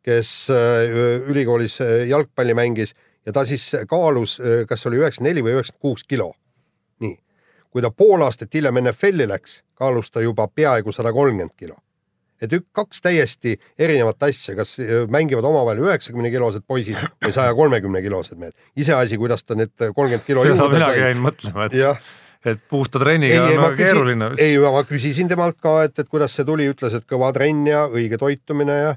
kes 0.05 0.33
ülikoolis 1.29 1.79
jalgpalli 2.09 2.55
mängis 2.57 2.95
ja 3.27 3.35
ta 3.35 3.45
siis 3.47 3.71
kaalus, 3.89 4.39
kas 4.69 4.87
oli 4.89 5.01
üheksakümmend 5.01 5.33
neli 5.33 5.45
või 5.45 5.57
üheksakümmend 5.57 5.83
kuus 5.83 6.07
kilo. 6.07 6.31
Kui 7.69 7.83
ta 7.85 7.91
pool 7.91 8.23
aastat 8.25 8.53
hiljem 8.53 8.81
NFL-i 8.83 9.27
läks, 9.29 9.61
kaalus 9.77 10.11
ta 10.11 10.23
juba 10.23 10.47
peaaegu 10.47 10.93
sada 10.95 11.13
kolmkümmend 11.13 11.55
kilo. 11.57 11.75
et 12.41 12.53
ük- 12.55 12.69
kaks 12.71 13.01
täiesti 13.03 13.57
erinevat 13.79 14.23
asja, 14.23 14.53
kas 14.55 14.77
äh, 14.79 15.03
mängivad 15.11 15.43
omavahel 15.43 15.81
üheksakümne 15.83 16.29
kilosed 16.31 16.63
poisid 16.67 16.95
või 17.25 17.33
saja 17.35 17.53
kolmekümne 17.53 18.01
kilosed 18.01 18.39
mehed. 18.39 18.55
iseasi, 18.75 19.17
kuidas 19.17 19.43
ta 19.43 19.55
need 19.59 19.75
kolmkümmend 19.75 20.25
kilo 20.25 20.45
seda 20.47 20.55
juurde 20.55 20.77
mina 20.77 20.87
sai. 20.87 21.03
käin 21.03 21.21
mõtlema, 21.25 21.67
et, 21.67 21.75
jah, 21.75 21.99
et 22.45 22.63
puhta 22.69 22.99
trenniga 22.99 23.43
on 23.43 23.61
väga 23.65 23.75
keeruline. 23.75 24.31
ei, 24.39 24.57
ma 24.57 24.83
küsisin 24.87 25.27
temalt 25.27 25.59
ka, 25.59 25.83
et, 25.83 25.99
et 25.99 26.09
kuidas 26.09 26.35
see 26.35 26.47
tuli, 26.47 26.69
ütles, 26.71 26.95
et 26.95 27.07
kõva 27.09 27.33
trenn 27.35 27.67
ja 27.67 27.85
õige 27.91 28.17
toitumine 28.21 28.81
ja. 28.85 28.95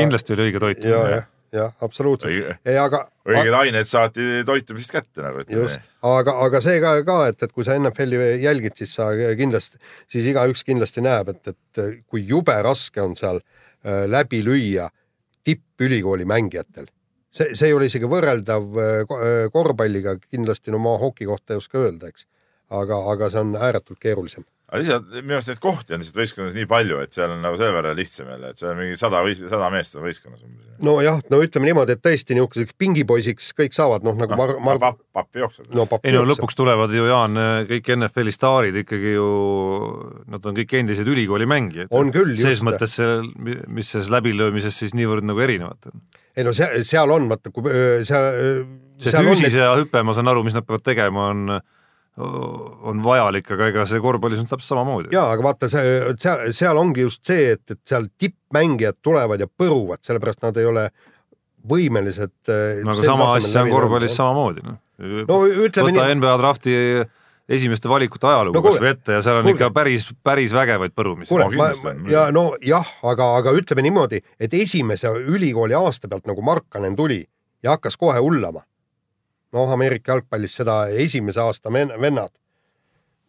kindlasti 0.00 0.32
oli 0.32 0.48
õige 0.48 0.56
ja, 0.56 0.66
toitumine 0.68 1.24
jah, 1.54 1.72
absoluutselt. 1.84 2.56
Ei, 2.66 2.76
aga. 2.80 3.04
õiged 3.26 3.56
ained 3.58 3.88
saati 3.88 4.42
toitumisest 4.46 4.94
kätte 4.94 5.24
nagu 5.24 5.42
ütleme 5.42 5.66
just, 5.66 5.88
aga, 6.06 6.36
aga 6.46 6.60
see 6.64 6.80
ka, 6.82 6.96
ka, 7.06 7.18
et, 7.30 7.46
et 7.46 7.54
kui 7.54 7.66
sa 7.66 7.76
NFL-i 7.78 8.40
jälgid, 8.44 8.76
siis 8.78 8.94
sa 8.98 9.08
kindlasti, 9.38 9.80
siis 10.12 10.28
igaüks 10.32 10.66
kindlasti 10.66 11.04
näeb, 11.04 11.32
et, 11.34 11.54
et 11.54 12.02
kui 12.10 12.24
jube 12.26 12.56
raske 12.66 13.02
on 13.02 13.16
seal 13.18 13.40
äh, 13.40 14.04
läbi 14.10 14.42
lüüa 14.46 14.88
tippülikooli 15.46 16.26
mängijatel. 16.28 16.90
see, 17.30 17.54
see 17.54 17.68
ei 17.68 17.76
ole 17.76 17.90
isegi 17.90 18.08
võrreldav 18.10 18.80
äh, 18.80 18.98
äh, 19.04 19.38
korvpalliga, 19.52 20.16
kindlasti 20.30 20.74
no 20.74 20.82
ma 20.82 20.96
hoki 20.98 21.28
kohta 21.28 21.54
ei 21.54 21.62
oska 21.62 21.82
öelda, 21.84 22.10
eks. 22.12 22.26
aga, 22.70 23.02
aga 23.12 23.30
see 23.30 23.44
on 23.44 23.56
ääretult 23.60 24.02
keerulisem. 24.02 24.46
Aga 24.66 24.80
lihtsalt 24.82 25.12
minu 25.20 25.36
arust 25.36 25.50
neid 25.52 25.60
kohti 25.62 25.94
on 25.94 26.02
lihtsalt 26.02 26.16
võistkonnas 26.18 26.54
nii 26.56 26.66
palju, 26.70 26.98
et 27.04 27.14
seal 27.14 27.30
on 27.30 27.44
nagu 27.44 27.58
selle 27.58 27.74
võrra 27.76 27.92
lihtsam 27.94 28.30
jälle, 28.32 28.48
et 28.50 28.58
seal 28.58 28.72
on 28.72 28.80
mingi 28.80 28.96
sada 28.98 29.20
võis-, 29.22 29.42
sada 29.46 29.68
meest 29.70 29.94
on 29.94 30.02
võistkonnas 30.02 30.40
umbes. 30.42 30.72
nojah, 30.82 31.20
no 31.30 31.38
ütleme 31.44 31.68
niimoodi, 31.68 31.94
et 31.94 32.02
tõesti 32.02 32.34
niisuguseks 32.34 32.74
pingipoisiks 32.80 33.52
kõik 33.60 33.76
saavad, 33.76 34.02
noh 34.06 34.18
nagu 34.18 34.38
Mar-, 34.40 34.56
Mar-, 34.66 34.80
papp, 34.82 34.98
papp 35.14 35.38
jookseb. 35.38 35.68
no 35.70 35.86
papp 35.90 36.02
ei 36.02 36.16
no 36.16 36.24
jookseb. 36.24 36.32
lõpuks 36.32 36.58
tulevad 36.58 36.96
ju 36.98 37.06
Jaan 37.06 37.42
kõik 37.70 37.92
NFL-i 37.94 38.34
staarid 38.34 38.80
ikkagi 38.82 39.14
ju, 39.14 39.28
nad 40.34 40.50
on 40.50 40.58
kõik 40.58 40.74
endised 40.80 41.14
ülikooli 41.14 41.46
mängijad. 41.46 41.92
On 41.94 42.10
küll, 42.14 42.34
ses 42.34 42.58
just. 42.58 42.66
mõttes 42.66 42.98
see, 42.98 43.14
mis 43.70 43.94
selles 43.94 44.10
läbilöömises 44.10 44.82
siis 44.82 44.98
niivõrd 44.98 45.30
nagu 45.30 45.46
erinevad 45.46 45.92
on. 45.92 46.02
ei 46.34 46.42
no 46.46 46.56
seal, 46.56 46.74
seal 46.82 47.14
on, 47.14 47.30
vaata, 47.30 47.54
kui 47.54 47.70
seal, 47.70 48.28
see 48.98 49.14
seal 49.14 49.22
on 49.22 49.30
need 49.30 49.46
füüsise 49.46 49.70
hüpe, 49.84 50.02
ma 50.02 50.18
saan 50.18 50.34
aru, 50.34 50.42
mis 50.42 50.58
nad 50.58 50.66
peavad 50.66 50.82
tegema, 50.90 51.30
on, 51.30 51.60
on 52.16 53.02
vajalik, 53.04 53.50
aga 53.52 53.66
ega 53.72 53.82
see 53.88 54.00
korvpallis 54.00 54.40
on 54.40 54.48
täpselt 54.48 54.70
samamoodi. 54.70 55.10
jaa, 55.12 55.26
aga 55.34 55.44
vaata 55.44 55.68
see, 55.68 55.98
seal, 56.22 56.46
seal 56.56 56.80
ongi 56.80 57.04
just 57.04 57.24
see, 57.28 57.50
et, 57.56 57.64
et 57.74 57.80
seal 57.84 58.08
tippmängijad 58.16 59.02
tulevad 59.04 59.42
ja 59.44 59.48
põruvad, 59.50 60.00
sellepärast 60.06 60.40
nad 60.46 60.56
ei 60.56 60.68
ole 60.70 60.86
võimelised. 61.68 62.34
no 62.86 62.94
aga 62.94 63.04
sama 63.04 63.28
asja 63.36 63.66
on 63.66 63.74
korvpallis. 63.74 64.16
samamoodi, 64.16 64.64
noh. 64.64 64.80
no 65.28 65.38
ütleme 65.44 65.92
võta 65.92 66.08
nii, 66.08 66.18
NBA 66.22 66.34
drafti 66.40 66.76
esimeste 67.48 67.88
valikute 67.88 68.26
ajalugu 68.26 68.56
No 68.56 68.60
no, 68.60 68.64
kuule, 68.64 68.78
kas 68.78 68.84
või 68.84 68.92
ette 68.94 69.16
ja 69.18 69.22
seal 69.22 69.40
on 69.40 69.46
kuulge. 69.46 69.58
ikka 69.58 69.70
päris, 69.74 70.08
päris 70.24 70.54
vägevaid 70.56 70.94
põrumisi. 70.96 71.28
kuule 71.30 71.50
Ma, 71.52 71.68
ma, 71.84 71.92
ja 72.10 72.26
no 72.34 72.46
jah, 72.64 72.88
aga, 73.06 73.34
aga 73.42 73.52
ütleme 73.56 73.84
niimoodi, 73.86 74.22
et 74.40 74.54
esimese 74.56 75.12
ülikooli 75.12 75.76
aasta 75.78 76.08
pealt 76.08 76.26
nagu 76.26 76.42
Markkanen 76.42 76.96
tuli 76.96 77.20
ja 77.62 77.76
hakkas 77.76 77.96
kohe 78.00 78.18
hullama. 78.24 78.64
noh, 79.56 79.72
Ameerika 79.72 80.14
jalgpallis 80.14 80.58
seda 80.60 80.84
esimese 80.92 81.40
aasta 81.42 81.72
vennad, 81.72 82.32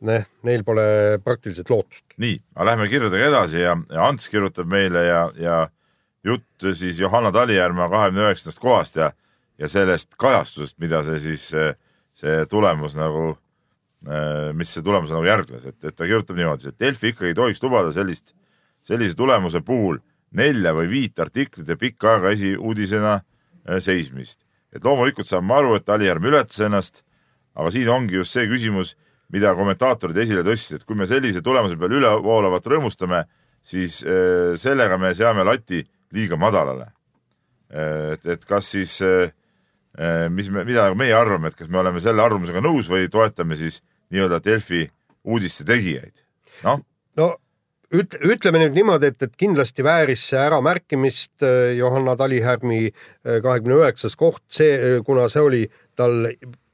noh, 0.07 0.27
neil 0.47 0.65
pole 0.67 0.85
praktiliselt 1.23 1.71
lootust. 1.73 2.05
nii, 2.21 2.37
aga 2.55 2.69
lähme 2.71 2.89
kirjadega 2.91 3.31
edasi 3.31 3.63
ja, 3.63 3.77
ja 3.93 4.07
Ants 4.07 4.29
kirjutab 4.33 4.69
meile 4.69 5.05
ja, 5.07 5.23
ja 5.39 5.57
jutt 6.27 6.67
siis 6.75 6.99
Johanna 6.99 7.31
Talijärve 7.31 7.89
kahekümne 7.89 8.27
üheksandast 8.27 8.61
kohast 8.61 8.99
ja, 8.99 9.11
ja 9.57 9.69
sellest 9.71 10.15
kajastusest, 10.19 10.77
mida 10.83 11.03
see 11.07 11.19
siis, 11.23 11.47
see 12.17 12.39
tulemus 12.51 12.97
nagu, 12.97 13.37
mis 14.57 14.73
see 14.73 14.85
tulemus 14.85 15.13
nagu 15.13 15.25
järgnes, 15.25 15.65
et, 15.65 15.79
et 15.83 15.95
ta 15.95 16.05
kirjutab 16.05 16.37
niimoodi, 16.37 16.69
et 16.69 16.79
Delfi 16.79 17.13
ikkagi 17.13 17.33
ei 17.33 17.37
tohiks 17.37 17.63
lubada 17.63 17.93
sellist, 17.95 18.35
sellise 18.85 19.17
tulemuse 19.17 19.63
puhul 19.65 20.01
nelja 20.37 20.73
või 20.75 20.89
viit 20.91 21.19
artiklit 21.19 21.69
ja 21.69 21.77
pikka 21.79 22.15
aega 22.15 22.33
esiuudisena 22.35 23.13
äh, 23.17 23.79
seismist. 23.83 24.46
Et 24.75 24.83
loomulikult 24.83 25.27
saan 25.27 25.45
ma 25.47 25.61
aru, 25.61 25.75
et 25.77 25.85
Talijärv 25.87 26.27
ületas 26.29 26.59
ennast, 26.65 27.03
aga 27.57 27.71
siin 27.73 27.89
ongi 27.91 28.19
just 28.19 28.35
see 28.35 28.47
küsimus, 28.49 28.95
mida 29.33 29.53
kommentaatorid 29.57 30.17
esile 30.23 30.43
tõstsid, 30.47 30.81
et 30.81 30.87
kui 30.87 30.95
me 30.95 31.07
sellise 31.09 31.41
tulemuse 31.43 31.77
peale 31.79 31.99
ülevoolavalt 31.99 32.69
rõõmustame, 32.71 33.25
siis 33.65 33.99
äh, 34.05 34.55
sellega 34.59 34.99
me 35.01 35.11
seame 35.17 35.43
lati 35.47 35.83
liiga 36.15 36.39
madalale. 36.39 36.93
et, 37.67 38.25
et 38.25 38.45
kas 38.47 38.63
siis, 38.71 38.93
mis 40.31 40.49
me, 40.49 40.61
mida 40.63 40.85
meie 40.95 41.11
arvame, 41.11 41.49
et 41.51 41.55
kas 41.55 41.67
me 41.67 41.81
oleme 41.81 41.99
selle 41.99 42.23
arvamusega 42.23 42.61
nõus 42.63 42.87
või 42.87 43.09
toetame 43.11 43.57
siis 43.59 43.81
nii-öelda 44.07 44.39
Delfi 44.45 44.85
uudiste 45.27 45.65
tegijaid? 45.67 46.23
noh, 46.63 46.79
no 47.19 47.27
üt-, 47.93 48.17
ütleme 48.21 48.61
nüüd 48.61 48.75
niimoodi, 48.75 49.11
et, 49.11 49.21
et 49.23 49.35
kindlasti 49.39 49.85
vääris 49.85 50.25
see 50.31 50.39
äramärkimist 50.41 51.45
äh, 51.45 51.73
Johanna 51.77 52.17
Talihärmi 52.19 52.81
äh, 52.87 53.39
kahekümne 53.43 53.81
üheksas 53.81 54.17
koht, 54.19 54.43
see, 54.49 54.99
kuna 55.05 55.27
see 55.31 55.43
oli 55.43 55.63
tal 55.97 56.27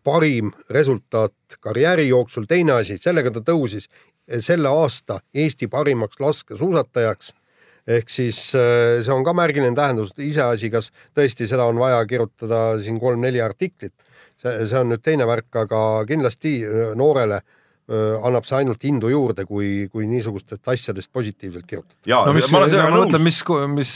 parim 0.03 0.51
resultaat 0.73 1.59
karjääri 1.63 2.07
jooksul, 2.09 2.47
teine 2.49 2.79
asi, 2.79 2.97
sellega 3.01 3.31
ta 3.31 3.43
tõusis 3.45 3.87
äh, 3.87 4.41
selle 4.43 4.71
aasta 4.71 5.21
Eesti 5.33 5.69
parimaks 5.71 6.19
laskesuusatajaks 6.23 7.33
ehk 7.87 8.09
siis 8.09 8.39
äh, 8.55 9.01
see 9.03 9.13
on 9.13 9.25
ka 9.27 9.33
märgiline 9.35 9.75
tähendus, 9.75 10.13
iseasi, 10.17 10.71
kas 10.71 10.91
tõesti 11.15 11.47
seda 11.49 11.67
on 11.67 11.79
vaja 11.81 11.99
kirjutada 12.07 12.79
siin 12.83 12.99
kolm-neli 12.99 13.41
artiklit. 13.43 13.93
see, 14.39 14.67
see 14.67 14.79
on 14.79 14.89
nüüd 14.91 15.03
teine 15.03 15.27
värk, 15.27 15.51
aga 15.65 15.81
kindlasti 16.07 16.61
äh, 16.63 16.95
noorele 16.99 17.41
öö, 17.43 17.59
annab 17.89 18.45
see 18.47 18.61
ainult 18.61 18.85
indu 18.87 19.09
juurde, 19.11 19.43
kui, 19.45 19.89
kui 19.91 20.07
niisugustest 20.07 20.69
asjadest 20.71 21.11
positiivselt 21.11 21.65
kirjutada. 21.67 21.99
ja 22.07 22.21
no 22.25 22.33
mis, 22.35 22.47
ma 22.51 22.61
olen 22.61 22.71
sellega 22.71 22.95
nõus. 22.95 23.19
mis, 23.19 23.41
mis 23.73 23.93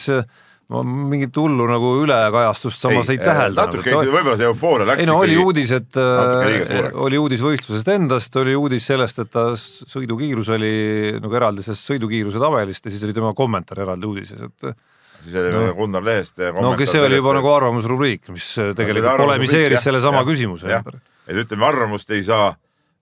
ma 0.67 0.81
mingit 0.83 1.37
hullu 1.39 1.63
nagu 1.69 1.93
ülekajastust 2.03 2.83
samas 2.83 3.07
ei, 3.07 3.15
ei 3.15 3.23
täheldanud. 3.23 3.77
natuke 3.77 3.93
võib-olla 3.95 4.35
see 4.39 4.49
eufooria 4.49 4.89
läks 4.89 5.05
ei 5.05 5.07
no 5.07 5.15
oli 5.23 5.37
uudis, 5.39 5.71
et 5.77 5.99
äh, 6.01 6.89
oli 7.05 7.19
uudis 7.21 7.43
võistlusest 7.45 7.87
endast, 7.93 8.35
oli 8.41 8.55
uudis 8.59 8.89
sellest, 8.91 9.23
et 9.23 9.31
ta 9.31 9.47
sõidukiirus 9.55 10.51
oli 10.57 10.73
nagu 11.23 11.39
eraldi 11.39 11.63
sellest 11.63 11.87
sõidukiiruse 11.87 12.43
tabelist 12.43 12.83
ja 12.83 12.93
siis 12.93 13.07
oli 13.07 13.15
tema 13.15 13.31
kommentaar 13.37 13.85
eraldi 13.85 14.11
uudises, 14.11 14.43
et 14.43 14.69
siis 15.23 15.39
oli 15.39 15.55
No. 15.55 15.63
Gunnar 15.79 16.03
Lehest. 16.03 16.43
no 16.59 16.75
kes 16.79 16.91
see 16.97 17.05
oli 17.07 17.21
juba 17.21 17.37
nagu 17.39 17.53
arvamusrubriik, 17.55 18.27
mis 18.35 18.51
tegelikult 18.75 19.23
polemiseeris 19.23 19.87
sellesama 19.87 20.27
küsimuse 20.27 20.67
ümber. 20.67 20.99
et 21.27 21.45
ütleme, 21.45 21.63
arvamust 21.67 22.11
ei 22.11 22.27
saa, 22.27 22.51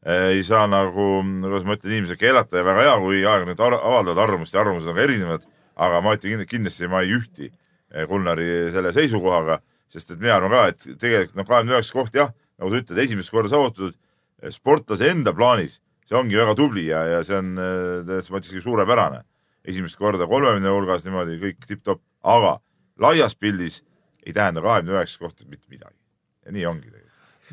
ei 0.05 0.43
saa 0.45 0.67
nagu, 0.69 1.23
kuidas 1.41 1.63
ma 1.65 1.75
ütlen, 1.77 1.95
inimesed 1.95 2.19
keelata 2.21 2.59
ja 2.59 2.65
väga 2.65 2.83
hea, 2.85 2.95
kui 3.01 3.21
ar- 3.25 3.79
avaldavad 3.79 4.21
arvamust 4.21 4.53
ja 4.53 4.61
arvamused 4.61 4.89
on 4.91 4.97
ka 4.97 5.01
erinevad, 5.01 5.45
aga 5.75 6.01
ma 6.01 6.13
ütlen 6.15 6.45
kindlasti- 6.45 6.89
ma 6.89 7.01
ei 7.01 7.15
ühti 7.17 7.49
eh, 7.49 8.05
Gunnari 8.07 8.71
selle 8.71 8.91
seisukohaga, 8.93 9.59
sest 9.89 10.11
et 10.11 10.19
mina 10.19 10.35
arvan 10.35 10.51
ka, 10.51 10.67
et 10.67 10.99
tegelikult 11.01 11.35
noh, 11.39 11.47
kahekümne 11.47 11.73
üheksa 11.73 11.93
koht 11.93 12.13
jah, 12.13 12.33
nagu 12.59 12.69
sa 12.71 12.81
ütled, 12.83 13.01
esimest 13.01 13.31
korda 13.33 13.49
saavutatud 13.49 13.95
eh, 14.43 14.51
sportlase 14.53 15.09
enda 15.09 15.33
plaanis, 15.33 15.79
see 16.05 16.17
ongi 16.19 16.37
väga 16.37 16.53
tubli 16.59 16.85
ja, 16.91 17.01
ja 17.15 17.23
see 17.25 17.37
on, 17.39 17.55
ma 17.55 18.19
ütlekski 18.21 18.61
suurepärane. 18.61 19.23
esimest 19.65 19.97
korda 19.97 20.27
kolmekümne 20.29 20.69
hulgas 20.69 21.05
niimoodi 21.07 21.39
kõik 21.41 21.65
tipp-topp, 21.65 22.03
aga 22.21 22.59
laias 23.01 23.33
pildis 23.33 23.81
ei 24.21 24.33
tähenda 24.33 24.61
kahekümne 24.61 24.93
üheksas 24.93 25.17
koht 25.17 25.41
mitte 25.49 25.65
midagi. 25.69 25.97
ja 26.45 26.51
nii 26.51 26.65
ongi 26.69 26.94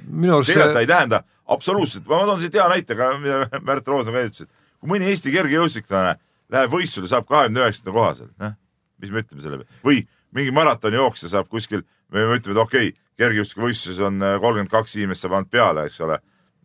minu 0.06 0.38
arust 0.38 0.52
tegelikult 0.52 0.76
ta 0.76 0.84
ei 0.84 0.90
tähenda 0.90 1.22
absoluutselt, 1.52 2.06
ma 2.08 2.24
toon 2.26 2.40
siit 2.40 2.56
hea 2.56 2.66
näite, 2.70 2.96
mida 3.22 3.46
Märt 3.68 3.88
Roosna 3.88 4.14
ka 4.14 4.24
ütles, 4.26 4.46
et 4.46 4.80
kui 4.80 4.92
mõni 4.92 5.10
Eesti 5.10 5.32
kergejõustiklane 5.34 6.16
läheb 6.52 6.74
võistlusele, 6.74 7.10
saab 7.10 7.28
kahekümne 7.28 7.64
üheksanda 7.64 7.94
koha 7.94 8.14
seal, 8.18 8.32
noh, 8.42 8.56
mis 9.02 9.12
me 9.12 9.22
ütleme 9.24 9.44
selle 9.44 9.60
peale? 9.60 9.80
Või 9.86 10.02
mingi 10.36 10.54
maratonijooksja 10.56 11.32
saab 11.32 11.50
kuskil, 11.52 11.84
me 12.12 12.24
ütleme, 12.24 12.56
et 12.56 12.62
okei 12.64 12.92
okay,, 12.92 12.98
kergejõustikuvõistluses 13.20 14.00
on 14.06 14.22
äh, 14.24 14.38
kolmkümmend 14.40 14.72
kaks 14.72 14.96
inimest 14.98 15.24
saab 15.24 15.36
ainult 15.36 15.52
peale, 15.52 15.86
eks 15.88 16.00
ole, 16.04 16.18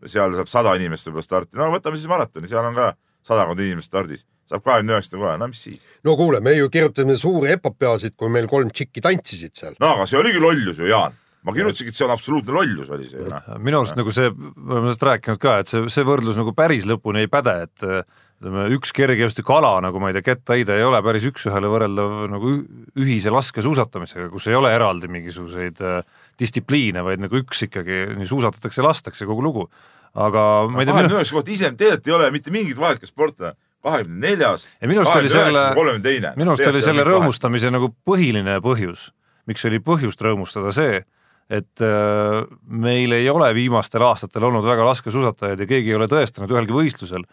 seal 0.08 0.34
saab 0.38 0.50
sada 0.52 0.74
inimest 0.80 1.10
võib-olla 1.10 1.26
starti, 1.26 1.58
no 1.60 1.70
võtame 1.74 2.00
siis 2.00 2.10
maratoni, 2.12 2.50
seal 2.50 2.66
on 2.68 2.78
ka 2.78 2.94
sadakond 3.28 3.62
inimest 3.64 3.92
stardis, 3.92 4.26
saab 4.48 4.64
kahekümne 4.66 4.96
üheksanda 4.96 5.22
koha, 5.24 5.36
no 5.42 5.50
mis 5.52 5.64
siis? 5.68 5.86
no 6.08 6.16
kuule, 6.20 6.40
me 6.44 6.56
ju 6.56 6.70
kirjutasime 6.74 7.18
suuri 7.20 7.54
epopeasid, 7.58 8.16
kui 8.20 8.32
meil 8.34 8.48
kolm 8.52 8.72
tšikki 8.72 9.04
tantsisid 9.04 9.56
seal. 9.60 9.76
no 9.84 9.96
aga 9.98 10.08
see 10.10 10.20
oligi 10.20 10.42
lollus 10.42 10.80
ju, 10.80 10.88
Jaan, 10.90 11.18
ma 11.48 11.56
kirjutasingi, 11.56 11.94
et 11.94 12.00
see 12.00 12.06
on 12.06 12.14
absoluutne 12.14 12.56
lollus 12.56 12.94
oli 12.94 13.10
see, 13.10 13.26
noh. 13.32 13.50
minu 13.64 13.82
arust 13.82 13.98
nagu 13.98 14.14
see, 14.16 14.32
me 14.36 14.76
oleme 14.76 14.88
sellest 14.92 15.06
rääkinud 15.10 15.42
ka, 15.42 15.58
et 15.64 15.72
see, 15.72 15.84
see 15.94 16.08
võrdlus 16.08 16.40
nagu 16.40 16.54
päris 16.58 16.88
lõpuni 16.90 17.24
ei 17.24 17.32
päde, 17.32 17.56
et 17.68 17.86
äh, 17.88 18.02
ütleme, 18.38 18.68
üks 18.78 18.94
kergejõustikuala 18.96 19.76
nagu 19.88 20.02
ma 20.02 20.12
ei 20.12 20.18
tea, 20.18 20.28
kettaheide 20.30 20.78
ei 20.78 20.86
ole 20.86 21.02
päris 21.06 21.28
üks-ühele 21.30 21.70
võrreldav 21.72 22.18
nagu 22.34 22.56
ühise 23.00 23.34
laskesuusatamisega, 23.34 24.30
kus 24.34 24.50
ei 24.52 24.58
ole 24.60 24.74
eraldi 24.76 25.10
mingisuguseid 25.12 25.82
äh, 25.82 26.02
distsipliine, 26.40 27.06
vaid 27.06 27.24
nagu 27.24 27.40
üks 27.42 27.66
ikkagi 27.66 28.04
nii 28.18 28.28
suusatatakse, 28.30 28.86
lastakse 28.86 29.30
kogu 29.30 29.46
lugu. 29.46 29.70
aga 30.18 30.42
ma 30.72 30.82
ei 30.82 30.88
tea, 30.88 30.94
kahekümne 30.96 31.18
üheksa 31.20 31.36
koht 31.38 31.50
ise 31.54 31.72
tegelikult 31.78 32.08
ei 32.08 32.14
ole 32.20 32.30
mitte 32.34 32.54
mingit 32.54 32.78
vahet, 32.80 33.00
kas 33.02 33.14
sportlane 33.14 33.58
kahekümne 33.88 34.28
neljas, 34.28 34.68
oli 34.82 35.30
selle- 35.30 35.74
kolmekümne 35.76 36.04
teine. 36.04 36.34
minu 36.36 36.54
arust 36.54 36.70
oli 36.70 36.82
selle. 36.82 37.04
rõõmustamise 37.08 37.72
nagu 37.72 37.92
põhiline 38.06 38.60
põhjus, 38.64 39.12
miks 39.48 39.66
oli 39.66 39.80
põhjust 39.80 40.22
rõõmustada 40.22 40.74
see, 40.76 41.04
et 41.50 41.84
äh, 41.84 42.46
meil 42.68 43.14
ei 43.16 43.30
ole 43.32 43.54
viimastel 43.56 44.04
aastatel 44.04 44.48
olnud 44.50 44.66
väga 44.68 44.86
laskesuusatajaid 44.90 45.64
ja 45.64 45.70
keegi 45.70 45.94
ei 45.94 46.00
ole 46.00 46.10
tõestanud 46.12 46.52
ühelgi 46.52 46.76
võistlusel, 46.76 47.24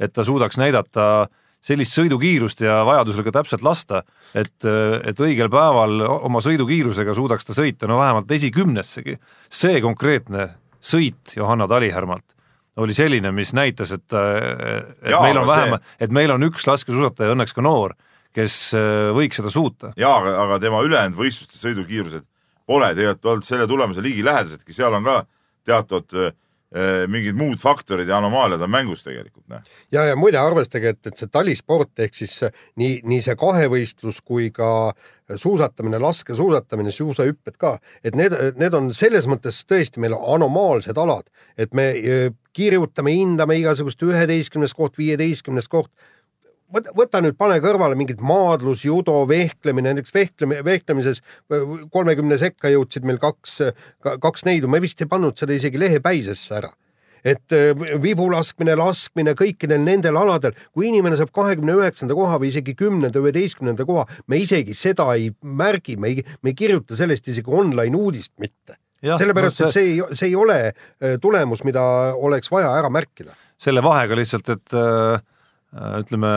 et 0.00 0.12
ta 0.12 0.24
suudaks 0.28 0.60
näidata 0.60 1.28
sellist 1.62 1.94
sõidukiirust 1.94 2.64
ja 2.64 2.80
vajadusel 2.84 3.24
ka 3.24 3.36
täpselt 3.38 3.62
lasta, 3.62 4.02
et, 4.34 4.64
et 4.66 5.20
õigel 5.22 5.48
päeval 5.52 6.02
oma 6.02 6.42
sõidukiirusega 6.42 7.14
suudaks 7.14 7.46
ta 7.46 7.54
sõita 7.56 7.88
no 7.88 8.00
vähemalt 8.00 8.30
esikümnessegi. 8.34 9.16
see 9.48 9.80
konkreetne 9.80 10.48
sõit 10.82 11.36
Johanna 11.36 11.68
Talihärmalt 11.70 12.26
oli 12.82 12.94
selline, 12.96 13.30
mis 13.36 13.52
näitas, 13.54 13.92
et, 13.92 14.08
et 14.12 15.10
Jaa, 15.12 15.22
meil 15.22 15.38
on 15.38 15.46
vähemalt, 15.46 15.94
et 16.00 16.10
meil 16.10 16.32
on 16.32 16.48
üks 16.48 16.66
laskesuusataja, 16.66 17.34
õnneks 17.36 17.52
ka 17.54 17.64
noor, 17.64 17.94
kes 18.32 18.72
äh, 18.78 19.12
võiks 19.14 19.38
seda 19.38 19.52
suuta. 19.52 19.92
jaa, 19.96 20.14
aga, 20.18 20.36
aga 20.46 20.60
tema 20.62 20.80
ülejäänud 20.86 21.18
võistluste 21.18 21.60
sõidukiirused 21.60 22.24
pole 22.66 22.92
tegelikult 22.94 23.32
olnud 23.32 23.48
selle 23.48 23.66
tulemuse 23.70 24.04
ligilähedasedki, 24.04 24.74
seal 24.76 24.94
on 24.98 25.06
ka 25.06 25.18
teatud 25.68 26.16
äh, 26.18 26.32
mingid 27.10 27.36
muud 27.36 27.60
faktorid 27.60 28.08
ja 28.08 28.18
anomaaliad 28.18 28.62
on 28.64 28.70
mängus 28.72 29.04
tegelikult, 29.04 29.44
noh. 29.52 29.64
ja, 29.92 30.06
ja 30.10 30.16
muide 30.16 30.40
arvestage, 30.40 30.94
et, 30.94 31.06
et 31.06 31.18
see 31.20 31.30
talisport 31.32 32.04
ehk 32.04 32.16
siis 32.16 32.38
nii, 32.80 33.00
nii 33.08 33.24
see 33.24 33.36
kahevõistlus 33.38 34.22
kui 34.24 34.50
ka 34.54 34.92
suusatamine, 35.36 36.00
laskesuusatamine, 36.02 36.92
suusahüpped 36.92 37.56
ka, 37.60 37.76
et 38.04 38.16
need, 38.18 38.34
need 38.60 38.74
on 38.76 38.90
selles 38.96 39.28
mõttes 39.30 39.62
tõesti 39.68 40.00
meil 40.02 40.16
anomaalsed 40.16 40.98
alad, 40.98 41.28
et 41.60 41.72
me 41.76 41.90
kirjutame, 42.56 43.14
hindame 43.16 43.56
igasugust 43.60 44.02
üheteistkümnes 44.04 44.74
koht, 44.76 44.98
viieteistkümnes 45.00 45.68
koht. 45.72 45.92
Võta, 46.74 46.94
võta 46.96 47.22
nüüd, 47.24 47.38
pane 47.40 47.58
kõrvale 47.64 47.96
mingid 47.98 48.22
maadlus, 48.24 48.84
judo, 48.88 49.20
vehklemine, 49.28 49.92
näiteks 49.92 50.14
vehklemi-, 50.14 50.62
vehklemises 50.66 51.22
kolmekümne 51.92 52.38
sekka 52.40 52.72
jõudsid 52.72 53.06
meil 53.08 53.20
kaks, 53.22 53.60
kaks 54.02 54.46
neidu, 54.48 54.70
me 54.72 54.82
vist 54.82 55.00
ei 55.02 55.10
pannud 55.10 55.38
seda 55.38 55.56
isegi 55.56 55.80
lehepäisesse 55.80 56.60
ära 56.60 56.72
et 57.24 57.54
äh, 57.54 57.70
vibu 58.02 58.26
laskmine, 58.32 58.74
laskmine 58.78 59.34
kõikidel 59.38 59.82
nendel 59.84 60.18
aladel, 60.18 60.56
kui 60.74 60.88
inimene 60.90 61.18
saab 61.18 61.32
kahekümne 61.34 61.76
üheksanda 61.78 62.16
koha 62.18 62.38
või 62.42 62.50
isegi 62.50 62.74
kümnenda, 62.78 63.22
üheteistkümnenda 63.22 63.86
koha, 63.88 64.06
me 64.30 64.40
isegi 64.42 64.74
seda 64.76 65.06
ei 65.14 65.30
märgi, 65.42 65.96
me 66.02 66.12
ei, 66.12 66.24
me 66.42 66.52
ei 66.52 66.58
kirjuta 66.58 66.98
sellest 66.98 67.30
isegi 67.32 67.52
online 67.52 67.98
uudist 67.98 68.34
mitte. 68.42 68.78
sellepärast, 69.02 69.62
et 69.62 69.74
see 69.74 69.86
ei, 69.92 70.00
see 70.14 70.30
ei 70.30 70.36
ole 70.38 70.58
äh, 70.70 71.14
tulemus, 71.22 71.64
mida 71.66 71.84
oleks 72.14 72.50
vaja 72.50 72.74
ära 72.78 72.90
märkida. 72.90 73.38
selle 73.62 73.82
vahega 73.82 74.18
lihtsalt, 74.18 74.48
et 74.56 74.74
äh, 74.74 75.22
ütleme, 76.02 76.32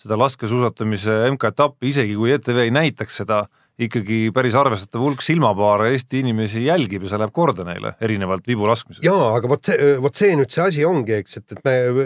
seda 0.00 0.18
laskesuusatamise 0.20 1.20
MK-etappi, 1.32 1.90
isegi 1.92 2.16
kui 2.18 2.32
ETV 2.34 2.64
ei 2.66 2.72
näitaks 2.74 3.22
seda 3.22 3.44
ikkagi 3.80 4.28
päris 4.34 4.54
arvestatav 4.54 5.02
hulk 5.02 5.22
silmapaare 5.24 5.90
Eesti 5.94 6.20
inimesi 6.22 6.62
jälgib 6.68 7.06
ja 7.06 7.10
see 7.10 7.18
läheb 7.18 7.32
korda 7.34 7.64
neile, 7.66 7.94
erinevalt 8.04 8.46
vibu 8.46 8.68
laskmisest. 8.70 9.02
jaa, 9.06 9.32
aga 9.34 9.50
vot 9.50 9.66
see, 9.66 9.94
vot 10.02 10.14
see 10.14 10.36
nüüd 10.38 10.52
see 10.54 10.62
asi 10.62 10.84
ongi, 10.86 11.16
eks, 11.18 11.40
et, 11.40 11.56
et 11.56 11.64
me, 11.66 12.04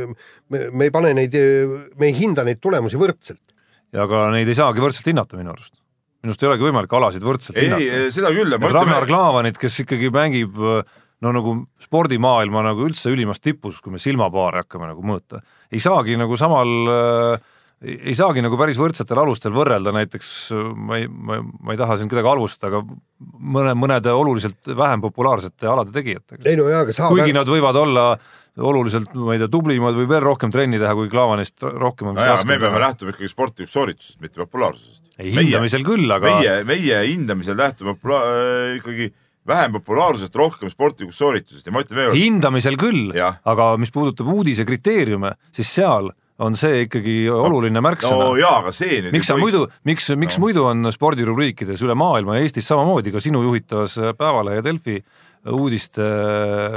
me, 0.49 0.63
me 0.71 0.89
ei 0.89 0.95
pane 0.95 1.13
neid, 1.19 1.37
me 2.01 2.09
ei 2.09 2.15
hinda 2.17 2.47
neid 2.49 2.63
tulemusi 2.65 3.01
võrdselt. 3.01 3.43
ja 3.93 4.07
aga 4.07 4.29
neid 4.33 4.49
ei 4.49 4.57
saagi 4.57 4.85
võrdselt 4.85 5.13
hinnata 5.13 5.37
minu 5.37 5.53
arust. 5.53 5.75
minu 6.23 6.33
arust 6.33 6.47
ei 6.47 6.51
olegi 6.53 6.69
võimalik 6.71 6.97
alasid 7.01 7.29
võrdselt 7.29 7.61
ei, 7.61 7.69
hinnata. 7.69 8.01
ei, 8.01 8.17
seda 8.17 8.33
küll. 8.33 8.57
Ragnar 8.65 9.09
Klavanit, 9.11 9.61
kes 9.61 9.85
ikkagi 9.85 10.09
mängib 10.15 10.57
no 10.57 11.35
nagu 11.35 11.55
spordimaailma 11.83 12.65
nagu 12.71 12.89
üldse 12.89 13.13
ülimas 13.13 13.45
tipus, 13.45 13.83
kui 13.85 13.93
me 13.93 14.01
silmapaare 14.01 14.65
hakkame 14.65 14.89
nagu 14.89 15.05
mõõta, 15.05 15.43
ei 15.69 15.85
saagi 15.85 16.17
nagu 16.17 16.37
samal 16.41 16.75
äh, 16.95 17.47
ei 17.83 18.15
saagi 18.19 18.43
nagu 18.43 18.59
päris 18.59 18.79
võrdsetel 18.81 19.21
alustel 19.23 19.55
võrrelda, 19.55 19.93
näiteks 19.95 20.33
ma 20.75 20.99
ei, 20.99 21.07
ma, 21.07 21.39
ma 21.43 21.75
ei 21.75 21.79
taha 21.79 21.99
siin 22.01 22.11
kedagi 22.11 22.27
halvustada, 22.27 22.73
aga 22.73 22.99
mõne, 23.39 23.75
mõnede 23.79 24.15
oluliselt 24.15 24.73
vähem 24.79 25.05
populaarsete 25.05 25.71
alade 25.71 25.95
tegijatega. 25.95 26.43
ei 26.49 26.59
no 26.59 26.67
jaa, 26.73 26.83
aga 26.87 26.97
saab 26.97 27.15
kuigi 27.15 27.37
nad 27.37 27.51
võivad 27.51 27.79
olla 27.79 28.09
oluliselt, 28.59 29.15
ma 29.15 29.37
ei 29.37 29.43
tea, 29.43 29.51
tublimad 29.53 29.95
või 29.95 30.09
veel 30.11 30.25
rohkem 30.25 30.51
trenni 30.51 30.81
teha, 30.83 30.91
kui 30.99 31.11
Klaavanist 31.13 31.63
rohkem 31.63 32.11
no 32.11 32.27
jaa, 32.27 32.43
me 32.49 32.59
peame 32.59 32.83
lähtuma 32.83 33.15
ikkagi 33.15 33.31
sportlikust 33.31 33.79
sooritusest, 33.79 34.19
mitte 34.25 34.43
populaarsusest. 34.43 35.03
ei, 35.23 35.31
hindamisel 35.37 35.87
küll, 35.87 36.11
aga 36.11 36.35
meie, 36.35 36.61
meie 36.67 37.01
hindamisel 37.07 37.59
lähtume 37.59 37.95
popula- 37.95 38.25
äh,, 38.27 38.77
ikkagi 38.81 39.13
vähem 39.49 39.79
populaarsusest, 39.79 40.35
rohkem 40.37 40.73
sportlikust 40.73 41.23
sooritusest 41.23 41.71
ja 41.71 41.75
ma 41.75 41.85
ütlen 41.87 42.03
veel 42.03 42.19
hindamisel 42.19 42.79
küll, 42.81 43.15
aga 43.23 43.75
mis 43.79 43.95
puudutab 43.95 44.35
uudise 44.35 44.67
kriteeriume, 44.67 45.37
siis 45.55 45.71
seal 45.79 46.11
on 46.39 46.57
see 46.59 46.85
ikkagi 46.87 47.15
oluline 47.33 47.81
märksõna. 47.83 48.31
no 48.31 48.35
jaa, 48.39 48.61
aga 48.63 48.73
see 48.75 49.01
nüüd 49.03 49.15
miks 49.17 49.31
sa 49.31 49.39
muidu, 49.39 49.65
miks, 49.89 50.11
miks 50.15 50.39
no. 50.39 50.45
muidu 50.47 50.67
on 50.71 50.91
spordirubriikides 50.95 51.83
üle 51.83 51.97
maailma 51.99 52.39
ja 52.39 52.47
Eestis 52.47 52.69
samamoodi 52.71 53.15
ka 53.15 53.23
sinu 53.23 53.43
juhitavas 53.47 53.99
Päevalehe 54.19 54.61
ja 54.61 54.67
Delfi 54.69 55.01
uudiste 55.55 56.05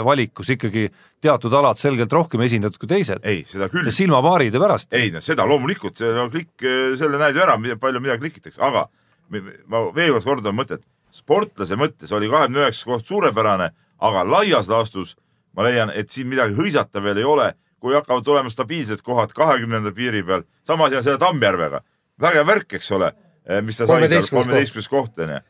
valikus 0.05 0.49
ikkagi 0.53 0.87
teatud 1.21 1.53
alad 1.53 1.79
selgelt 1.81 2.13
rohkem 2.13 2.41
esindatud 2.45 2.79
kui 2.81 2.89
teised. 2.89 3.21
ei, 3.23 3.43
seda 3.49 3.69
küll. 3.69 3.89
silmapaaride 3.93 4.61
pärast. 4.61 4.93
ei 4.97 5.11
no 5.13 5.21
seda 5.21 5.45
loomulikult, 5.49 5.97
see 6.01 6.13
no 6.15 6.27
klikk, 6.33 6.65
selle 6.99 7.21
näed 7.21 7.37
ju 7.37 7.45
ära, 7.45 7.57
palju 7.81 8.01
mida 8.03 8.17
klikitakse, 8.21 8.61
aga 8.61 8.87
ma 9.31 9.85
veel 9.95 10.15
kord 10.17 10.27
kordan 10.27 10.57
mõtet, 10.57 10.85
sportlase 11.13 11.77
mõttes 11.79 12.11
oli 12.15 12.29
kahekümne 12.31 12.65
üheksas 12.65 12.87
koht 12.87 13.09
suurepärane, 13.09 13.71
aga 14.01 14.23
laias 14.27 14.69
laastus 14.71 15.15
ma 15.57 15.67
leian, 15.67 15.91
et 15.93 16.09
siin 16.09 16.29
midagi 16.31 16.55
hõisata 16.57 17.03
veel 17.03 17.21
ei 17.21 17.27
ole 17.27 17.51
kui 17.81 17.95
hakkavad 17.97 18.25
tulema 18.25 18.51
stabiilsed 18.53 19.01
kohad 19.05 19.33
kahekümnenda 19.35 19.91
piiri 19.95 20.21
peal, 20.23 20.45
sama 20.67 20.87
asi 20.87 20.99
on 20.99 21.05
selle 21.05 21.21
Tammjärvega, 21.21 21.81
vägev 22.21 22.47
värk, 22.47 22.77
eks 22.77 22.91
ole, 22.97 23.11
eh, 23.45 23.61
mis 23.65 23.79
ta 23.79 23.87
sai 23.89 24.07
seal 24.07 24.29
kolmeteistkümnes 24.29 24.89
koht. 24.91 25.19
onju, 25.19 25.41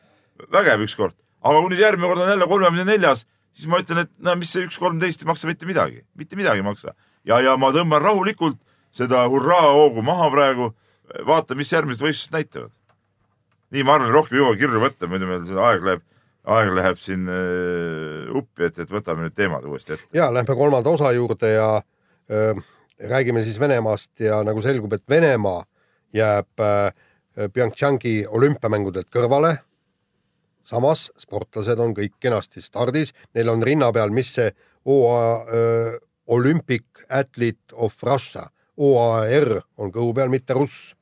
vägev 0.52 0.84
ükskord, 0.86 1.16
aga 1.42 1.60
kui 1.60 1.74
nüüd 1.74 1.84
järgmine 1.84 2.08
kord 2.08 2.24
on 2.24 2.32
jälle 2.32 2.48
kolmekümne 2.48 2.84
neljas, 2.88 3.26
siis 3.52 3.68
ma 3.68 3.82
ütlen, 3.82 4.06
et 4.06 4.12
no 4.18 4.36
mis 4.40 4.52
see 4.52 4.64
üks 4.66 4.78
kolmteist 4.80 5.22
ei 5.22 5.28
maksa 5.28 5.50
mitte 5.50 5.68
midagi, 5.68 6.04
mitte 6.16 6.36
midagi 6.36 6.62
ei 6.62 6.66
maksa. 6.66 6.94
Ja, 7.24 7.40
ja 7.40 7.56
ma 7.60 7.70
tõmban 7.74 8.02
rahulikult 8.02 8.58
seda 8.92 9.26
hurraa-hoogu 9.28 10.02
maha 10.02 10.30
praegu, 10.32 10.72
vaata, 11.28 11.54
mis 11.54 11.72
järgmised 11.72 12.02
võistlused 12.02 12.32
näitavad. 12.32 12.72
nii, 13.72 13.84
ma 13.88 13.94
arvan, 13.96 14.10
rohkem 14.12 14.36
ei 14.36 14.42
jõua 14.42 14.56
kirju 14.56 14.80
võtta, 14.80 15.08
muidu 15.08 15.28
meil 15.28 15.44
seda 15.48 15.68
aeg 15.68 15.84
läheb 15.84 16.02
aeg 16.42 16.72
läheb 16.74 16.98
siin 16.98 17.28
uh, 17.30 18.36
uppi, 18.38 18.66
et, 18.66 18.78
et 18.82 18.90
võtame 18.90 19.26
nüüd 19.26 19.34
teemad 19.36 19.64
uuesti 19.68 19.94
ette. 19.94 20.08
ja 20.16 20.26
lähme 20.34 20.56
kolmanda 20.58 20.90
osa 20.90 21.12
juurde 21.14 21.52
ja 21.54 21.68
räägime 23.08 23.42
siis 23.44 23.60
Venemaast 23.60 24.20
ja 24.20 24.42
nagu 24.44 24.62
selgub, 24.62 24.92
et 24.92 25.04
Venemaa 25.08 25.64
jääb 26.14 26.64
Pyeongchangi 27.52 28.26
olümpiamängudelt 28.28 29.08
kõrvale. 29.12 29.56
samas 30.64 31.10
sportlased 31.18 31.78
on 31.82 31.90
kõik 31.94 32.12
kenasti 32.20 32.62
stardis, 32.62 33.10
neil 33.34 33.48
on 33.50 33.62
rinna 33.62 33.90
peal, 33.92 34.12
mis 34.14 34.34
see 34.34 34.52
OA 34.84 35.46
Olympic 36.26 36.84
Athlete 37.08 37.74
of 37.74 37.96
Russia, 38.02 38.46
OAR 38.76 39.62
on 39.76 39.90
kõhu 39.92 40.14
peal, 40.14 40.28
mitte 40.28 40.54
russ 40.54 40.94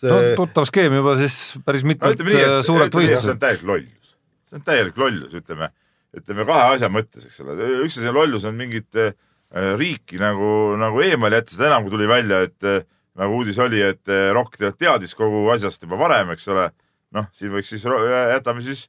see.... 0.00 0.10
no 0.10 0.18
tuttav 0.36 0.66
skeem 0.66 0.96
juba 0.98 1.14
siis 1.20 1.38
päris 1.64 1.86
mitmelt 1.86 2.18
no, 2.18 2.62
suurelt 2.66 2.94
võistlused. 2.94 3.28
see 3.28 3.36
on 3.36 3.42
täielik 3.44 3.66
lollus, 3.68 4.16
see 4.48 4.58
on 4.58 4.66
täielik 4.66 4.98
lollus, 4.98 5.34
ütleme, 5.38 5.70
ütleme 6.16 6.48
kahe 6.48 6.74
asja 6.74 6.90
mõttes, 6.90 7.28
eks 7.28 7.40
ole, 7.44 7.56
üks 7.86 8.00
asi 8.00 8.16
lollus 8.16 8.48
on 8.48 8.58
mingid 8.58 8.90
äh, 8.98 9.14
Äh, 9.14 9.29
riiki 9.50 10.20
nagu, 10.20 10.76
nagu 10.78 11.02
eemale 11.02 11.40
jätta, 11.40 11.56
seda 11.56 11.70
enam, 11.70 11.86
kui 11.86 11.94
tuli 11.94 12.06
välja, 12.10 12.44
et 12.46 12.66
äh, 12.68 12.84
nagu 13.18 13.40
uudis 13.40 13.58
oli, 13.62 13.82
et 13.82 14.10
äh, 14.10 14.30
Rock 14.36 14.60
teadis 14.78 15.16
kogu 15.18 15.42
asjast 15.54 15.82
juba 15.82 15.98
varem, 15.98 16.30
eks 16.36 16.48
ole. 16.52 16.70
noh, 17.10 17.26
siin 17.34 17.50
võiks 17.50 17.72
siis, 17.72 17.82
jätame 17.82 18.62
siis 18.62 18.84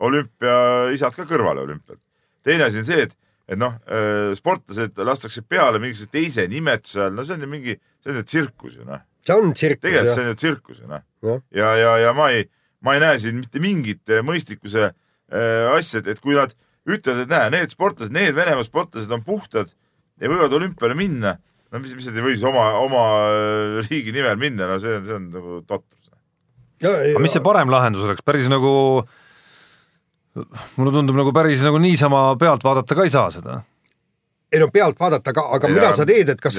olümpiaisad 0.00 1.12
ka 1.12 1.26
kõrvale 1.28 1.60
olümpialt. 1.60 2.00
teine 2.46 2.64
asi 2.64 2.80
on 2.80 2.86
see, 2.88 3.02
et, 3.04 3.12
et 3.52 3.60
noh, 3.60 3.74
sportlased 4.38 4.96
lastakse 5.04 5.42
peale 5.44 5.80
mingisuguse 5.82 6.12
teise 6.12 6.46
nimetuse 6.48 7.02
all, 7.04 7.12
no 7.12 7.24
see 7.24 7.36
on 7.36 7.44
ju 7.44 7.50
mingi, 7.52 7.76
see 8.00 8.14
on 8.14 8.20
ju 8.22 8.24
tsirkus 8.24 8.78
ju 8.80 8.88
noh. 8.88 9.04
see 9.26 9.36
on 9.36 9.52
tsirkus. 9.52 9.82
tegelikult 9.84 10.14
see 10.14 10.24
on 10.24 10.30
ju 10.30 10.38
tsirkus 10.40 10.80
ju 10.80 10.88
noh. 10.88 11.04
ja, 11.52 11.74
ja, 11.76 11.96
ja 12.06 12.16
ma 12.16 12.30
ei, 12.32 12.48
ma 12.80 12.96
ei 12.96 13.04
näe 13.04 13.20
siin 13.20 13.42
mitte 13.42 13.60
mingit 13.60 14.16
mõistlikkuse 14.24 14.88
äh, 14.88 15.76
asja, 15.76 16.00
et, 16.00 16.14
et 16.16 16.24
kui 16.24 16.38
nad 16.38 16.56
ütlevad, 16.88 17.26
et 17.26 17.34
näe, 17.34 17.52
need 17.58 17.76
sportlased, 17.76 18.14
need 18.14 18.32
Venemaa 18.36 18.64
sportlased 18.64 19.12
on 19.12 19.24
puhtad 19.26 19.76
ja 20.20 20.32
võivad 20.32 20.56
olümpiale 20.58 20.96
minna, 20.98 21.36
no 21.72 21.82
mis, 21.82 21.94
mis 21.98 22.08
nad 22.08 22.18
ei 22.18 22.24
või 22.24 22.34
siis 22.36 22.46
oma, 22.48 22.66
oma 22.80 23.04
äh, 23.26 23.78
riigi 23.88 24.14
nimel 24.16 24.40
minna, 24.40 24.70
no 24.70 24.80
see 24.82 24.98
on, 24.98 25.06
see 25.06 25.18
on 25.18 25.30
nagu 25.34 25.60
totrus. 25.68 26.10
aga 26.82 27.22
mis 27.22 27.36
see 27.36 27.44
parem 27.44 27.72
lahendus 27.72 28.06
oleks, 28.08 28.24
päris 28.26 28.50
nagu 28.52 28.74
mulle 30.76 30.92
tundub 30.92 31.16
nagu 31.16 31.32
päris 31.36 31.64
nagu 31.64 31.80
niisama 31.80 32.28
pealt 32.40 32.64
vaadata 32.64 32.96
ka 32.96 33.06
ei 33.06 33.12
saa 33.12 33.30
seda 33.32 33.62
ei 34.52 34.60
no 34.62 34.68
pealt 34.72 34.98
vaadata 35.00 35.32
ka, 35.34 35.44
aga 35.56 35.68
ja, 35.68 35.74
mida 35.74 35.88
sa 35.96 36.06
teed, 36.08 36.30
et 36.36 36.42
kas, 36.42 36.58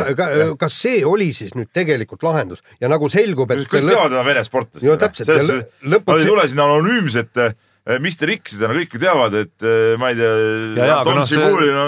kas 0.59 0.79
see 0.83 1.03
oli 1.07 1.29
siis 1.35 1.53
nüüd 1.55 1.69
tegelikult 1.75 2.25
lahendus 2.25 2.63
ja 2.81 2.89
nagu 2.91 3.09
selgub, 3.11 3.51
et 3.53 3.63
kõik 3.63 3.87
teavad, 3.87 4.11
et 4.11 4.19
on 4.19 4.27
vene 4.27 4.43
sportlased. 4.45 4.87
no 4.87 4.97
täpselt. 4.99 5.71
lõpuks. 5.87 6.11
Nad 6.11 6.23
ei 6.25 6.27
tule 6.27 6.47
sinna 6.51 6.67
anonüümsete 6.67 7.47
Eh, 7.87 8.01
Mr 8.03 8.33
X-idena 8.35 8.75
kõik 8.75 8.97
ju 8.97 8.99
teavad, 8.99 9.35
et 9.39 9.63
eh, 9.63 9.93
ma 9.99 10.09
ei 10.11 10.17
tea, 10.19 10.95
Don 11.07 11.21
Tšigulin 11.23 11.71
no, 11.71 11.83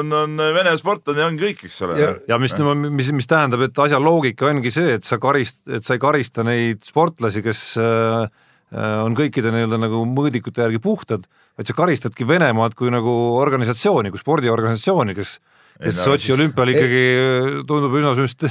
on, 0.00 0.08
on, 0.18 0.32
on 0.34 0.56
vene 0.56 0.72
sportlane 0.80 1.22
ja 1.22 1.28
ongi 1.30 1.44
kõik, 1.46 1.60
eks 1.68 1.76
ole. 1.86 1.98
ja, 2.00 2.08
ja 2.32 2.38
mis, 2.42 2.56
mis, 2.82 3.12
mis 3.14 3.30
tähendab, 3.30 3.62
et 3.68 3.78
asja 3.84 4.00
loogika 4.02 4.48
ongi 4.50 4.72
see, 4.74 4.96
et 4.98 5.06
sa 5.06 5.20
karist-, 5.22 5.62
et 5.70 5.86
sa 5.86 5.94
ei 5.94 6.02
karista 6.02 6.42
neid 6.46 6.82
sportlasi, 6.86 7.44
kes 7.44 7.62
on 8.74 9.14
kõikide 9.14 9.52
nii-öelda 9.54 9.78
nagu 9.78 10.00
mõõdikute 10.10 10.64
järgi 10.64 10.80
puhtad, 10.82 11.28
vaid 11.54 11.68
sa 11.68 11.76
karistadki 11.78 12.26
Venemaad 12.26 12.74
kui 12.74 12.90
nagu 12.90 13.12
organisatsiooni, 13.38 14.10
kui 14.10 14.18
spordiorganisatsiooni, 14.18 15.14
kes, 15.14 15.36
kes 15.78 16.00
Sotši 16.02 16.34
olümpial 16.34 16.72
ikkagi 16.74 17.04
tundub 17.68 17.94
üsna 18.00 18.16
süst-, 18.18 18.48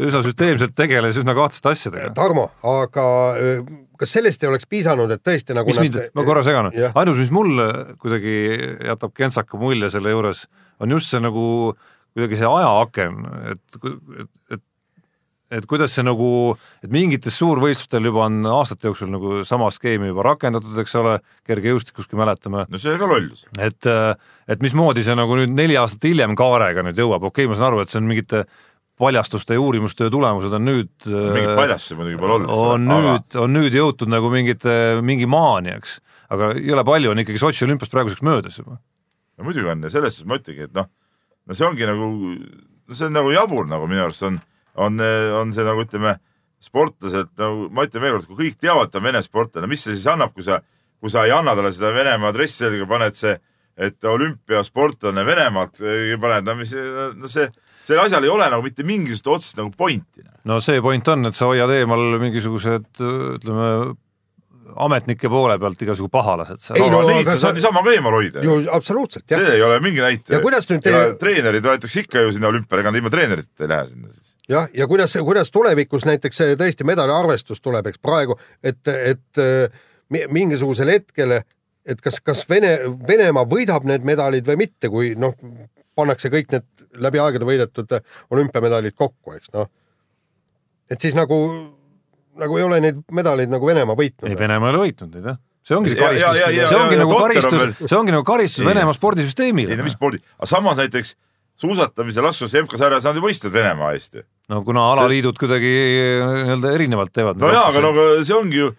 üsna 0.00 0.22
süsteemselt 0.24 0.72
tegeles 0.78 1.20
üsna 1.20 1.36
kahtlaste 1.36 1.74
asjadega. 1.74 2.14
Tarmo, 2.16 2.48
aga 2.64 3.04
öö, 3.36 3.60
kas 3.98 4.14
sellest 4.16 4.42
ei 4.44 4.50
oleks 4.50 4.68
piisanud, 4.70 5.10
et 5.14 5.24
tõesti 5.24 5.56
nagu 5.56 5.70
mis 5.72 5.82
mind, 5.82 6.00
ma 6.14 6.24
korra 6.26 6.44
segan. 6.46 6.70
Ainus, 6.72 7.20
mis 7.24 7.34
mulle 7.34 7.68
kuidagi 7.98 8.34
jätab 8.90 9.14
kentsaka 9.16 9.60
mulje 9.60 9.90
selle 9.94 10.14
juures, 10.14 10.46
on 10.82 10.96
just 10.96 11.10
see 11.12 11.22
nagu 11.22 11.44
kuidagi 12.14 12.40
see 12.40 12.50
ajaaken, 12.50 13.20
et, 13.52 13.78
et, 13.78 14.32
et 14.56 14.64
et 15.48 15.64
kuidas 15.64 15.94
see 15.96 16.04
nagu, 16.04 16.30
et 16.84 16.90
mingites 16.92 17.36
suurvõistlustel 17.40 18.08
juba 18.10 18.26
on 18.26 18.42
aastate 18.52 18.88
jooksul 18.88 19.08
nagu 19.12 19.38
sama 19.48 19.70
skeemi 19.72 20.10
juba 20.10 20.26
rakendatud, 20.26 20.76
eks 20.82 20.96
ole, 21.00 21.14
kergejõustikus, 21.48 22.08
kui 22.08 22.20
mäletame, 22.20 22.66
no 22.68 22.80
see 22.80 22.92
on 22.92 23.00
ka 23.00 23.08
lollus. 23.08 23.46
et, 23.56 23.88
et 24.52 24.64
mismoodi 24.64 25.06
see 25.06 25.16
nagu 25.16 25.38
nüüd 25.40 25.54
neli 25.56 25.78
aastat 25.80 26.04
hiljem 26.10 26.36
kaarega 26.38 26.84
nüüd 26.84 27.00
jõuab, 27.00 27.30
okei 27.30 27.46
okay,, 27.46 27.52
ma 27.52 27.56
saan 27.56 27.70
aru, 27.70 27.80
et 27.84 27.92
see 27.92 28.00
on 28.02 28.10
mingite 28.10 28.44
paljastuste 28.98 29.56
ja 29.56 29.62
uurimustöö 29.62 30.10
tulemused 30.10 30.52
on 30.52 30.64
nüüd 30.66 31.08
mingit 31.08 31.54
paljastusi 31.56 31.96
muidugi 31.98 32.20
pole 32.20 32.36
olnud. 32.38 32.52
on 32.52 32.86
nüüd, 32.90 33.38
on 33.38 33.54
nüüd 33.54 33.74
jõutud 33.78 34.10
nagu 34.10 34.30
mingite, 34.32 34.72
mingi 35.06 35.28
maani, 35.30 35.76
eks, 35.78 35.98
aga 36.34 36.52
jõle 36.58 36.84
palju 36.86 37.12
on 37.12 37.22
ikkagi 37.22 37.40
Sotši 37.40 37.66
olümpiast 37.68 37.94
praeguseks 37.94 38.24
möödas 38.26 38.58
juba. 38.60 38.78
no 39.38 39.46
muidugi 39.46 39.70
on 39.70 39.84
ja 39.86 39.92
selles 39.94 40.18
suhtes 40.18 40.30
ma 40.30 40.40
ütlengi, 40.40 40.68
et 40.68 40.74
noh, 40.76 40.88
no 41.46 41.58
see 41.58 41.66
ongi 41.68 41.88
nagu, 41.88 42.08
see 42.92 43.06
on 43.08 43.14
nagu 43.20 43.34
jabur 43.34 43.68
nagu 43.70 43.90
minu 43.90 44.06
arust 44.06 44.26
on, 44.26 44.40
on, 44.76 45.04
on 45.40 45.54
see 45.54 45.66
nagu 45.66 45.84
ütleme, 45.86 46.16
sportlaselt 46.62 47.30
nagu 47.38 47.68
ma 47.74 47.86
ütlen 47.86 48.04
veel 48.04 48.18
kord, 48.18 48.30
kui 48.30 48.40
kõik 48.48 48.58
teavad, 48.60 48.90
ta 48.90 48.98
on 49.00 49.06
Vene 49.08 49.22
sportlane, 49.22 49.70
mis 49.70 49.84
see 49.86 49.94
siis 49.94 50.08
annab, 50.10 50.34
kui 50.34 50.46
sa, 50.46 50.58
kui 50.98 51.12
sa 51.12 51.24
ei 51.26 51.34
anna 51.34 51.54
talle 51.58 51.70
seda 51.74 51.92
Venemaa 51.94 52.34
dressi 52.34 52.64
selga, 52.64 52.88
paned 52.90 53.18
see, 53.18 53.36
et 53.78 54.04
olümpiasportlane 54.10 55.24
Venemaalt 55.26 55.78
paned, 55.78 56.48
no 56.48 56.56
mis, 56.58 56.74
no 57.14 57.30
see, 57.30 57.46
sellel 57.88 58.04
asjal 58.06 58.24
ei 58.28 58.30
ole 58.34 58.46
nagu 58.52 58.62
mitte 58.66 58.84
mingisugust 58.86 59.26
otsest 59.34 59.56
nagu 59.62 59.72
pointi. 59.76 60.22
no 60.44 60.60
see 60.64 60.82
point 60.84 61.08
on, 61.08 61.26
et 61.30 61.34
sa 61.38 61.48
hoiad 61.50 61.72
eemal 61.78 62.04
mingisugused 62.22 63.00
ütleme, 63.00 63.70
ametnike 64.78 65.28
poole 65.32 65.56
pealt 65.58 65.80
igasugu 65.82 66.10
pahalased 66.12 66.60
seal 66.60 66.76
Ei, 66.82 66.90
no, 66.92 67.00
neid 67.08 67.22
aga 67.24 67.34
sa 67.34 67.40
saad 67.40 67.54
sa- 67.54 67.56
niisama 67.56 67.82
ka 67.86 67.92
eemal 67.96 68.14
hoida. 68.18 68.42
ju 68.44 68.58
absoluutselt 68.76 69.24
jah, 69.32 69.40
see 69.46 69.56
ei 69.56 69.62
ole 69.64 69.78
mingi 69.84 70.02
näitaja. 70.04 70.36
Ja 70.38 70.42
kuidas 70.44 70.68
nüüd 70.70 70.82
te... 70.84 70.92
te- 70.92 71.14
treenerid 71.22 71.64
võetakse 71.64 72.02
ikka 72.04 72.26
ju 72.26 72.34
sinna 72.36 72.50
olümpiale, 72.52 72.84
ega 72.84 72.92
nad 72.92 73.00
ilma 73.00 73.12
treeneriteta 73.14 73.64
ei 73.64 73.70
lähe 73.72 73.86
sinna 73.94 74.12
siis. 74.12 74.34
jah, 74.52 74.68
ja 74.76 74.86
kuidas, 74.90 75.16
kuidas 75.24 75.50
tulevikus 75.54 76.04
näiteks 76.08 76.42
see 76.42 76.58
tõesti 76.60 76.84
medaliarvestus 76.88 77.64
tuleb, 77.64 77.88
eks 77.90 77.98
praegu, 78.04 78.36
et, 78.62 78.84
et 78.92 79.42
mi- 80.12 80.26
mingisugusel 80.36 80.92
hetkel, 80.98 81.38
et 81.88 82.04
kas, 82.04 82.20
kas 82.20 82.44
Vene, 82.52 82.76
Venemaa 83.08 83.48
võidab 83.48 83.88
need 83.88 84.04
medalid 84.04 84.44
või 84.52 84.60
mitte, 84.66 84.92
kui 84.92 85.14
noh, 85.16 85.32
pannakse 85.98 86.30
kõik 86.32 86.54
need 86.54 86.86
läbi 87.02 87.20
aegade 87.22 87.48
võidetud 87.48 87.98
olümpiamedalid 88.34 88.96
kokku, 88.98 89.34
eks 89.38 89.52
noh. 89.56 89.68
et 90.90 91.02
siis 91.02 91.18
nagu, 91.18 91.36
nagu 92.38 92.58
ei 92.58 92.66
ole 92.66 92.80
neid 92.84 93.04
medaleid 93.12 93.52
nagu 93.52 93.68
Venemaa 93.68 93.98
ei, 93.98 94.06
võitnud. 94.06 94.38
Venemaa 94.38 94.70
ei 94.70 94.76
ole 94.76 94.84
võitnud 94.86 95.14
neid 95.14 95.30
jah, 95.32 95.40
see 95.68 95.76
ongi 95.76 95.94
see 95.94 96.00
karistus 96.00 96.42
see 96.72 96.80
ongi 96.80 97.00
nagu 97.02 97.16
karistus 97.18 97.64
see 97.84 97.98
ongi 97.98 98.14
nagu 98.14 98.26
karistus 98.26 98.64
Ei. 98.64 98.70
Venemaa 98.72 98.94
ei 98.94 99.00
spordisüsteemile 99.00 99.78
no 99.78 99.86
mis. 99.86 99.98
spordi, 99.98 100.22
aga 100.38 100.50
samas 100.50 100.80
näiteks 100.80 101.14
suusatamise 101.58 102.22
laskumise 102.22 102.62
MK-sarjas 102.62 103.06
nad 103.08 103.18
ju 103.18 103.24
võistlevad 103.24 103.56
Venemaa 103.58 103.94
eest 103.96 104.18
ju. 104.20 104.24
no 104.52 104.60
kuna 104.66 104.84
alaliidud 104.94 105.38
kuidagi 105.40 105.70
nii-öelda 105.70 106.74
erinevalt 106.76 107.14
teevad. 107.14 107.40
no 107.42 107.50
jaa, 107.52 107.66
aga 107.72 107.82
no 107.84 107.92
aga 107.94 108.06
see 108.22 108.36
ongi 108.36 108.60
ju, 108.60 108.70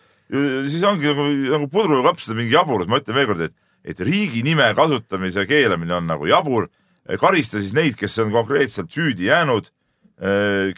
siis 0.70 0.86
ongi 0.88 1.10
nagu, 1.10 1.26
nagu 1.56 1.70
pudru 1.72 2.00
ja 2.00 2.06
kapsade 2.10 2.38
mingi 2.40 2.56
jaburus, 2.56 2.90
ma 2.90 3.02
ütlen 3.02 3.18
veelkord, 3.18 3.44
et, 3.50 3.56
et 3.84 4.04
riigi 4.06 4.44
nime 4.48 4.70
kasutamise 4.78 5.46
keelamine 5.50 5.98
on 6.00 6.08
nagu 6.10 6.30
jabur. 6.30 6.70
Karista 7.18 7.58
siis 7.58 7.74
neid, 7.74 7.96
kes 7.98 8.20
on 8.22 8.34
konkreetselt 8.34 8.92
süüdi 8.94 9.30
jäänud, 9.30 9.72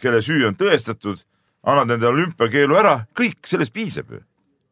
kelle 0.00 0.20
süü 0.22 0.46
on 0.46 0.54
tõestatud, 0.54 1.18
annad 1.66 1.90
nende 1.90 2.06
olümpiakeelu 2.08 2.76
ära, 2.78 2.94
kõik, 3.18 3.40
sellest 3.46 3.74
piisab 3.74 4.12
ju. 4.14 4.20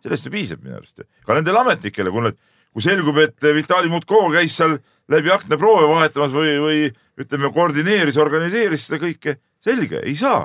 sellest 0.00 0.26
ju 0.26 0.32
piisab 0.32 0.62
minu 0.64 0.78
arust. 0.78 1.02
Ka 1.26 1.34
nendele 1.36 1.60
ametnikele, 1.60 2.10
kui 2.14 2.22
nad, 2.24 2.38
kui 2.72 2.84
selgub, 2.84 3.18
et 3.20 3.50
Vitali 3.54 3.90
Mutko 3.90 4.22
käis 4.32 4.54
seal 4.56 4.78
läbi 5.10 5.32
akna 5.34 5.58
proove 5.58 5.88
vahetamas 5.90 6.32
või, 6.34 6.54
või 6.62 6.80
ütleme, 7.20 7.50
koordineeris, 7.54 8.18
organiseeris 8.20 8.86
seda 8.86 9.00
kõike, 9.02 9.36
selge, 9.64 10.00
ei 10.06 10.16
saa. 10.18 10.44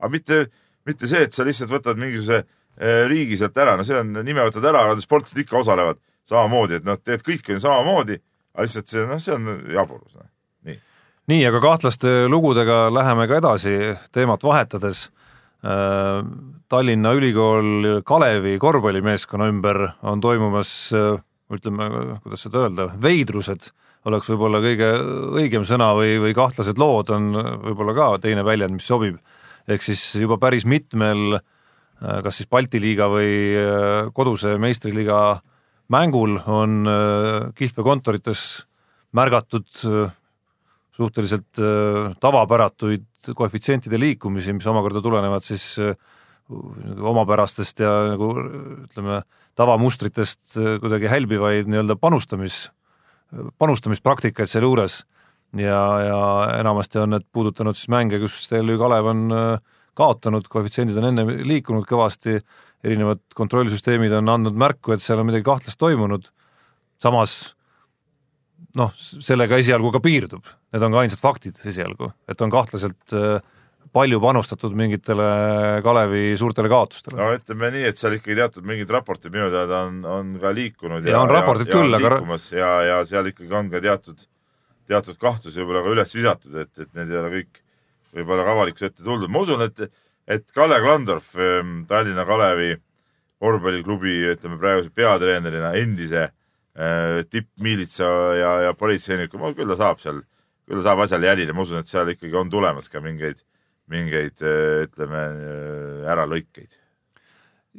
Aga 0.00 0.12
mitte, 0.12 0.40
mitte 0.88 1.08
see, 1.10 1.22
et 1.28 1.36
sa 1.36 1.46
lihtsalt 1.46 1.70
võtad 1.72 2.00
mingisuguse 2.00 2.40
eh, 2.42 3.04
riigi 3.10 3.38
sealt 3.40 3.56
ära, 3.60 3.76
no 3.78 3.86
see 3.86 3.98
on, 4.00 4.12
nime 4.24 4.44
võtad 4.48 4.64
ära, 4.72 4.86
aga 4.88 5.04
sportlased 5.04 5.38
ikka 5.44 5.60
osalevad 5.60 6.00
samamoodi, 6.28 6.80
et 6.80 6.88
noh, 6.88 6.98
teed 6.98 7.22
kõike 7.24 7.56
on 7.56 7.62
samamoodi, 7.62 8.18
aga 8.54 8.66
lihtsalt 8.66 8.90
see, 8.90 9.04
noh, 9.08 9.20
see 9.22 9.34
on 9.34 9.50
jaburus 9.74 10.14
no.. 10.14 10.26
nii, 10.68 10.78
nii, 11.32 11.42
aga 11.50 11.60
kahtlaste 11.64 12.14
lugudega 12.30 12.86
läheme 12.94 13.28
ka 13.30 13.40
edasi 13.42 13.76
teemat 14.14 14.46
vahetades. 14.46 15.08
Tallinna 16.68 17.14
Ülikool 17.16 18.02
Kalevi 18.04 18.58
korvpallimeeskonna 18.60 19.46
ümber 19.48 19.78
on 20.04 20.20
toimumas 20.20 20.92
ütleme, 20.92 21.86
kuidas 22.20 22.44
seda 22.44 22.66
öelda, 22.66 22.90
veidrused 23.00 23.70
oleks 24.04 24.28
võib-olla 24.28 24.60
kõige 24.60 24.90
õigem 25.40 25.64
sõna 25.64 25.94
või, 25.96 26.18
või 26.20 26.34
kahtlased 26.36 26.76
lood 26.80 27.08
on 27.14 27.30
võib-olla 27.64 27.94
ka 27.96 28.08
teine 28.26 28.44
väljend, 28.44 28.76
mis 28.76 28.88
sobib. 28.88 29.16
ehk 29.64 29.82
siis 29.82 30.02
juba 30.20 30.36
päris 30.36 30.66
mitmel 30.68 31.38
kas 32.00 32.36
siis 32.36 32.50
Balti 32.50 32.80
liiga 32.82 33.08
või 33.08 33.56
koduse 34.12 34.58
meistriliiga 34.60 35.40
mängul 35.92 36.38
on 36.46 36.86
kihlveokontorites 37.54 38.64
märgatud 39.14 39.66
suhteliselt 40.94 41.60
tavapäratuid 42.20 43.32
koefitsientide 43.34 43.98
liikumisi, 43.98 44.52
mis 44.54 44.66
omakorda 44.70 45.02
tulenevad 45.02 45.44
siis 45.44 45.74
omapärastest 47.00 47.80
ja 47.80 47.92
nagu 48.12 48.30
ütleme, 48.84 49.22
tavamustritest 49.56 50.56
kuidagi 50.82 51.08
hälbivaid 51.10 51.68
nii-öelda 51.70 51.96
panustamis, 52.00 52.68
panustamispraktikaid 53.58 54.50
sealjuures. 54.50 55.02
Ja, 55.54 55.80
ja 56.02 56.20
enamasti 56.58 56.98
on 56.98 57.12
need 57.14 57.26
puudutanud 57.32 57.78
siis 57.78 57.88
mänge, 57.92 58.18
kus 58.18 58.48
TLÜ 58.50 58.74
Kalev 58.80 59.06
on 59.06 59.20
kaotanud, 59.94 60.48
koefitsiendid 60.50 60.98
on 60.98 61.06
enne 61.12 61.24
liikunud 61.46 61.86
kõvasti, 61.86 62.40
erinevad 62.84 63.22
kontrollsüsteemid 63.36 64.12
on 64.20 64.30
andnud 64.36 64.56
märku, 64.60 64.94
et 64.94 65.02
seal 65.04 65.22
on 65.22 65.28
midagi 65.30 65.46
kahtlast 65.46 65.80
toimunud, 65.80 66.28
samas 67.02 67.54
noh, 68.78 68.92
sellega 68.98 69.58
esialgu 69.62 69.92
ka 69.94 70.02
piirdub, 70.04 70.44
need 70.74 70.84
on 70.84 70.94
ka 70.94 71.04
ainsad 71.04 71.22
faktid 71.22 71.60
esialgu, 71.66 72.10
et 72.30 72.40
on 72.44 72.52
kahtlaselt 72.52 73.14
äh, 73.16 73.38
palju 73.94 74.18
panustatud 74.22 74.74
mingitele 74.76 75.26
Kalevi 75.84 76.34
suurtele 76.38 76.70
kaotustele. 76.72 77.18
No 77.20 77.30
ütleme 77.36 77.70
nii, 77.76 77.84
et 77.90 78.00
seal 78.00 78.16
ikkagi 78.18 78.38
teatud 78.40 78.66
mingid 78.66 78.90
raportid 78.90 79.34
minu 79.34 79.50
teada 79.54 79.84
on, 79.88 80.00
on 80.08 80.32
ka 80.42 80.50
liikunud 80.54 81.06
Ja 81.06 81.20
on 81.22 81.30
raportid 81.30 81.70
ja, 81.70 81.76
küll, 81.78 81.98
aga- 81.98 82.40
ja, 82.56 82.70
ja 82.90 83.02
seal 83.08 83.30
ikkagi 83.30 83.54
on 83.54 83.70
ka 83.72 83.82
teatud, 83.84 84.24
teatud 84.90 85.20
kahtlusi 85.20 85.62
võib-olla 85.62 85.84
ka 85.84 85.94
üles 85.94 86.16
visatud, 86.16 86.56
et, 86.64 86.72
et 86.82 86.90
need 86.98 87.12
ei 87.14 87.20
ole 87.20 87.30
kõik 87.38 87.62
võib-olla 88.14 88.46
ka 88.46 88.56
avalikkuse 88.58 88.90
ette 88.90 89.06
tuldud, 89.06 89.30
ma 89.30 89.42
usun, 89.46 89.62
et, 89.66 89.86
et 90.28 90.50
Kalle 90.56 90.80
Klandorf, 90.80 91.34
Tallinna 91.88 92.24
Kalevi 92.28 92.74
korvpalliklubi, 93.44 94.14
ütleme 94.34 94.58
praeguse 94.60 94.92
peatreenerina, 94.94 95.72
endise 95.78 96.28
äh, 96.28 97.22
tippmiilitsa 97.30 98.10
ja, 98.38 98.52
ja 98.68 98.76
politseiniku, 98.78 99.40
küll 99.56 99.72
ta 99.72 99.78
saab 99.80 100.00
seal, 100.02 100.22
küll 100.68 100.80
ta 100.80 100.88
saab 100.88 101.04
asjale 101.04 101.28
jälile, 101.28 101.56
ma 101.56 101.66
usun, 101.66 101.82
et 101.82 101.90
seal 101.90 102.12
ikkagi 102.14 102.36
on 102.40 102.52
tulemas 102.52 102.88
ka 102.92 103.02
mingeid, 103.04 103.42
mingeid 103.92 104.44
äh, 104.44 104.84
ütleme 104.86 105.24
äh, 105.32 106.12
äralõikeid. 106.14 106.78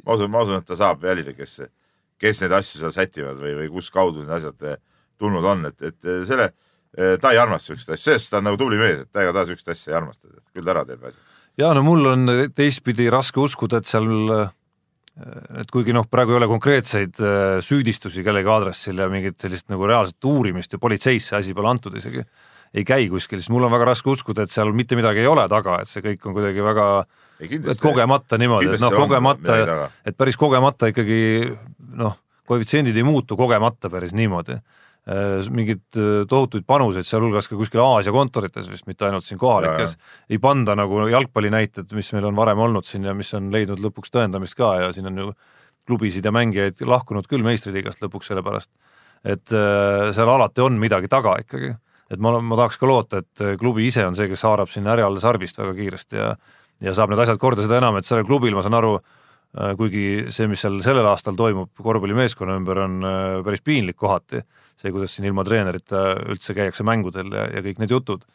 ma 0.04 0.18
usun, 0.18 0.30
ma 0.30 0.44
usun, 0.44 0.60
et 0.60 0.68
ta 0.68 0.78
saab 0.78 1.04
jälile, 1.08 1.34
kes, 1.36 1.58
kes 2.20 2.44
neid 2.44 2.54
asju 2.60 2.82
seal 2.82 2.94
sätivad 2.94 3.40
või, 3.40 3.56
või 3.62 3.72
kus 3.78 3.90
kaudu 3.90 4.22
need 4.22 4.36
asjad 4.38 4.76
tulnud 5.18 5.44
on, 5.48 5.70
et, 5.70 5.80
et 5.82 6.10
selle, 6.28 6.50
ta 7.20 7.32
ei 7.32 7.40
armasta 7.40 7.72
siukseid 7.72 7.94
asju, 7.94 8.04
selles 8.04 8.22
suhtes 8.22 8.32
ta 8.32 8.42
on 8.42 8.46
nagu 8.50 8.60
tubli 8.60 8.78
mees, 8.80 9.02
et 9.02 9.22
ega 9.22 9.32
ta 9.32 9.46
siukest 9.48 9.72
asja 9.72 9.94
ei 9.94 9.96
armasta, 9.98 10.28
küll 10.52 10.64
ta 10.64 10.76
ära 10.76 10.84
teeb 10.88 11.08
asja. 11.08 11.35
Ja 11.58 11.72
no 11.74 11.82
mul 11.86 12.12
on 12.12 12.30
teistpidi 12.54 13.10
raske 13.12 13.40
uskuda, 13.40 13.80
et 13.80 13.90
seal 13.90 14.08
et 15.16 15.70
kuigi 15.72 15.94
noh, 15.96 16.04
praegu 16.12 16.34
ei 16.34 16.40
ole 16.42 16.48
konkreetseid 16.50 17.20
äh, 17.24 17.44
süüdistusi 17.64 18.24
kellegi 18.24 18.50
aadressil 18.52 18.98
ja 19.00 19.06
mingit 19.08 19.38
sellist 19.40 19.70
nagu 19.72 19.88
reaalset 19.88 20.28
uurimist 20.28 20.76
ja 20.76 20.80
politseisse 20.82 21.38
asi 21.38 21.54
pole 21.56 21.70
antud 21.70 21.96
isegi, 21.96 22.20
ei 22.76 22.84
käi 22.84 23.06
kuskil, 23.08 23.40
siis 23.40 23.52
mul 23.54 23.64
on 23.64 23.72
väga 23.72 23.88
raske 23.88 24.12
uskuda, 24.12 24.44
et 24.44 24.52
seal 24.52 24.74
mitte 24.76 24.98
midagi 24.98 25.22
ei 25.24 25.30
ole 25.30 25.46
taga, 25.48 25.78
et 25.80 25.88
see 25.88 26.04
kõik 26.04 26.28
on 26.28 26.36
kuidagi 26.36 26.64
väga 26.64 26.86
et 27.40 27.80
kogemata 27.80 28.36
niimoodi, 28.40 28.74
et 28.76 28.84
noh, 28.84 28.92
kogemata, 28.92 29.88
et 30.04 30.16
päris 30.16 30.36
kogemata 30.40 30.92
ikkagi 30.92 31.20
noh, 31.96 32.18
koefitsiendid 32.48 32.96
ei 32.96 33.06
muutu 33.06 33.36
kogemata 33.40 33.90
päris 33.92 34.12
niimoodi. 34.16 34.58
Mingeid 35.06 35.84
tohutuid 36.26 36.64
panuseid, 36.66 37.06
sealhulgas 37.06 37.46
ka 37.46 37.54
kuskil 37.54 37.78
Aasia 37.84 38.10
kontorites 38.10 38.66
vist, 38.66 38.88
mitte 38.90 39.06
ainult 39.06 39.22
siin 39.22 39.38
kohalikes, 39.38 39.94
ei 40.26 40.40
panda 40.42 40.74
nagu 40.74 41.04
jalgpalli 41.06 41.52
näited, 41.54 41.92
mis 41.94 42.10
meil 42.16 42.26
on 42.26 42.34
varem 42.34 42.58
olnud 42.64 42.88
siin 42.88 43.06
ja 43.06 43.14
mis 43.14 43.30
on 43.38 43.52
leidnud 43.54 43.78
lõpuks 43.84 44.10
tõendamist 44.10 44.58
ka 44.58 44.72
ja 44.80 44.90
siin 44.90 45.06
on 45.12 45.22
ju 45.22 45.28
klubisid 45.86 46.26
ja 46.26 46.34
mängijaid 46.34 46.82
lahkunud 46.82 47.30
küll 47.30 47.46
meistriliigast 47.46 48.02
lõpuks 48.02 48.32
selle 48.32 48.42
pärast, 48.42 48.72
et 49.22 49.54
äh, 49.54 50.10
seal 50.16 50.32
alati 50.32 50.64
on 50.66 50.78
midagi 50.82 51.10
taga 51.12 51.38
ikkagi. 51.44 51.76
Et 52.10 52.20
ma, 52.22 52.36
ma 52.38 52.58
tahaks 52.58 52.78
ka 52.78 52.86
loota, 52.86 53.22
et 53.22 53.58
klubi 53.58 53.86
ise 53.86 54.04
on 54.06 54.14
see, 54.14 54.28
kes 54.30 54.42
haarab 54.46 54.70
sinna 54.70 54.92
härjal 54.92 55.18
sarvist 55.22 55.58
väga 55.58 55.72
kiiresti 55.74 56.18
ja 56.18 56.34
ja 56.84 56.94
saab 56.96 57.12
need 57.12 57.22
asjad 57.22 57.40
korda, 57.40 57.64
seda 57.64 57.80
enam, 57.80 57.96
et 57.98 58.08
sellel 58.08 58.26
klubil, 58.28 58.54
ma 58.56 58.64
saan 58.64 58.76
aru, 58.78 58.96
äh, 59.56 59.72
kuigi 59.78 60.06
see, 60.34 60.48
mis 60.50 60.62
seal 60.64 60.78
sellel 60.84 61.08
aastal 61.08 61.36
toimub 61.38 61.72
korvpallimeeskonna 61.82 62.58
ümber, 62.60 62.82
on 62.84 62.98
äh, 63.00 63.18
päris 63.46 63.64
piinlik 63.64 63.98
kohati, 64.00 64.42
see, 64.76 64.92
kuidas 64.92 65.14
siin 65.16 65.28
ilma 65.30 65.44
treenerita 65.46 66.02
üldse 66.32 66.56
käiakse 66.56 66.84
mängudel 66.86 67.32
ja, 67.32 67.46
ja 67.56 67.62
kõik 67.64 67.80
need 67.82 67.94
jutud, 67.94 68.26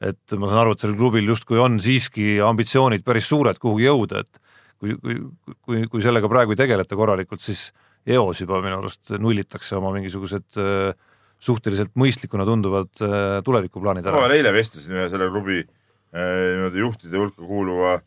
et 0.00 0.36
ma 0.40 0.48
saan 0.48 0.62
aru, 0.62 0.74
et 0.74 0.84
sellel 0.84 0.96
klubil 0.96 1.28
justkui 1.28 1.60
on 1.60 1.76
siiski 1.82 2.38
ambitsioonid 2.44 3.04
päris 3.04 3.28
suured 3.28 3.60
kuhugi 3.60 3.88
jõuda, 3.88 4.24
et 4.24 4.40
kui, 4.80 4.96
kui, 4.96 5.20
kui, 5.66 5.84
kui 5.92 6.04
sellega 6.04 6.30
praegu 6.32 6.56
ei 6.56 6.60
tegeleta 6.60 6.96
korralikult, 6.98 7.44
siis 7.44 7.68
eos 8.08 8.40
juba 8.40 8.60
minu 8.64 8.78
arust 8.80 9.12
nullitakse 9.20 9.76
oma 9.76 9.92
mingisugused 9.96 10.60
äh, 10.60 10.94
suhteliselt 11.40 11.92
mõistlikuna 12.00 12.46
tunduvad 12.48 13.02
äh, 13.04 13.40
tulevikuplaanid 13.44 14.08
ära. 14.08 14.22
ma 14.22 14.32
eile 14.32 14.52
vestlesin 14.56 14.96
ühe 14.96 15.08
selle 15.12 15.28
klubi 15.32 15.60
äh, 15.60 16.30
niimoodi 16.56 16.84
juhtide 16.84 17.20
hulka 17.20 17.44
kuuluva 17.44 17.98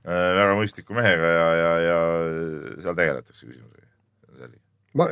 väga 0.00 0.54
mõistliku 0.56 0.94
mehega 0.96 1.28
ja, 1.28 1.48
ja, 1.52 1.72
ja 1.84 1.96
seal 2.80 2.94
tegeletakse 2.96 3.44
küsimusega. 3.44 4.46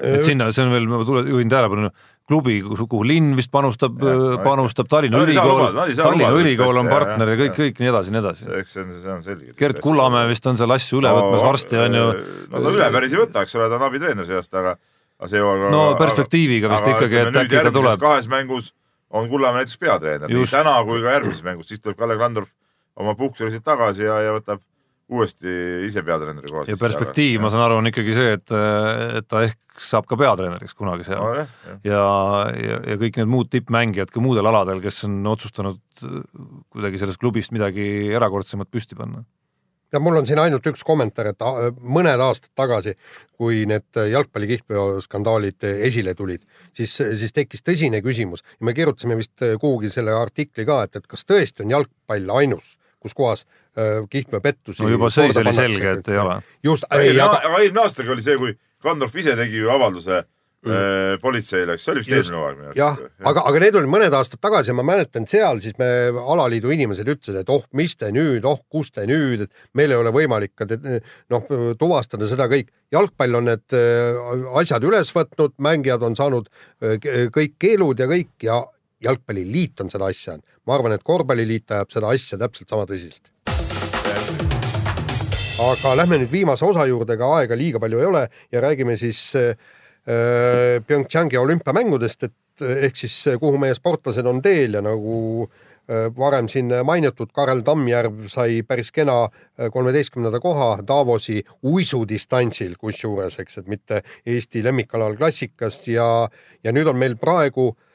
et 0.01 0.25
sinna, 0.25 0.47
see 0.49 0.65
on 0.65 0.73
veel, 0.73 0.87
ma 0.89 1.03
tule, 1.05 1.27
juhin 1.29 1.51
tähelepanu, 1.53 1.91
klubi, 2.29 2.59
kuhu 2.63 3.01
linn 3.09 3.33
vist 3.39 3.51
panustab, 3.53 3.97
panustab 4.45 4.89
Tallinna 4.91 5.23
Ülikool, 5.25 5.63
Tallinna 5.97 6.31
Ülikool 6.37 6.81
on 6.83 6.91
partner 6.91 7.33
ja 7.33 7.39
kõik, 7.41 7.55
kõik 7.57 7.81
nii 7.83 7.91
edasi, 7.93 8.13
nii 8.15 8.21
edasi. 8.21 8.49
eks 8.59 8.75
see 8.77 8.85
on, 8.85 8.93
see 8.97 9.13
on 9.15 9.25
selge. 9.25 9.55
Gerd 9.59 9.81
Kullamäe 9.85 10.29
vist 10.31 10.47
on 10.51 10.61
seal 10.61 10.75
asju 10.77 11.01
üle 11.01 11.13
no, 11.13 11.23
võtmas 11.23 11.47
varsti 11.47 11.81
on 11.81 11.99
ju. 11.99 12.07
no 12.53 12.63
ta 12.67 12.75
üle 12.75 12.91
päris 12.99 13.17
ei 13.17 13.23
võta, 13.23 13.47
eks 13.47 13.57
ole, 13.59 13.71
ta 13.73 13.81
on 13.81 13.87
abitreener 13.89 14.29
seast, 14.29 14.53
aga, 14.61 14.77
aga 15.19 15.33
see 15.33 15.43
aga, 15.43 15.73
no 15.73 15.83
perspektiiviga 16.01 16.73
vist 16.75 16.85
aga, 16.85 16.99
ikkagi, 16.99 17.21
et 17.25 17.41
äkki 17.45 17.65
ta 17.69 17.75
tuleb. 17.75 18.05
kahes 18.05 18.29
mängus 18.33 18.73
on 19.09 19.31
Kullamäe 19.33 19.65
näiteks 19.65 19.81
peatreener, 19.81 20.29
nii 20.29 20.53
täna 20.53 20.77
kui 20.85 21.01
ka 21.05 21.17
järgmises 21.17 21.45
mängus, 21.47 21.73
siis 21.73 21.81
tuleb 21.81 21.97
Kalle 22.01 22.21
Klandorf 22.21 22.53
oma 22.99 23.17
puhkuseliselt 23.17 23.65
tagasi 23.65 24.05
ja, 24.05 24.21
ja 24.27 24.37
võtab 24.37 24.61
uuesti 25.09 25.55
ise 25.87 26.03
peatreeneri 26.05 26.51
kohast. 26.51 26.69
ja 26.71 26.77
perspektiiv, 26.81 27.41
ma 27.41 27.51
saan 27.53 27.65
aru, 27.65 27.81
on 27.81 27.91
ikkagi 27.91 28.17
see, 28.17 28.35
et, 28.37 28.53
et 29.21 29.29
ta 29.29 29.43
ehk 29.47 29.59
saab 29.83 30.09
ka 30.11 30.19
peatreeneriks 30.19 30.77
kunagi 30.77 31.07
seal 31.07 31.23
no,. 31.23 31.33
Ja, 31.39 31.47
ja, 31.87 32.05
ja, 32.59 32.79
ja 32.93 32.99
kõik 33.01 33.19
need 33.21 33.31
muud 33.31 33.51
tippmängijad 33.53 34.13
ka 34.13 34.23
muudel 34.23 34.49
aladel, 34.51 34.83
kes 34.85 35.05
on 35.09 35.19
otsustanud 35.33 35.81
kuidagi 36.03 37.01
sellest 37.01 37.21
klubist 37.23 37.55
midagi 37.55 38.13
erakordsemat 38.15 38.71
püsti 38.75 38.99
panna. 38.99 39.25
ja 39.93 40.01
mul 40.05 40.21
on 40.21 40.27
siin 40.29 40.41
ainult 40.43 40.67
üks 40.69 40.85
kommentaar, 40.85 41.31
et 41.33 41.47
mõned 41.81 42.21
aastad 42.21 42.53
tagasi, 42.59 42.93
kui 43.39 43.65
need 43.71 44.03
jalgpalli 44.13 44.51
kihlveoskandaalid 44.51 45.65
esile 45.89 46.13
tulid, 46.19 46.45
siis, 46.77 46.93
siis 46.93 47.33
tekkis 47.33 47.65
tõsine 47.65 48.03
küsimus 48.05 48.45
ja 48.59 48.69
me 48.69 48.77
kirjutasime 48.77 49.17
vist 49.17 49.47
kuhugi 49.63 49.89
selle 49.95 50.13
artikli 50.13 50.69
ka, 50.69 50.83
et, 50.85 51.01
et 51.01 51.09
kas 51.09 51.25
tõesti 51.25 51.65
on 51.65 51.79
jalgpall 51.79 52.37
ainus 52.43 52.77
kus 53.03 53.15
kohas 53.15 53.45
äh, 53.79 54.03
kihlveopettusi 54.11 54.83
no 54.83 54.95
juba 54.95 55.11
seis 55.15 55.37
oli 55.37 55.55
selge, 55.57 55.99
et 56.01 56.09
ei 56.13 56.19
ole. 56.23 56.41
just, 56.65 56.89
ei, 56.95 57.15
aga, 57.15 57.39
aga 57.45 57.63
eelmine 57.63 57.85
aastagi 57.85 58.17
oli 58.17 58.25
see, 58.25 58.41
kui 58.41 58.57
Klandorf 58.83 59.15
ise 59.19 59.35
tegi 59.39 59.59
ju 59.59 59.71
avalduse 59.75 60.21
mm. 60.21 60.71
äh, 60.71 61.15
politseile, 61.23 61.75
eks 61.75 61.87
see 61.87 61.95
oli 61.95 62.03
vist 62.05 62.15
eelmine 62.15 62.41
hooaeg 62.41 62.59
minu 62.59 62.71
arust. 62.71 62.81
jah, 62.81 63.03
aga, 63.33 63.45
aga 63.51 63.63
need 63.65 63.79
olid 63.81 63.93
mõned 63.95 64.17
aastad 64.19 64.43
tagasi 64.45 64.73
ja 64.73 64.79
ma 64.79 64.87
mäletan 64.87 65.29
seal 65.31 65.63
siis 65.65 65.79
me 65.81 65.91
alaliidu 66.35 66.73
inimesed 66.75 67.11
ütlesid, 67.15 67.43
et 67.43 67.53
oh, 67.55 67.67
mis 67.79 67.95
te 67.99 68.11
nüüd, 68.15 68.47
oh, 68.49 68.63
kus 68.71 68.91
te 68.95 69.07
nüüd, 69.11 69.47
et 69.47 69.69
meil 69.79 69.95
ei 69.95 70.01
ole 70.01 70.15
võimalik 70.15 70.55
ka 70.59 70.67
noh, 70.69 71.53
tuvastada 71.79 72.31
seda 72.31 72.49
kõik. 72.51 72.73
jalgpall 72.95 73.39
on 73.39 73.51
need 73.51 73.79
asjad 74.63 74.87
üles 74.89 75.15
võtnud, 75.15 75.55
mängijad 75.63 76.03
on 76.07 76.19
saanud 76.19 76.51
kõik 77.35 77.59
keelud 77.61 78.01
ja 78.01 78.11
kõik 78.11 78.47
ja 78.47 78.63
jalgpalliliit 79.05 79.81
on 79.81 79.91
seda 79.93 80.09
asja, 80.11 80.37
ma 80.67 80.77
arvan, 80.77 80.95
et 80.97 81.05
korvpalliliit 81.07 81.77
ajab 81.77 81.93
seda 81.95 82.15
asja 82.15 82.39
täpselt 82.41 82.71
sama 82.71 82.87
tõsiselt. 82.89 83.31
aga 85.59 85.95
lähme 85.99 86.21
nüüd 86.23 86.31
viimase 86.31 86.65
osa 86.65 86.87
juurde, 86.87 87.17
ega 87.19 87.29
aega 87.39 87.57
liiga 87.59 87.81
palju 87.83 87.99
ei 87.99 88.07
ole 88.07 88.29
ja 88.53 88.61
räägime 88.63 88.97
siis 88.97 89.33
äh, 89.37 89.57
PyeongChangi 90.87 91.39
olümpiamängudest, 91.39 92.23
et 92.23 92.69
ehk 92.87 92.97
siis 92.97 93.17
kuhu 93.41 93.59
meie 93.59 93.75
sportlased 93.75 94.27
on 94.27 94.39
teel 94.43 94.79
ja 94.79 94.83
nagu 94.83 95.49
äh, 95.49 96.07
varem 96.15 96.47
siin 96.49 96.71
mainitud, 96.87 97.33
Karel 97.35 97.65
Tammjärv 97.67 98.29
sai 98.31 98.63
päris 98.63 98.93
kena 98.95 99.25
äh, 99.25 99.67
kolmeteistkümnenda 99.75 100.41
koha 100.43 100.77
Davosi 100.87 101.43
uisudistantsil, 101.63 102.79
kusjuures, 102.79 103.39
eks, 103.43 103.59
et 103.59 103.67
mitte 103.67 104.03
Eesti 104.27 104.63
lemmikalal 104.63 105.19
klassikas 105.19 105.83
ja, 105.91 106.29
ja 106.65 106.75
nüüd 106.75 106.95
on 106.95 107.03
meil 107.03 107.19
praegu 107.19 107.73
äh, 107.73 107.77
Äh, 107.79 107.88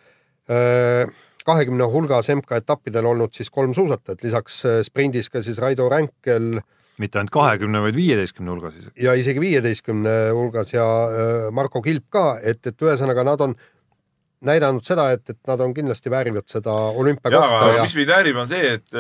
kahekümne 1.48 1.88
hulgas 1.92 2.30
MK-etappidel 2.34 3.08
olnud 3.08 3.36
siis 3.36 3.52
kolm 3.54 3.74
suusatajat, 3.76 4.24
lisaks 4.26 4.64
äh, 4.68 4.80
sprindis 4.86 5.30
ka 5.32 5.44
siis 5.44 5.60
Raido 5.62 5.90
Ränkel. 5.92 6.62
mitte 7.02 7.20
ainult 7.20 7.34
kahekümne, 7.34 7.82
vaid 7.82 7.96
viieteistkümne 7.98 8.52
hulgas 8.54 8.76
isegi. 8.80 9.04
ja 9.04 9.14
isegi 9.18 9.42
viieteistkümne 9.42 10.16
hulgas 10.32 10.74
ja 10.74 10.88
äh, 10.88 11.52
Marko 11.52 11.82
Kilp 11.82 12.10
ka, 12.10 12.40
et, 12.42 12.62
et 12.68 12.86
ühesõnaga 12.88 13.26
nad 13.28 13.42
on 13.42 13.56
näidanud 14.44 14.84
seda, 14.84 15.10
et, 15.16 15.24
et 15.30 15.40
nad 15.48 15.62
on 15.64 15.74
kindlasti 15.74 16.12
väärivad 16.12 16.50
seda 16.52 16.74
olümpiakohta. 17.00 17.70
Ja... 17.78 17.84
mis 17.86 17.96
mind 17.96 18.12
häirib, 18.12 18.40
on 18.42 18.50
see, 18.50 18.74
et 18.76 18.98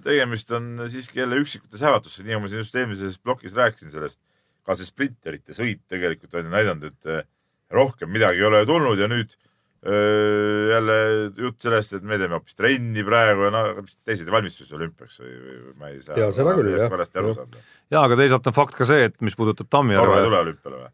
tegemist 0.00 0.54
on 0.56 0.86
siiski 0.88 1.20
jälle 1.20 1.36
üksikute 1.42 1.76
sähvatusse, 1.76 2.24
nii 2.24 2.32
nagu 2.32 2.46
ma 2.46 2.48
siin 2.48 2.62
just 2.62 2.78
eelmises 2.80 3.18
plokis 3.20 3.56
rääkisin 3.56 3.92
sellest. 3.92 4.20
ka 4.64 4.76
see 4.76 4.88
sprinterite 4.88 5.52
sõit 5.56 5.80
tegelikult 5.88 6.34
on 6.36 6.48
ju 6.48 6.52
näidanud, 6.52 6.88
et 6.88 7.28
rohkem 7.72 8.10
midagi 8.12 8.40
ei 8.40 8.48
ole 8.48 8.64
tulnud 8.68 9.00
ja 9.00 9.08
nüüd 9.08 9.36
jälle 9.80 10.96
jutt 11.40 11.64
sellest, 11.64 11.94
et 11.96 12.02
me 12.04 12.18
teeme 12.20 12.36
hoopis 12.36 12.58
trenni 12.58 13.00
praegu 13.06 13.46
ja 13.46 13.52
no 13.54 13.62
teised 14.04 14.28
ei 14.28 14.34
valmistu 14.34 14.66
olümpiaks 14.76 15.22
või, 15.22 15.36
või 15.40 15.74
ma 15.80 15.88
ei 15.88 16.02
saa. 16.04 16.18
ja 16.20 16.26
seda 16.36 16.52
küll 16.58 16.68
jah. 16.74 16.90
valesti 16.92 17.22
aru 17.22 17.32
saada. 17.38 17.62
ja 17.96 18.02
aga 18.04 18.18
teisalt 18.20 18.50
on 18.52 18.56
fakt 18.58 18.76
ka 18.76 18.88
see, 18.90 19.06
et 19.08 19.16
mis 19.24 19.38
puudutab 19.38 19.70
Tammjärve. 19.72 20.04
Norra 20.04 20.20
ei 20.20 20.28
tule 20.28 20.42
olümpiale 20.44 20.82
või? 20.82 20.92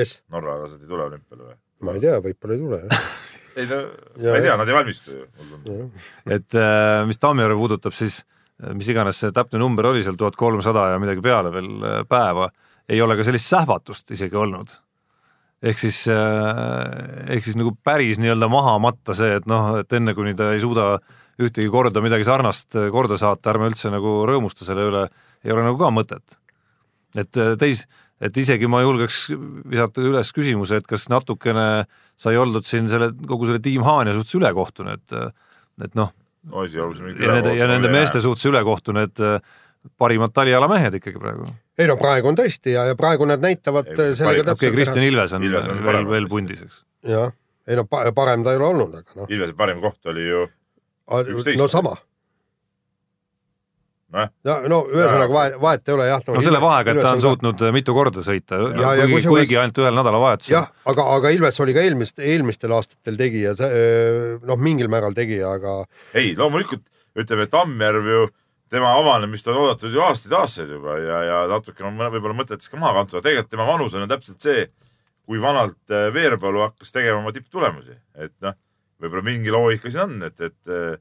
kes? 0.00 0.16
norralased 0.34 0.82
ei 0.82 0.90
tule 0.90 1.06
olümpiale 1.06 1.46
või? 1.52 1.58
ma 1.86 1.94
ei 1.94 2.02
tea, 2.02 2.18
võib-olla 2.26 2.58
ei 2.58 2.64
tule 2.64 2.82
jah 2.82 3.10
ei 3.60 3.66
no, 3.66 3.80
ma 4.18 4.36
ei 4.36 4.44
tea, 4.44 4.56
nad 4.58 4.68
ei 4.68 4.74
valmistu 4.74 5.14
ju. 5.14 5.78
et 6.26 6.58
äh, 6.58 7.06
mis 7.08 7.18
Tammjärve 7.22 7.58
puudutab, 7.58 7.94
siis 7.96 8.20
äh, 8.62 8.74
mis 8.76 8.88
iganes 8.90 9.20
see 9.22 9.34
täpne 9.36 9.60
number 9.62 9.90
oli 9.90 10.04
seal, 10.06 10.18
tuhat 10.18 10.38
kolmsada 10.38 10.90
ja 10.94 11.00
midagi 11.02 11.24
peale 11.24 11.52
veel 11.54 11.70
äh, 11.78 11.98
päeva, 12.08 12.50
ei 12.90 13.02
ole 13.02 13.18
ka 13.18 13.26
sellist 13.26 13.50
sähvatust 13.50 14.10
isegi 14.16 14.38
olnud 14.38 14.74
ehk 15.62 15.80
siis, 15.80 16.02
äh, 16.08 17.32
ehk 17.36 17.44
siis 17.44 17.56
nagu 17.60 17.74
päris 17.84 18.20
nii-öelda 18.20 18.48
maha 18.52 18.78
matta 18.82 19.16
see, 19.16 19.34
et 19.40 19.48
noh, 19.50 19.74
et 19.82 19.96
enne 19.96 20.14
kuni 20.16 20.34
ta 20.36 20.52
ei 20.54 20.62
suuda 20.62 20.94
ühtegi 21.40 21.68
korda 21.72 22.02
midagi 22.04 22.26
sarnast 22.28 22.76
äh, 22.78 22.88
korda 22.92 23.18
saata, 23.20 23.52
ärme 23.52 23.68
üldse 23.70 23.92
nagu 23.92 24.20
rõõmusta 24.28 24.68
selle 24.68 24.88
üle, 24.88 25.06
ei 25.44 25.52
ole 25.52 25.66
nagu 25.68 25.80
ka 25.80 25.92
mõtet. 25.92 26.38
et 27.14 27.36
äh, 27.36 27.56
teis, 27.60 27.84
et 28.20 28.36
isegi 28.36 28.68
ma 28.70 28.80
julgeks 28.84 29.26
visata 29.68 30.04
üles 30.04 30.32
küsimuse, 30.32 30.80
et 30.80 30.88
kas 30.88 31.08
natukene 31.12 31.84
sai 32.20 32.36
oldud 32.40 32.64
siin 32.68 32.88
selle, 32.88 33.12
kogu 33.28 33.48
selle 33.48 33.60
tiim 33.64 33.84
Haanja 33.84 34.16
suhtes 34.16 34.36
ülekohtune, 34.40 34.96
et, 34.96 35.36
et 35.84 35.96
noh, 35.96 36.12
ja 37.20 37.34
nende, 37.36 37.52
ja 37.56 37.66
nende 37.68 37.92
meeste 37.92 38.20
suhtes 38.24 38.48
ülekohtune, 38.48 39.08
et 39.08 39.20
parimad 40.00 40.34
talialamehed 40.36 40.98
ikkagi 41.00 41.20
praegu. 41.20 41.48
ei 41.78 41.88
no 41.88 41.96
praegu 42.00 42.30
on 42.30 42.38
tõesti 42.38 42.74
ja, 42.76 42.84
ja 42.90 42.98
praegu 42.98 43.28
nad 43.28 43.42
näitavad 43.44 43.88
ei, 43.94 44.14
sellega 44.18 44.44
täpselt. 44.44 44.56
okei 44.58 44.68
okay,, 44.68 44.76
Kristjan 44.76 45.06
Ilves 45.06 45.32
on, 45.36 45.46
Ilves 45.48 45.72
on 45.72 45.82
veel, 45.86 46.06
veel 46.10 46.28
pundis, 46.28 46.62
eks. 46.66 46.82
jah, 47.08 47.32
ei 47.68 47.80
no 47.80 47.86
parem 47.88 48.44
ta 48.44 48.54
ei 48.54 48.60
ole 48.60 48.70
olnud, 48.74 49.00
aga 49.02 49.22
noh. 49.22 49.32
Ilvese 49.32 49.56
parim 49.56 49.82
koht 49.84 50.12
oli 50.12 50.28
ju 50.28 50.46
üksteist. 51.10 51.58
no 51.60 51.68
sama 51.72 51.96
no, 54.10 54.56
no 54.70 54.80
ühesõnaga 54.90 55.32
vahet, 55.34 55.56
vahet 55.62 55.88
ei 55.88 55.94
ole 55.94 56.08
jah 56.08 56.22
no,. 56.26 56.34
no 56.36 56.42
selle 56.44 56.60
vahega, 56.62 56.94
et 56.94 57.02
ta 57.04 57.14
on 57.14 57.22
suutnud 57.22 57.60
ka... 57.60 57.70
mitu 57.74 57.94
korda 57.94 58.24
sõita, 58.26 58.58
no, 58.58 58.92
kuigi, 59.00 59.28
kuigi 59.28 59.58
ainult 59.60 59.78
ühel 59.82 59.96
nädalavahetusel. 59.96 60.56
jah, 60.56 60.68
aga, 60.90 61.06
aga 61.16 61.32
Ilves 61.36 61.62
oli 61.62 61.76
ka 61.76 61.84
eelmist, 61.86 62.18
eelmistel 62.18 62.74
aastatel 62.76 63.18
tegija, 63.20 63.54
noh, 64.46 64.60
mingil 64.60 64.90
määral 64.92 65.14
tegija, 65.16 65.54
aga. 65.60 65.80
ei, 66.18 66.34
loomulikult 66.38 66.84
ütleme, 67.20 67.46
Tammjärv 67.50 68.10
ju 68.10 68.26
tema 68.70 68.92
avanemist 68.98 69.48
on 69.50 69.58
oodatud 69.64 69.94
ju 69.94 70.02
aastaid-aastaid 70.04 70.70
juba 70.76 70.96
ja, 71.02 71.20
ja 71.26 71.38
natuke 71.50 71.84
on 71.86 71.98
võib-olla 72.00 72.36
mõtetes 72.38 72.70
ka 72.70 72.78
maha 72.80 73.00
kantud, 73.00 73.18
aga 73.18 73.26
tegelikult 73.26 73.52
tema 73.54 73.66
vanus 73.68 73.96
on 73.96 74.04
ju 74.04 74.10
täpselt 74.10 74.46
see, 74.46 74.66
kui 75.26 75.42
vanalt 75.42 75.94
äh, 75.94 76.08
Veerpalu 76.14 76.62
hakkas 76.66 76.94
tegema 76.94 77.20
oma 77.22 77.34
tipptulemusi, 77.34 77.96
et 78.18 78.34
noh, 78.44 78.56
võib-olla 79.02 79.26
mingi 79.26 79.54
loogika 79.54 79.90
siin 79.90 80.04
on, 80.06 80.28
et, 80.28 80.50
et 80.50 81.00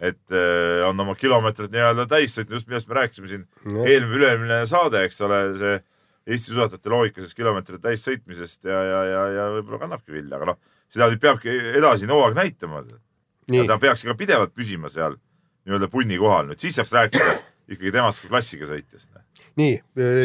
et 0.00 0.32
äh, 0.32 0.80
on 0.88 1.00
oma 1.04 1.12
kilomeetrid 1.18 1.72
nii-öelda 1.74 2.06
täis 2.08 2.32
sõitnud, 2.32 2.56
just 2.56 2.68
millest 2.70 2.88
me 2.88 2.96
rääkisime 2.96 3.28
siin 3.28 3.42
no. 3.68 3.84
eelmine, 3.84 4.16
üle-eelmine 4.16 4.60
saade, 4.68 5.04
eks 5.04 5.20
ole, 5.26 5.40
see 5.60 5.78
Eesti 6.30 6.52
suusatajate 6.52 6.92
loogika 6.92 7.20
sellest 7.20 7.36
kilomeetrite 7.36 7.82
täis 7.84 8.04
sõitmisest 8.06 8.68
ja, 8.68 8.80
ja, 8.86 9.00
ja, 9.08 9.22
ja 9.34 9.46
võib-olla 9.56 9.80
kannabki 9.82 10.14
vilja, 10.14 10.36
aga 10.36 10.52
noh, 10.52 10.58
seda 10.92 11.08
nüüd 11.10 11.20
peabki 11.20 11.52
edasi 11.80 12.08
hooaeg 12.08 12.36
näitama. 12.38 12.84
ta 13.66 13.78
peaks 13.82 14.04
ka 14.06 14.14
pidevalt 14.16 14.52
püsima 14.54 14.88
seal 14.92 15.16
nii-öelda 15.66 15.88
punni 15.92 16.18
kohal, 16.20 16.50
nüüd 16.50 16.62
siis 16.62 16.78
saaks 16.78 16.92
rääkida 16.96 17.38
ikkagi 17.70 17.92
temast 17.94 18.22
kui 18.22 18.30
klassiga 18.30 18.66
sõitjast. 18.68 19.10
nii, 19.60 19.80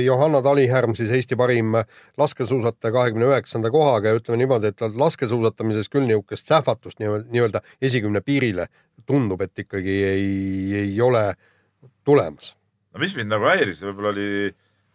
Johanna 0.05 0.41
Talihärm 0.45 0.95
siis 0.95 1.11
Eesti 1.13 1.35
parim 1.35 1.75
laskesuusataja 2.17 2.93
kahekümne 2.93 3.27
üheksanda 3.29 3.71
kohaga 3.73 4.09
ja 4.09 4.19
ütleme 4.19 4.39
niimoodi, 4.41 4.71
et 4.71 4.81
laskesuusatamises 4.81 5.89
küll 5.91 6.07
niisugust 6.07 6.47
sähvatust 6.47 7.01
nii-öelda 7.01 7.61
esikümne 7.81 8.21
piirile 8.21 8.67
tundub, 9.05 9.41
et 9.41 9.65
ikkagi 9.65 9.97
ei, 10.05 10.29
ei 10.81 11.01
ole 11.01 11.33
tulemas. 12.05 12.55
no 12.93 12.99
mis 12.99 13.15
mind 13.15 13.33
nagu 13.33 13.49
häiris, 13.49 13.81
võib-olla 13.83 14.13
oli 14.13 14.29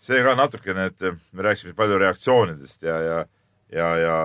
see 0.00 0.22
ka 0.24 0.34
natukene, 0.38 0.88
et 0.90 1.10
me 1.32 1.44
rääkisime 1.44 1.74
palju 1.76 1.98
reaktsioonidest 2.00 2.82
ja, 2.82 3.00
ja, 3.04 3.18
ja, 3.72 3.90
ja 4.00 4.16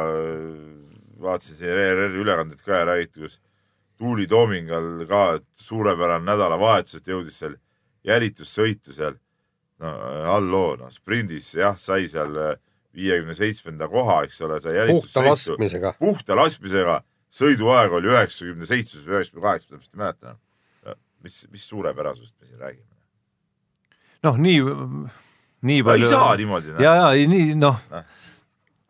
vaatasin 1.22 1.59
siin 1.59 1.72
ERR-i 1.72 2.22
ülekandeid 2.24 2.63
ka 2.63 2.80
ja 2.80 2.86
räägiti, 2.93 3.20
kuidas 3.20 3.39
Tuuli 3.98 4.28
Toomingal 4.28 5.06
ka 5.08 5.39
suurepärane 5.56 6.26
nädalavahetus, 6.28 7.00
et 7.00 7.08
jõudis 7.08 7.38
seal 7.39 7.56
jälitussõitu 8.06 8.93
seal. 8.96 9.20
no 9.80 9.91
halloo, 10.24 10.76
noh 10.80 10.91
sprindis 10.91 11.50
jah, 11.56 11.76
sai 11.80 12.08
seal 12.08 12.36
viiekümne 12.96 13.36
seitsmenda 13.36 13.89
koha, 13.91 14.22
eks 14.24 14.39
ole, 14.46 14.60
sai 14.64 14.72
puhta 14.72 14.80
jälitussõitu. 14.80 15.28
laskmisega. 15.30 15.93
puhta 16.00 16.38
laskmisega, 16.39 16.98
sõiduaeg 17.32 17.96
oli 18.00 18.12
üheksakümne 18.14 18.68
seitsmes 18.70 19.04
või 19.04 19.18
üheksakümne 19.18 19.48
kaheksas, 19.48 19.70
täpselt 19.70 19.93
ei 19.93 20.04
mäleta. 20.04 20.36
mis, 21.26 21.48
mis 21.52 21.68
suurepärasust 21.68 22.36
me 22.39 22.48
siin 22.48 22.60
räägime? 22.60 22.96
noh, 24.24 24.38
nii, 24.38 24.60
nii 24.62 24.70
no 25.62 25.72
ei 25.72 25.84
palju. 25.84 26.10
saa 26.10 26.36
niimoodi. 26.39 26.76
ja, 26.80 26.96
ja 27.02 27.28
nii 27.28 27.56
noh 27.60 27.80
Noh., 27.91 28.14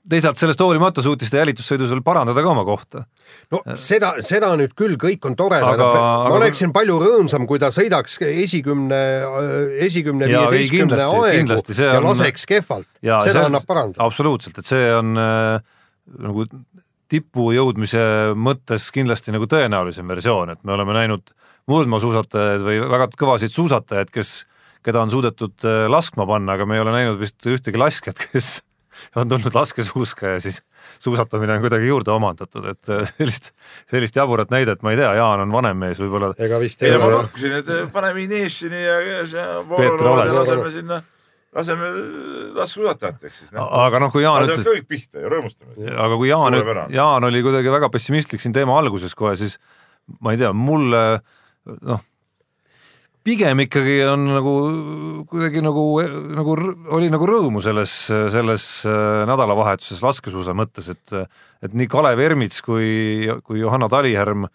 teisalt 0.10 0.40
sellest 0.40 0.62
hoolimata 0.62 1.04
suutis 1.06 1.32
ta 1.34 1.40
jälitussõidus 1.42 1.92
veel 1.94 2.04
parandada 2.06 2.42
ka 2.44 2.52
oma 2.52 2.64
kohta. 2.68 3.04
no 3.52 3.62
seda, 3.80 4.14
seda 4.26 4.52
nüüd 4.60 4.76
küll 4.78 4.98
kõik 5.02 5.26
on 5.30 5.36
tore, 5.38 5.58
Aga- 5.62 5.88
ma 5.90 6.02
aga- 6.28 6.36
oleksin 6.40 6.74
palju 6.76 6.98
rõõmsam, 7.02 7.48
kui 7.50 7.60
ta 7.62 7.72
sõidaks 7.74 8.20
esikümne, 8.30 9.02
esikümne, 9.86 10.30
viieteistkümne 10.30 11.02
aegu 11.02 11.74
ja 11.78 11.98
on- 12.00 12.10
laseks 12.10 12.46
kehvalt. 12.46 12.88
seda 13.02 13.46
annab 13.50 13.66
parandada. 13.66 14.04
absoluutselt, 14.06 14.58
et 14.60 14.66
see 14.66 14.92
on 14.94 15.18
äh, 15.18 15.62
nagu 16.22 16.46
tippu 17.10 17.52
jõudmise 17.54 18.34
mõttes 18.38 18.90
kindlasti 18.94 19.34
nagu 19.34 19.46
tõenäolisem 19.50 20.08
versioon, 20.10 20.54
et 20.56 20.64
me 20.64 20.74
oleme 20.74 20.94
näinud 20.94 21.34
murdmaasuusatajaid 21.70 22.62
või 22.66 22.78
väga 22.90 23.10
kõvasid 23.18 23.54
suusatajaid, 23.54 24.12
kes, 24.14 24.46
keda 24.86 25.02
on 25.02 25.10
suudetud 25.14 25.66
äh, 25.66 25.86
laskma 25.90 26.28
panna, 26.30 26.54
aga 26.58 26.66
me 26.70 26.78
ei 26.78 26.86
ole 26.86 26.94
näinud 26.94 27.20
vist 27.22 27.42
ühtegi 27.50 27.82
laskjat, 27.82 28.22
kes 28.32 28.62
on 29.16 29.30
tulnud 29.30 29.56
laskesuuska 29.56 30.36
ja 30.36 30.44
siis 30.44 30.62
suusatamine 31.00 31.58
on 31.58 31.64
kuidagi 31.64 31.88
juurde 31.88 32.12
omandatud, 32.12 32.68
et 32.72 32.92
äh, 32.94 33.10
sellist, 33.18 33.52
sellist 33.92 34.16
jaburat 34.16 34.54
näidet 34.54 34.86
ma 34.86 34.94
ei 34.94 35.00
tea, 35.00 35.14
Jaan 35.20 35.46
on 35.46 35.52
vanem 35.54 35.82
mees, 35.86 36.00
võib-olla 36.02 36.32
ega 36.38 36.60
vist 36.62 36.84
ei 36.84 36.96
no 36.96 37.02
ma 37.04 37.10
ole. 37.10 37.20
pakkusin, 37.26 37.58
et 37.60 37.74
paneme 37.94 38.26
Inešini 38.26 38.82
ja, 38.84 38.98
ja 39.26 39.46
Oles. 39.62 40.34
laseme 40.34 40.72
sinna, 40.74 41.02
laseme 41.56 41.92
laskesuusatajateks 42.58 43.40
siis 43.44 43.56
noh. 43.56 43.70
aga 43.86 44.04
noh, 44.06 44.14
kui 44.14 44.26
Jaan 44.26 44.48
ütles, 44.48 44.66
kõik 44.68 44.90
pihta 44.92 45.24
ja 45.24 45.32
rõõmustame. 45.32 45.78
aga 45.94 46.20
kui 46.20 46.32
Jaan. 46.32 46.60
Jaan 46.94 47.30
oli 47.32 47.44
kuidagi 47.46 47.74
väga 47.74 47.92
pessimistlik 47.94 48.44
siin 48.44 48.56
teema 48.56 48.78
alguses 48.80 49.16
kohe, 49.18 49.36
siis 49.40 49.60
ma 50.22 50.36
ei 50.36 50.42
tea, 50.42 50.54
mulle 50.54 51.06
noh, 51.82 52.04
pigem 53.26 53.64
ikkagi 53.66 53.96
on 54.08 54.26
nagu 54.30 54.54
kuidagi 55.30 55.62
nagu, 55.66 55.84
nagu 56.38 56.56
oli 56.94 57.10
nagu 57.14 57.26
rõõmu 57.30 57.62
selles, 57.66 57.94
selles 58.34 58.66
äh, 58.86 59.24
nädalavahetuses 59.30 60.04
laskesuusa 60.06 60.54
mõttes, 60.58 60.92
et 60.94 61.16
et 61.66 61.74
nii 61.74 61.88
Kalev 61.90 62.20
Ermits 62.22 62.62
kui, 62.62 63.26
kui 63.48 63.62
Johanna 63.64 63.90
Talihärm 63.90 64.46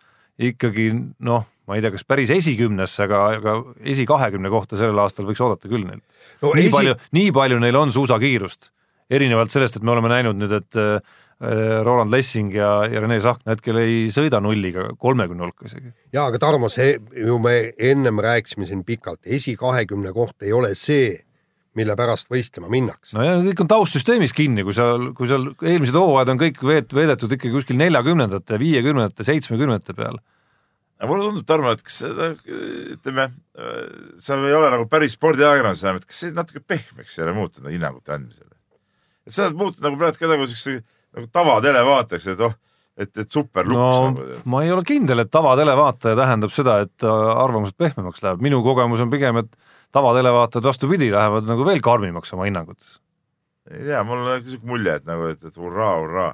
ikkagi 0.41 0.91
noh, 1.27 1.47
ma 1.67 1.77
ei 1.77 1.83
tea, 1.85 1.91
kas 1.95 2.05
päris 2.07 2.31
esikümnesse, 2.35 3.03
aga, 3.09 3.23
aga 3.41 3.57
esikahekümne 3.93 4.51
kohta 4.53 4.79
sellel 4.79 4.99
aastal 5.03 5.27
võiks 5.29 5.43
oodata 5.43 5.69
küll 5.71 5.85
neil. 5.89 6.01
No 6.43 6.53
nii 6.55 6.69
esi- 6.69 6.75
palju, 6.77 6.95
nii 7.17 7.33
palju 7.37 7.59
neil 7.63 7.77
on 7.81 7.93
suusakiirust, 7.95 8.71
erinevalt 9.11 9.53
sellest, 9.53 9.77
et 9.77 9.87
me 9.87 9.95
oleme 9.95 10.11
näinud 10.13 10.39
nüüd, 10.39 10.55
et 10.61 10.79
äh, 10.81 11.19
Roland 11.85 12.13
Lessing 12.13 12.53
ja, 12.53 12.69
ja 12.91 13.01
Rene 13.01 13.17
Sahkna 13.23 13.55
hetkel 13.55 13.79
ei 13.81 14.01
sõida 14.13 14.43
nulliga 14.45 14.91
kolmekümne 15.01 15.47
hulka 15.47 15.71
isegi. 15.71 15.95
ja 16.13 16.27
aga 16.29 16.41
Tarmo, 16.43 16.69
see 16.73 16.99
ju 17.17 17.39
me 17.41 17.73
ennem 17.81 18.21
rääkisime 18.21 18.69
siin 18.69 18.85
pikalt, 18.85 19.23
esikahekümne 19.25 20.13
koht 20.17 20.45
ei 20.45 20.53
ole 20.53 20.75
see, 20.77 21.15
mille 21.79 21.97
pärast 21.97 22.29
võistlema 22.29 22.69
minnakse. 22.73 23.17
no 23.17 23.25
ja 23.25 23.39
kõik 23.47 23.65
on 23.65 23.71
taustsüsteemis 23.73 24.37
kinni, 24.37 24.67
kui 24.67 24.77
seal, 24.77 25.15
kui 25.17 25.31
seal 25.31 25.49
eelmised 25.63 25.97
hooajad 25.97 26.35
on 26.35 26.43
kõik 26.45 26.61
veet-, 26.73 26.93
veedetud 26.99 27.33
ikkagi 27.39 27.55
kuskil 27.57 27.81
neljakümnendate, 27.81 28.61
viiekümnendate, 28.61 29.25
seitsmekümnendate 29.31 29.97
peal. 29.97 30.21
aga 31.01 31.09
mulle 31.09 31.31
tundub, 31.31 31.49
Tarmo, 31.49 31.73
et 31.73 31.87
kas 31.87 32.03
ütleme, 32.05 33.31
sa 34.21 34.41
ei 34.45 34.61
ole 34.61 34.75
nagu 34.77 34.91
päris 34.93 35.17
spordiajakirjandus 35.17 35.89
enam, 35.89 36.05
et 36.05 36.11
kas 36.11 36.25
see 36.27 36.37
natuke 36.37 36.61
pehmeks 36.61 37.17
ei 37.17 37.29
ole 37.31 37.39
muutunud 37.41 37.73
hinnangute 37.73 38.19
andmisel? 38.19 38.50
Et 39.27 39.35
sa 39.35 39.47
oled 39.47 39.59
muutunud 39.61 39.87
nagu 39.87 40.01
praegu 40.01 40.21
ka 40.21 40.31
nagu 40.31 40.49
siukse 40.51 40.81
nagu 40.81 41.31
tavatelevaatajaks, 41.35 42.29
et 42.35 42.45
oh, 42.47 42.55
et, 43.01 43.11
et 43.23 43.31
super 43.33 43.67
luks 43.67 43.79
no 43.79 44.11
nagu. 44.11 44.41
ma 44.51 44.63
ei 44.65 44.73
ole 44.75 44.85
kindel, 44.87 45.25
et 45.25 45.31
tavatelevaataja 45.33 46.19
tähendab 46.19 46.55
seda, 46.55 46.81
et 46.87 47.07
äh, 47.07 47.31
arvamused 47.45 47.79
pehmemaks 47.81 48.25
läheb, 48.25 48.43
minu 48.45 48.61
kogemus 48.67 49.03
on 49.05 49.13
pigem, 49.13 49.41
et 49.43 49.51
tavatelevaatajad 49.97 50.69
vastupidi, 50.71 51.11
lähevad 51.15 51.49
nagu 51.51 51.67
veel 51.67 51.83
karmimaks 51.85 52.37
oma 52.37 52.49
hinnangutes. 52.49 52.99
ei 53.71 53.87
tea, 53.87 54.05
mul 54.07 54.23
on 54.27 54.45
siuke 54.47 54.69
mulje, 54.69 54.99
et 55.01 55.09
nagu, 55.09 55.31
et, 55.33 55.43
et 55.47 55.59
hurraa, 55.61 55.97
hurraa. 56.03 56.31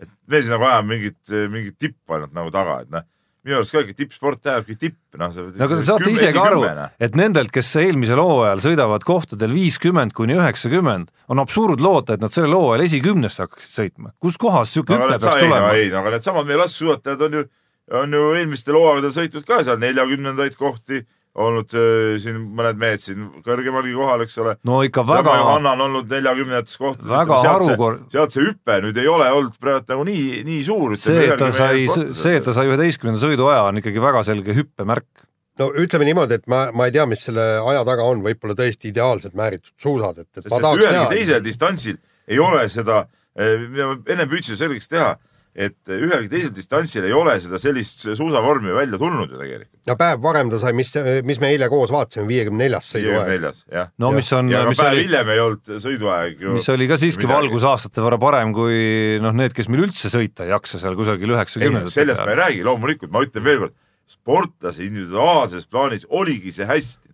et 0.00 0.10
me 0.10 0.42
siis 0.42 0.52
nagu 0.52 0.68
ajame 0.68 0.94
mingit, 0.94 1.20
mingit 1.52 1.78
tippu 1.78 2.16
ainult 2.16 2.36
nagu 2.36 2.52
taga, 2.54 2.80
et 2.84 2.92
noh, 2.92 3.06
minu 3.46 3.56
arust 3.56 3.72
ka 3.72 3.82
ikka 3.84 3.96
tippsport 3.96 4.42
tähendabki 4.44 4.76
tipp, 4.76 4.96
noh. 5.16 5.32
no 5.32 5.64
aga 5.64 5.78
te 5.78 5.84
saate 5.86 6.10
ise 6.12 6.28
ka 6.36 6.42
aru, 6.50 6.64
et 7.00 7.16
nendelt, 7.16 7.52
kes 7.54 7.70
eelmisel 7.80 8.20
hooajal 8.20 8.60
sõidavad 8.66 9.06
kohtadel 9.08 9.54
viiskümmend 9.56 10.12
kuni 10.16 10.36
üheksakümmend, 10.36 11.08
on 11.32 11.40
absurd 11.42 11.80
loota, 11.84 12.18
et 12.18 12.24
nad 12.24 12.34
sellel 12.34 12.58
hooajal 12.58 12.84
esikümnesse 12.84 13.46
hakkaksid 13.46 13.76
sõitma. 13.78 14.12
kuskohast 14.20 14.76
siuke 14.76 14.96
aga 14.96 15.08
hüpe 15.08 15.22
peaks 15.24 15.40
no 15.40 15.46
tulema? 15.46 15.72
ei, 15.78 15.88
aga 16.02 16.14
needsamad 16.16 16.50
meie 16.50 16.60
laskesuusatajad 16.60 17.24
on 17.28 17.38
ju, 17.38 17.46
on 18.02 18.18
ju 18.18 18.26
eelmistel 18.42 18.76
hooaegadel 18.80 19.16
sõitnud 19.16 19.48
ka 19.48 19.62
seal 19.64 19.80
neljakümnendaid 19.86 20.60
kohti, 20.60 21.04
olnud 21.40 21.72
äh, 21.76 22.18
siin 22.22 22.40
mõned 22.56 22.78
mehed 22.80 23.02
siin 23.04 23.28
kõrgemalgi 23.46 23.94
kohal, 23.96 24.24
eks 24.26 24.36
ole. 24.42 24.56
no 24.68 24.80
ikka 24.86 25.04
väga 25.08 25.36
Johanna 25.40 25.72
on 25.76 25.84
olnud 25.86 26.12
neljakümnendates 26.12 26.76
kohtades. 26.80 27.08
väga 27.10 27.40
harukord- 27.46 28.04
sealt 28.12 28.36
see 28.36 28.44
hüpe 28.46 28.78
nüüd 28.84 29.00
ei 29.00 29.08
ole 29.10 29.30
olnud 29.38 29.56
praegu 29.60 29.94
nagu 29.94 30.06
nii, 30.08 30.42
nii 30.48 30.60
suur. 30.66 30.96
see, 31.00 31.26
et 31.30 31.40
ta 31.40 31.50
sai, 31.54 31.86
see, 31.94 32.36
et 32.38 32.46
ta 32.46 32.54
sai 32.56 32.68
üheteistkümnenda 32.70 33.22
sõiduaja, 33.22 33.66
on 33.70 33.80
ikkagi 33.82 34.02
väga 34.02 34.24
selge 34.28 34.56
hüppemärk. 34.58 35.08
no 35.60 35.70
ütleme 35.80 36.08
niimoodi, 36.08 36.40
et 36.40 36.46
ma, 36.50 36.66
ma 36.74 36.88
ei 36.88 36.94
tea, 36.94 37.06
mis 37.10 37.24
selle 37.28 37.46
aja 37.60 37.84
taga 37.88 38.06
on, 38.08 38.22
võib-olla 38.24 38.56
tõesti 38.58 38.92
ideaalselt 38.94 39.34
määritud 39.38 39.74
suusad, 39.80 40.22
et, 40.22 40.30
et 40.38 40.52
ma 40.52 40.60
ühelgi 40.76 41.08
teisel 41.16 41.42
distantsil 41.44 41.98
ei 42.30 42.38
ole 42.38 42.68
seda, 42.70 43.04
enne 43.36 44.26
püüdsin 44.30 44.58
selgeks 44.58 44.90
teha, 44.90 45.14
et 45.50 45.90
ühelgi 45.90 46.30
teisel 46.30 46.52
distantsil 46.54 47.04
ei 47.08 47.14
ole 47.16 47.34
seda 47.42 47.58
sellist 47.58 48.04
suusavormi 48.06 48.70
välja 48.74 48.98
tulnud 49.00 49.32
ju 49.32 49.38
tegelikult. 49.40 49.80
ja 49.86 49.96
päev 49.98 50.22
varem 50.22 50.50
ta 50.52 50.60
sai, 50.62 50.72
mis, 50.78 50.92
mis 51.26 51.40
me 51.42 51.50
eile 51.50 51.66
koos 51.72 51.90
vaatasime, 51.90 52.28
viiekümne 52.28 52.64
neljas 52.64 52.92
viiekümne 52.94 53.18
sõiduaeg. 53.18 53.32
neljas, 53.34 53.64
jah. 53.74 53.90
no 53.98 54.12
mis 54.14 54.30
on, 54.36 54.52
ja 54.52 54.62
ka 54.62 54.70
mis 54.70 54.82
päev 54.82 54.94
oli, 54.94 55.04
hiljem 55.08 55.34
ei 55.34 55.42
olnud 55.42 55.72
sõiduaeg 55.82 56.46
ju. 56.46 56.54
mis 56.54 56.70
oli 56.74 56.88
ka 56.90 57.00
siiski 57.02 57.26
midagi. 57.26 57.36
valgusaastate 57.40 58.06
võrra 58.06 58.20
parem 58.22 58.54
kui 58.54 59.18
noh, 59.24 59.34
need, 59.42 59.56
kes 59.56 59.70
meil 59.72 59.88
üldse 59.88 60.12
sõita 60.12 60.46
ei 60.46 60.54
jaksa 60.54 60.82
seal 60.84 60.98
kusagil 60.98 61.32
ei, 61.32 61.36
üheksakümnendate 61.36 61.96
sellest 61.98 62.22
ma 62.22 62.28
ei 62.28 62.34
peal. 62.36 62.42
räägi, 62.44 62.64
loomulikult 62.70 63.14
ma 63.14 63.26
ütlen 63.26 63.46
veelkord, 63.50 63.76
sportlase 64.10 64.86
individuaalses 64.86 65.66
plaanis 65.66 66.06
oligi 66.08 66.54
see 66.54 66.70
hästi. 66.70 67.08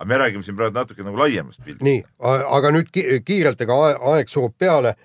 aga 0.00 0.08
me 0.08 0.18
räägime 0.24 0.42
siin 0.42 0.56
praegu 0.56 0.74
natuke 0.80 1.04
nagu 1.04 1.20
laiemast 1.20 1.60
pildist. 1.60 1.84
nii, 1.84 2.02
aga 2.56 2.72
nüüd 2.72 2.88
ki 2.92 3.20
kiirelt, 3.20 3.60
ega 3.60 3.76
aeg, 3.84 4.04
aeg 4.16 4.32
surub 4.32 4.56
peale. 4.58 4.96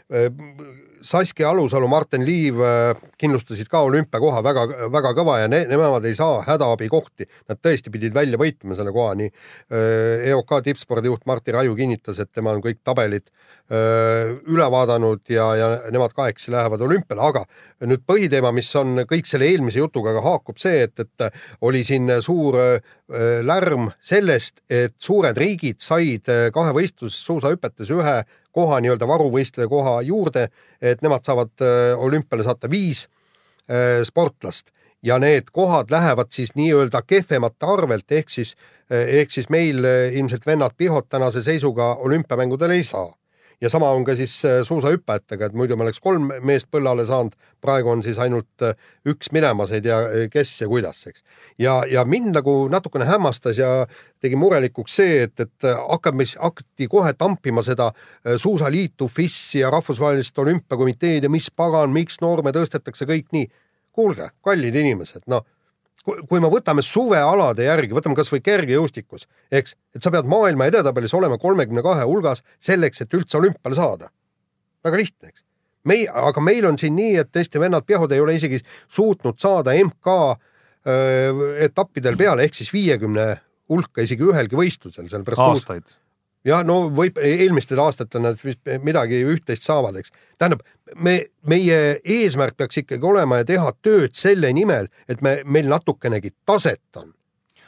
Saskia 1.01 1.49
Alusalu, 1.49 1.87
Martin 1.87 2.25
Liiv 2.25 2.59
äh, 2.63 2.97
kindlustasid 3.19 3.69
ka 3.71 3.81
olümpiakoha 3.87 4.41
väga, 4.45 4.65
väga 4.93 5.13
kõva 5.17 5.37
ja 5.41 5.49
ne, 5.51 5.63
nemad 5.69 6.05
ei 6.07 6.15
saa 6.17 6.41
hädaabikohti. 6.47 7.27
Nad 7.49 7.61
tõesti 7.63 7.93
pidid 7.93 8.15
välja 8.15 8.39
võitlema 8.39 8.77
selle 8.77 8.93
koha, 8.95 9.15
nii 9.19 9.29
äh, 9.29 10.27
EOK 10.31 10.57
tippspordijuht 10.65 11.27
Martti 11.29 11.55
Raju 11.55 11.75
kinnitas, 11.77 12.21
et 12.23 12.31
tema 12.33 12.55
on 12.55 12.63
kõik 12.63 12.81
tabelid 12.85 13.27
öö, 13.71 14.37
üle 14.51 14.65
vaadanud 14.71 15.21
ja, 15.31 15.45
ja 15.59 15.67
nemad 15.91 16.13
kahekesi 16.15 16.51
lähevad 16.53 16.81
olümpiale, 16.83 17.23
aga 17.23 17.87
nüüd 17.87 18.03
põhiteema, 18.07 18.51
mis 18.55 18.69
on 18.79 19.03
kõik 19.09 19.27
selle 19.27 19.47
eelmise 19.49 19.81
jutuga 19.81 20.13
ka 20.15 20.23
haakub 20.23 20.59
see, 20.61 20.85
et, 20.87 21.03
et 21.03 21.41
oli 21.67 21.83
siin 21.87 22.09
suur 22.23 22.57
lärm 23.47 23.91
sellest, 24.03 24.61
et 24.71 24.95
suured 24.99 25.37
riigid 25.37 25.79
said 25.83 26.27
kahevõistluses 26.55 27.19
suusahüpetes 27.27 27.91
ühe 27.95 28.17
koha 28.57 28.79
nii-öelda 28.81 29.07
varuvõistleja 29.09 29.69
koha 29.69 29.99
juurde, 30.07 30.47
et 30.81 31.03
nemad 31.05 31.25
saavad 31.27 31.53
öö, 31.61 31.93
olümpiale 32.07 32.45
saata 32.47 32.69
viis 32.71 33.05
öö, 33.69 34.05
sportlast. 34.05 34.73
Ja 35.05 35.19
need 35.21 35.51
kohad 35.53 35.93
lähevad 35.93 36.33
siis 36.33 36.55
nii-öelda 36.57 37.03
kehvemate 37.05 37.69
arvelt, 37.69 38.11
ehk 38.11 38.33
siis, 38.33 38.55
ehk 38.89 39.31
siis 39.31 39.49
meil 39.53 39.85
ilmselt 39.85 40.45
vennad 40.45 40.73
Pihot 40.77 41.05
tänase 41.09 41.43
seisuga 41.45 41.93
olümpiamängudele 42.01 42.79
ei 42.79 42.83
saa 42.83 43.16
ja 43.61 43.69
sama 43.69 43.89
on 43.89 44.05
ka 44.05 44.15
siis 44.15 44.33
äh, 44.45 44.61
suusahüppajatega, 44.63 45.45
et 45.45 45.53
muidu 45.57 45.77
me 45.77 45.85
oleks 45.87 45.99
kolm 46.03 46.29
meest 46.45 46.69
põllale 46.71 47.05
saanud, 47.07 47.33
praegu 47.61 47.89
on 47.89 48.03
siis 48.05 48.19
ainult 48.21 48.65
äh, 48.65 48.77
üks 49.09 49.31
minemas, 49.33 49.73
ei 49.73 49.81
tea 49.81 50.27
kes 50.33 50.53
ja 50.61 50.69
kuidas, 50.69 51.01
eks. 51.09 51.23
ja, 51.59 51.79
ja 51.89 52.05
mind 52.05 52.35
nagu 52.37 52.55
natukene 52.71 53.07
hämmastas 53.09 53.57
ja 53.57 53.71
tegi 54.21 54.37
murelikuks 54.39 54.99
see, 55.01 55.23
et, 55.25 55.39
et 55.39 55.69
hakkab, 55.89 56.17
mis 56.17 56.37
hakati 56.41 56.89
kohe 56.91 57.13
tampima 57.17 57.63
seda 57.65 57.91
suusaliitu, 58.37 59.09
FIS-i 59.13 59.63
ja 59.63 59.71
rahvusvahelist 59.73 60.39
olümpiakomiteed 60.39 61.25
ja 61.25 61.33
mis 61.33 61.49
pagan, 61.51 61.93
miks 61.93 62.21
noorme 62.21 62.53
tõstetakse 62.55 63.09
kõik 63.09 63.33
nii. 63.33 63.49
kuulge, 63.97 64.29
kallid 64.45 64.75
inimesed, 64.77 65.23
noh 65.25 65.41
kui 66.05 66.39
me 66.43 66.49
võtame 66.51 66.83
suvealade 66.85 67.65
järgi, 67.67 67.95
võtame 67.95 68.15
kasvõi 68.17 68.39
kergejõustikus, 68.45 69.27
eks, 69.51 69.75
et 69.95 70.03
sa 70.03 70.11
pead 70.13 70.29
maailma 70.29 70.69
edetabelis 70.69 71.13
olema 71.17 71.39
kolmekümne 71.41 71.83
kahe 71.85 72.05
hulgas 72.07 72.43
selleks, 72.63 73.03
et 73.03 73.17
üldse 73.17 73.39
olümpiale 73.39 73.75
saada. 73.75 74.11
väga 74.85 74.97
lihtne, 74.97 75.33
eks. 75.33 75.43
mei-, 75.83 76.07
aga 76.07 76.41
meil 76.41 76.65
on 76.69 76.77
siin 76.77 76.95
nii, 76.95 77.17
et 77.23 77.35
Eesti 77.35 77.59
vennad 77.59 77.85
Pihod 77.85 78.11
ei 78.11 78.23
ole 78.23 78.37
isegi 78.37 78.61
suutnud 78.87 79.39
saada 79.39 79.75
MK 79.75 80.17
öö, 80.87 81.53
etappidel 81.67 82.17
peale 82.17 82.47
ehk 82.47 82.55
siis 82.55 82.71
viiekümne 82.73 83.29
hulka 83.69 84.01
isegi 84.01 84.23
ühelgi 84.23 84.55
võistlusel, 84.55 85.09
sellepärast 85.11 85.43
aastaid 85.43 85.97
ja 86.45 86.61
no 86.65 86.79
võib, 86.93 87.19
eelmistel 87.23 87.79
aastatel 87.81 88.23
nad 88.23 88.39
vist 88.43 88.61
midagi 88.83 89.21
üht-teist 89.27 89.65
saavad, 89.67 89.99
eks. 89.99 90.11
tähendab, 90.37 90.63
me, 90.95 91.19
meie 91.47 91.79
eesmärk 92.03 92.57
peaks 92.57 92.81
ikkagi 92.83 93.05
olema 93.05 93.41
ja 93.41 93.47
teha 93.47 93.71
tööd 93.81 94.15
selle 94.17 94.51
nimel, 94.53 94.89
et 95.09 95.21
me, 95.25 95.39
meil 95.45 95.69
natukenegi 95.71 96.33
taset 96.45 97.01
on. 97.01 97.13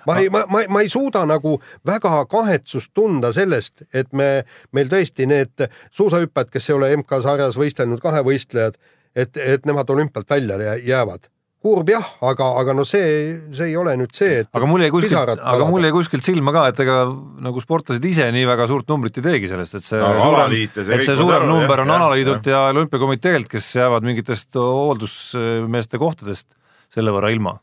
ma 0.07 0.19
ei, 0.19 0.29
ma, 0.33 0.45
ma, 0.49 0.63
ma 0.69 0.83
ei 0.83 0.89
suuda 0.89 1.25
nagu 1.27 1.57
väga 1.85 2.23
kahetsust 2.31 2.93
tunda 2.93 3.33
sellest, 3.35 3.83
et 3.93 4.13
me, 4.13 4.45
meil 4.71 4.91
tõesti 4.91 5.27
need 5.29 5.67
suusahüppajad, 5.91 6.53
kes 6.53 6.69
ei 6.69 6.77
ole 6.77 6.93
MK-sarjas 7.01 7.59
võistelnud 7.59 8.01
kahevõistlejad, 8.03 8.79
et, 9.15 9.37
et 9.37 9.67
nemad 9.67 9.89
olümpialt 9.89 10.29
välja 10.29 10.77
jäävad 10.77 11.27
kurb 11.59 11.89
jah, 11.91 12.05
aga, 12.23 12.45
aga 12.61 12.73
no 12.77 12.85
see, 12.87 13.07
see 13.55 13.67
ei 13.67 13.75
ole 13.79 13.91
nüüd 13.99 14.13
see, 14.15 14.43
et 14.43 14.49
aga 14.55 14.67
mul 14.69 14.83
jäi 14.85 14.91
kuskilt, 14.93 15.41
aga 15.51 15.67
mul 15.67 15.83
jäi 15.83 15.91
kuskilt 15.91 16.23
silma 16.23 16.53
ka, 16.55 16.63
et 16.71 16.79
ega 16.85 17.01
nagu 17.43 17.63
sportlased 17.63 18.05
ise 18.07 18.29
nii 18.31 18.45
väga 18.47 18.67
suurt 18.71 18.87
numbrit 18.91 19.19
ei 19.19 19.25
teegi 19.25 19.51
sellest, 19.51 19.75
et 19.75 19.83
see 19.83 19.99
no, 19.99 20.13
suurem, 20.23 20.55
et 20.55 21.03
see 21.03 21.17
suurem 21.19 21.47
number 21.49 21.83
on 21.83 21.91
alaliidult 21.97 22.47
ja, 22.47 22.63
ja 22.69 22.77
olümpiakomiteelt, 22.77 23.51
kes 23.51 23.67
jäävad 23.75 24.07
mingitest 24.07 24.55
hooldusmeeste 24.55 25.99
kohtadest 25.99 26.53
selle 26.95 27.11
võrra 27.15 27.33
ilma. 27.35 27.57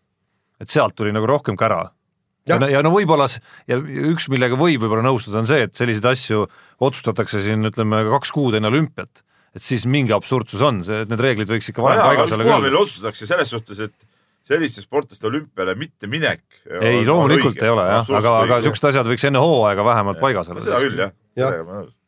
et 0.60 0.72
sealt 0.72 0.96
tuli 0.96 1.12
nagu 1.16 1.28
rohkem 1.28 1.56
kära. 1.56 1.86
ja, 2.48 2.60
ja, 2.60 2.68
ja 2.76 2.84
no 2.84 2.92
võib-olla 2.92 3.30
ja 3.68 3.80
üks, 3.80 4.28
millega 4.28 4.60
võib 4.60 4.84
võib-olla 4.84 5.08
nõustuda, 5.08 5.40
on 5.40 5.48
see, 5.48 5.64
et 5.70 5.74
selliseid 5.74 6.12
asju 6.12 6.44
otsustatakse 6.84 7.40
siin 7.48 7.64
ütleme 7.72 8.04
kaks 8.12 8.36
kuud 8.36 8.60
enne 8.60 8.68
olümpiat 8.68 9.24
et 9.56 9.64
siis 9.64 9.86
mingi 9.88 10.12
absurdsus 10.16 10.62
on, 10.64 10.82
see, 10.84 11.02
et 11.06 11.12
need 11.12 11.22
reeglid 11.24 11.50
võiks 11.50 11.72
ikka 11.72 11.84
varem 11.84 12.02
paigas 12.04 12.34
olla 12.36 12.60
küll. 12.66 12.78
otsustatakse 12.82 13.28
selles 13.30 13.52
suhtes, 13.54 13.80
et 13.88 13.94
selliste 14.46 14.84
sportlaste 14.84 15.26
olümpiale 15.26 15.74
mitte 15.78 16.06
minek. 16.10 16.44
ei, 16.80 17.04
loomulikult 17.06 17.62
ei 17.62 17.72
ole 17.72 17.86
jah, 17.90 18.16
aga, 18.20 18.38
aga 18.46 18.62
siuksed 18.64 18.90
asjad 18.92 19.10
võiks 19.10 19.26
enne 19.28 19.42
hooaega 19.42 19.84
vähemalt 19.84 20.22
paigas 20.22 20.50
olla. 20.52 20.64
seda 20.64 20.82
küll 20.84 21.06
jah 21.06 21.14
ja, 21.36 21.50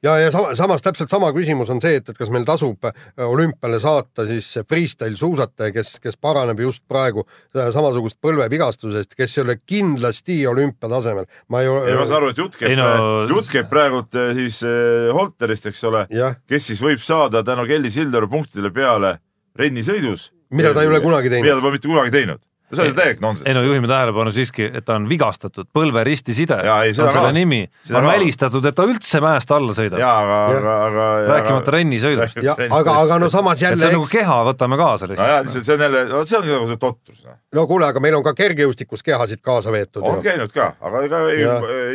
ja, 0.03 0.19
ja 0.19 0.31
sama, 0.33 0.55
samas 0.57 0.83
täpselt 0.83 1.11
sama 1.13 1.31
küsimus 1.37 1.71
on 1.73 1.83
see, 1.85 1.99
et, 2.01 2.09
et 2.09 2.19
kas 2.19 2.31
meil 2.33 2.47
tasub 2.49 2.89
äh, 2.89 2.95
olümpiale 3.25 3.81
saata 3.83 4.25
siis 4.29 4.49
freestyle 4.69 5.19
suusataja, 5.19 5.73
kes, 5.75 5.97
kes 6.03 6.17
paraneb 6.21 6.61
just 6.65 6.83
praegu 6.89 7.25
äh, 7.27 7.69
samasugust 7.75 8.21
põlvevigastusest, 8.25 9.15
kes 9.19 9.37
ei 9.37 9.45
ole 9.45 9.59
kindlasti 9.61 10.41
olümpiatasemel. 10.49 11.29
ma 11.53 11.63
ei, 11.65 11.71
ei, 11.91 11.99
ma 11.99 12.07
saan 12.07 12.23
aru, 12.23 12.33
et 12.33 12.41
jutt 12.41 12.57
käib, 12.61 12.79
no... 12.81 12.89
jutt 13.35 13.53
käib 13.53 13.69
praegult 13.73 14.17
äh, 14.19 14.33
siis 14.39 14.63
äh, 14.67 15.11
Holterist, 15.15 15.69
eks 15.71 15.85
ole, 15.91 16.07
kes 16.49 16.73
siis 16.73 16.83
võib 16.85 17.05
saada 17.05 17.45
tänu 17.45 17.69
Kelly 17.69 17.93
Sildaru 17.93 18.31
punktidele 18.33 18.73
peale 18.75 19.19
rennisõidus. 19.59 20.31
Mida 20.51 20.75
ta 20.75 20.85
ei 20.85 20.93
ole 20.93 21.01
kunagi 21.01 21.31
teinud. 21.31 21.47
mida 21.47 21.57
ta 21.57 21.65
pole 21.65 21.79
mitte 21.79 21.89
kunagi 21.89 22.15
teinud 22.15 22.45
no 22.69 22.77
see 22.77 22.91
on 22.91 22.97
täielik 22.97 23.21
nonsenss. 23.25 23.49
ei 23.49 23.55
no 23.57 23.63
juhime 23.65 23.89
tähelepanu 23.89 24.33
siiski, 24.33 24.67
et 24.75 24.85
ta 24.85 24.97
on 24.99 25.09
vigastatud, 25.09 25.69
põlveristiside 25.75 26.59
on 26.61 27.13
selle 27.13 27.33
nimi. 27.33 27.63
on 27.95 28.07
välistatud, 28.07 28.65
et 28.69 28.77
ta 28.77 28.85
üldse 28.89 29.23
mäest 29.25 29.53
alla 29.55 29.75
sõidab. 29.77 30.01
jaa, 30.03 30.19
aga, 30.21 30.39
aga, 30.59 30.77
aga 30.89 31.09
rääkimata 31.33 31.75
rennisõidust. 31.79 32.41
aga, 32.69 32.97
aga 33.05 33.19
no 33.23 33.31
samas 33.33 33.63
jälle 33.63 33.81
et 33.81 33.87
see 33.87 33.93
on 33.93 33.99
nagu 33.99 34.11
keha, 34.13 34.39
võtame 34.51 34.81
kaasa 34.81 35.09
lihtsalt. 35.09 35.29
nojah, 35.29 35.45
lihtsalt 35.49 35.69
see 35.69 35.77
on 35.77 35.87
jälle, 35.87 36.05
see 36.33 36.41
on 36.41 36.49
nagu 36.53 36.71
see 36.73 36.83
totrus. 36.85 37.25
Noh. 37.25 37.41
no 37.61 37.67
kuule, 37.73 37.89
aga 37.89 38.05
meil 38.05 38.21
on 38.21 38.27
ka 38.27 38.35
kergejõustikus 38.39 39.05
kehasid 39.07 39.45
kaasa 39.45 39.73
veetud. 39.73 40.05
on 40.05 40.23
käinud 40.25 40.53
ka, 40.53 40.75
aga 40.81 41.05
ega 41.09 41.25
ei, 41.33 41.45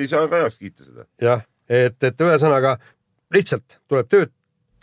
ei 0.01 0.07
saa 0.09 0.25
ka 0.27 0.45
heaks 0.45 0.57
kiita 0.57 0.87
seda. 0.87 1.09
jah, 1.21 1.45
et, 1.69 1.99
et 2.01 2.29
ühesõnaga 2.29 2.79
lihtsalt 3.33 3.81
tuleb 3.89 4.09
tööd 4.09 4.33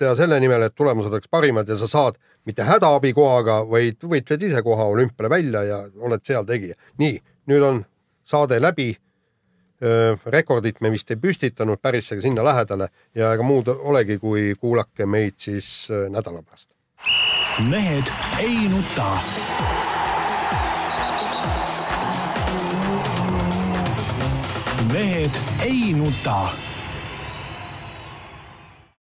teha 0.01 0.15
selle 0.17 0.39
nimel, 0.41 0.63
et 0.65 0.75
tulemused 0.75 1.13
oleks 1.13 1.29
parimad 1.31 1.69
ja 1.69 1.77
sa 1.77 1.91
saad 1.91 2.17
mitte 2.51 2.67
hädaabikohaga, 2.67 3.61
vaid 3.71 4.03
võitled 4.03 4.43
ise 4.49 4.63
koha 4.67 4.89
olümpiale 4.91 5.31
välja 5.31 5.63
ja 5.69 5.79
oled 6.01 6.25
seal 6.27 6.47
tegija. 6.49 6.75
nii, 6.99 7.21
nüüd 7.51 7.63
on 7.63 7.85
saade 8.25 8.61
läbi. 8.61 8.97
rekordit 10.27 10.81
me 10.85 10.91
vist 10.93 11.11
ei 11.11 11.17
püstitanud 11.17 11.81
päris 11.81 12.11
sinna 12.21 12.43
lähedale 12.45 12.89
ja 13.15 13.33
ega 13.33 13.43
muud 13.43 13.69
olegi, 13.69 14.19
kui 14.19 14.55
kuulake 14.61 15.07
meid 15.07 15.39
siis 15.39 15.89
nädala 15.89 16.43
pärast. 16.43 16.69
mehed 17.69 18.13
ei 18.41 18.69
nuta. 18.69 19.07
mehed 24.93 25.41
ei 25.63 25.93
nuta 25.95 26.70